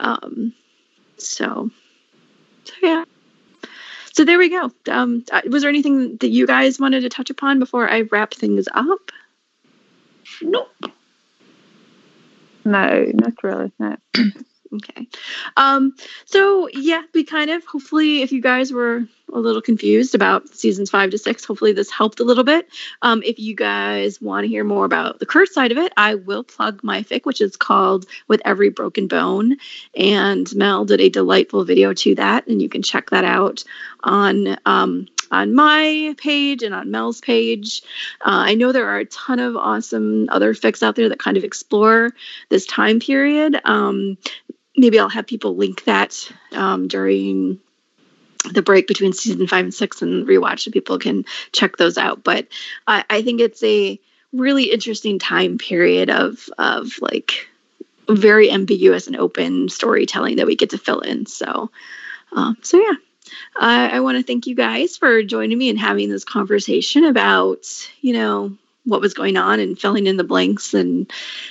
Um, 0.00 0.52
so, 1.16 1.70
so 2.64 2.72
yeah. 2.82 3.04
So 4.12 4.24
there 4.24 4.38
we 4.38 4.48
go. 4.48 4.70
Um, 4.88 5.24
uh, 5.32 5.42
was 5.50 5.62
there 5.62 5.68
anything 5.68 6.18
that 6.18 6.28
you 6.28 6.46
guys 6.46 6.78
wanted 6.78 7.00
to 7.00 7.08
touch 7.08 7.30
upon 7.30 7.58
before 7.58 7.90
I 7.90 8.02
wrap 8.02 8.32
things 8.32 8.68
up? 8.72 9.10
Nope. 10.40 10.70
no, 12.64 13.06
not 13.12 13.42
really. 13.42 13.72
No. 13.78 13.96
Okay. 14.74 15.08
Um, 15.56 15.94
so 16.24 16.68
yeah, 16.72 17.02
we 17.12 17.24
kind 17.24 17.50
of 17.50 17.64
hopefully 17.64 18.22
if 18.22 18.32
you 18.32 18.40
guys 18.40 18.72
were 18.72 19.06
a 19.32 19.38
little 19.38 19.62
confused 19.62 20.14
about 20.14 20.48
seasons 20.48 20.90
five 20.90 21.10
to 21.10 21.18
six, 21.18 21.44
hopefully 21.44 21.72
this 21.72 21.90
helped 21.90 22.20
a 22.20 22.24
little 22.24 22.44
bit. 22.44 22.68
Um, 23.02 23.22
if 23.24 23.38
you 23.38 23.54
guys 23.54 24.20
want 24.20 24.44
to 24.44 24.48
hear 24.48 24.64
more 24.64 24.84
about 24.84 25.18
the 25.18 25.26
Kurt's 25.26 25.54
side 25.54 25.72
of 25.72 25.78
it, 25.78 25.92
I 25.96 26.16
will 26.16 26.44
plug 26.44 26.82
my 26.82 27.02
fic, 27.02 27.24
which 27.24 27.40
is 27.40 27.56
called 27.56 28.06
With 28.28 28.42
Every 28.44 28.68
Broken 28.68 29.06
Bone. 29.06 29.56
And 29.96 30.54
Mel 30.54 30.84
did 30.84 31.00
a 31.00 31.08
delightful 31.08 31.64
video 31.64 31.92
to 31.94 32.14
that, 32.16 32.46
and 32.46 32.60
you 32.60 32.68
can 32.68 32.82
check 32.82 33.10
that 33.10 33.24
out 33.24 33.64
on 34.02 34.58
um 34.66 35.06
on 35.30 35.54
my 35.54 36.14
page 36.18 36.62
and 36.62 36.74
on 36.74 36.90
Mel's 36.90 37.20
page. 37.20 37.82
Uh, 38.20 38.44
I 38.46 38.54
know 38.54 38.72
there 38.72 38.88
are 38.88 38.98
a 38.98 39.06
ton 39.06 39.40
of 39.40 39.56
awesome 39.56 40.28
other 40.30 40.54
fics 40.54 40.82
out 40.82 40.96
there 40.96 41.08
that 41.08 41.18
kind 41.18 41.36
of 41.36 41.44
explore 41.44 42.10
this 42.50 42.66
time 42.66 43.00
period. 43.00 43.60
Um, 43.64 44.16
maybe 44.76 44.98
I'll 44.98 45.08
have 45.08 45.26
people 45.26 45.56
link 45.56 45.84
that 45.84 46.30
um, 46.52 46.88
during 46.88 47.60
the 48.52 48.62
break 48.62 48.86
between 48.86 49.12
season 49.12 49.46
five 49.46 49.64
and 49.64 49.74
six 49.74 50.02
and 50.02 50.26
rewatch 50.26 50.60
so 50.60 50.70
people 50.70 50.98
can 50.98 51.24
check 51.52 51.76
those 51.76 51.96
out. 51.96 52.22
But 52.22 52.48
I, 52.86 53.04
I 53.08 53.22
think 53.22 53.40
it's 53.40 53.62
a 53.62 53.98
really 54.32 54.64
interesting 54.64 55.18
time 55.18 55.58
period 55.58 56.10
of 56.10 56.48
of 56.58 56.98
like 57.00 57.48
very 58.08 58.50
ambiguous 58.50 59.06
and 59.06 59.16
open 59.16 59.68
storytelling 59.68 60.36
that 60.36 60.46
we 60.46 60.56
get 60.56 60.70
to 60.70 60.78
fill 60.78 61.00
in. 61.00 61.26
So, 61.26 61.70
um, 62.32 62.56
so 62.62 62.78
yeah. 62.78 62.94
I 63.56 63.88
I 63.88 64.00
want 64.00 64.18
to 64.18 64.22
thank 64.22 64.46
you 64.46 64.54
guys 64.54 64.98
for 64.98 65.22
joining 65.22 65.56
me 65.56 65.70
and 65.70 65.78
having 65.78 66.10
this 66.10 66.24
conversation 66.24 67.04
about, 67.04 67.66
you 68.02 68.12
know, 68.12 68.56
what 68.84 69.00
was 69.00 69.14
going 69.14 69.36
on 69.36 69.60
and 69.60 69.78
filling 69.78 70.06
in 70.06 70.16
the 70.16 70.24
blanks 70.24 70.74
and 70.74 71.10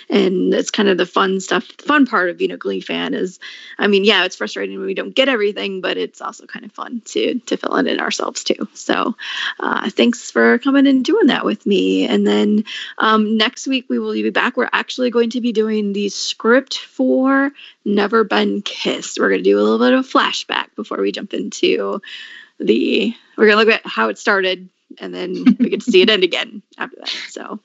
and 0.09 0.53
it's 0.53 0.71
kind 0.71 0.89
of 0.89 0.97
the 0.97 1.05
fun 1.05 1.39
stuff. 1.39 1.67
The 1.77 1.83
fun 1.83 2.05
part 2.05 2.29
of 2.29 2.37
being 2.37 2.51
a 2.51 2.57
glee 2.57 2.81
fan 2.81 3.13
is 3.13 3.39
i 3.77 3.87
mean 3.87 4.03
yeah 4.03 4.25
it's 4.25 4.35
frustrating 4.35 4.77
when 4.77 4.87
we 4.87 4.93
don't 4.93 5.15
get 5.15 5.29
everything 5.29 5.81
but 5.81 5.97
it's 5.97 6.21
also 6.21 6.45
kind 6.45 6.65
of 6.65 6.71
fun 6.71 7.01
to 7.05 7.39
to 7.39 7.57
fill 7.57 7.75
it 7.77 7.87
in 7.87 7.99
ourselves 7.99 8.43
too. 8.43 8.67
So 8.73 9.15
uh, 9.59 9.89
thanks 9.89 10.31
for 10.31 10.59
coming 10.59 10.87
and 10.87 11.03
doing 11.03 11.27
that 11.27 11.45
with 11.45 11.65
me. 11.65 12.07
And 12.07 12.25
then 12.27 12.65
um, 12.97 13.37
next 13.37 13.67
week 13.67 13.85
we 13.89 13.99
will 13.99 14.13
be 14.13 14.29
back. 14.29 14.57
We're 14.57 14.69
actually 14.71 15.09
going 15.09 15.29
to 15.31 15.41
be 15.41 15.51
doing 15.51 15.93
the 15.93 16.09
script 16.09 16.77
for 16.77 17.51
never 17.85 18.23
been 18.23 18.61
kissed. 18.61 19.19
We're 19.19 19.29
going 19.29 19.43
to 19.43 19.49
do 19.49 19.59
a 19.59 19.61
little 19.61 19.79
bit 19.79 19.93
of 19.93 20.07
flashback 20.07 20.75
before 20.75 20.99
we 20.99 21.11
jump 21.11 21.33
into 21.33 22.01
the 22.59 23.13
we're 23.37 23.47
going 23.47 23.57
to 23.57 23.65
look 23.65 23.75
at 23.75 23.85
how 23.85 24.09
it 24.09 24.17
started 24.17 24.69
and 24.99 25.13
then 25.13 25.33
we 25.59 25.69
get 25.69 25.81
to 25.81 25.91
see 25.91 26.01
it 26.01 26.09
end 26.09 26.23
again 26.23 26.61
after 26.77 26.97
that 26.97 27.09
so 27.29 27.59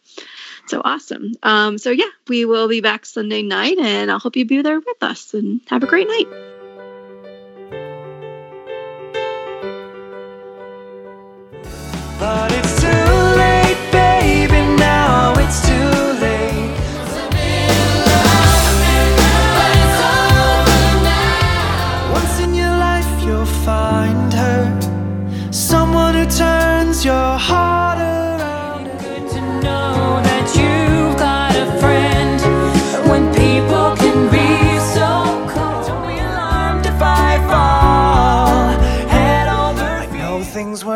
so 0.69 0.83
awesome. 0.85 1.33
Um, 1.43 1.79
so 1.79 1.91
yeah, 1.91 2.11
we 2.29 2.45
will 2.45 2.69
be 2.69 2.81
back 2.81 3.07
Sunday 3.07 3.43
night, 3.43 3.79
and 3.79 4.11
I 4.11 4.19
hope 4.19 4.37
you 4.37 4.45
be 4.45 4.63
there 4.63 4.79
with 4.79 5.03
us. 5.03 5.33
And 5.35 5.61
have 5.69 5.83
a 5.83 5.87
great 5.87 6.07
night. 6.07 6.58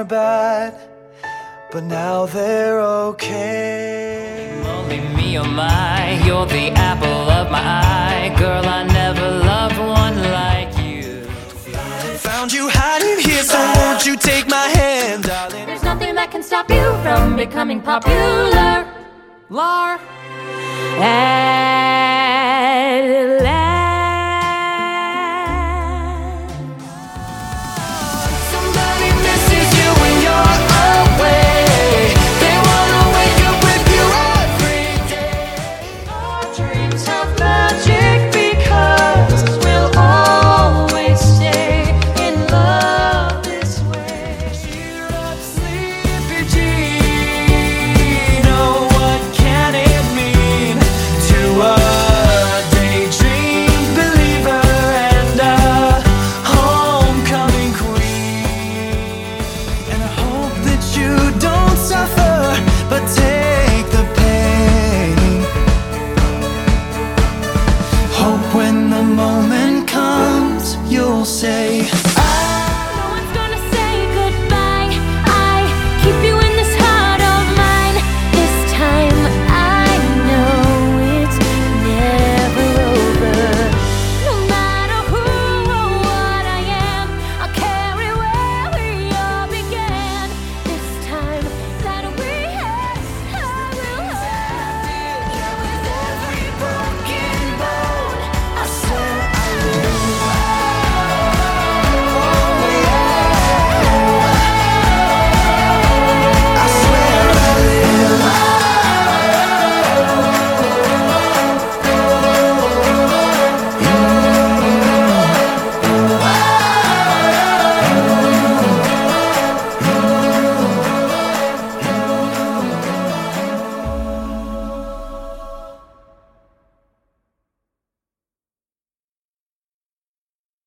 Things 0.02 0.10
were 0.10 0.16
bad, 0.16 0.74
but 1.70 1.84
now 1.84 2.26
they're 2.26 2.80
okay. 2.80 4.60
Only 4.66 5.00
me 5.16 5.38
or 5.38 5.44
my, 5.44 6.20
you're 6.24 6.46
the 6.46 6.70
apple 6.72 7.30
of 7.30 7.50
my 7.50 7.60
eye. 7.60 8.34
Girl, 8.38 8.64
I 8.66 8.84
never 8.84 9.30
loved 9.30 9.78
one 9.78 10.16
like 10.32 10.76
you. 10.78 11.24
Found 12.18 12.52
you 12.52 12.68
hiding 12.70 13.20
here, 13.24 13.42
so 13.42 13.58
won't 13.76 14.06
you 14.06 14.16
take 14.16 14.48
my 14.48 14.68
hand, 14.78 15.24
darling? 15.24 15.66
There's 15.66 15.84
nothing 15.84 16.14
that 16.14 16.30
can 16.30 16.42
stop 16.42 16.70
you 16.70 16.94
from 17.02 17.36
becoming 17.36 17.80
popular. 17.80 18.86
Lar. 19.50 19.98
And 20.98 22.12